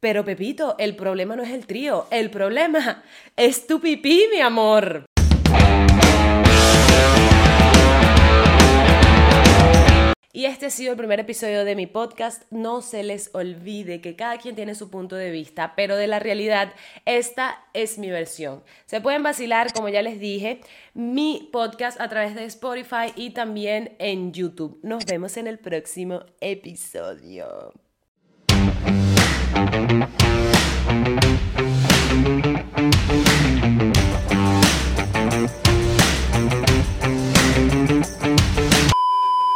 Pero 0.00 0.24
Pepito, 0.24 0.76
el 0.78 0.94
problema 0.94 1.36
no 1.36 1.42
es 1.42 1.50
el 1.50 1.66
trío, 1.66 2.06
el 2.10 2.30
problema 2.30 3.02
es 3.36 3.66
tu 3.66 3.80
pipí, 3.80 4.28
mi 4.30 4.40
amor. 4.40 5.05
Y 10.36 10.44
este 10.44 10.66
ha 10.66 10.70
sido 10.70 10.90
el 10.90 10.98
primer 10.98 11.18
episodio 11.18 11.64
de 11.64 11.74
mi 11.74 11.86
podcast. 11.86 12.42
No 12.50 12.82
se 12.82 13.02
les 13.02 13.30
olvide 13.32 14.02
que 14.02 14.16
cada 14.16 14.36
quien 14.36 14.54
tiene 14.54 14.74
su 14.74 14.90
punto 14.90 15.16
de 15.16 15.30
vista, 15.30 15.72
pero 15.74 15.96
de 15.96 16.08
la 16.08 16.18
realidad, 16.18 16.74
esta 17.06 17.64
es 17.72 17.96
mi 17.96 18.10
versión. 18.10 18.62
Se 18.84 19.00
pueden 19.00 19.22
vacilar, 19.22 19.72
como 19.72 19.88
ya 19.88 20.02
les 20.02 20.20
dije, 20.20 20.60
mi 20.92 21.48
podcast 21.50 21.98
a 22.02 22.10
través 22.10 22.34
de 22.34 22.44
Spotify 22.44 23.14
y 23.16 23.30
también 23.30 23.96
en 23.98 24.34
YouTube. 24.34 24.78
Nos 24.82 25.06
vemos 25.06 25.38
en 25.38 25.46
el 25.46 25.58
próximo 25.58 26.20
episodio. 26.42 27.72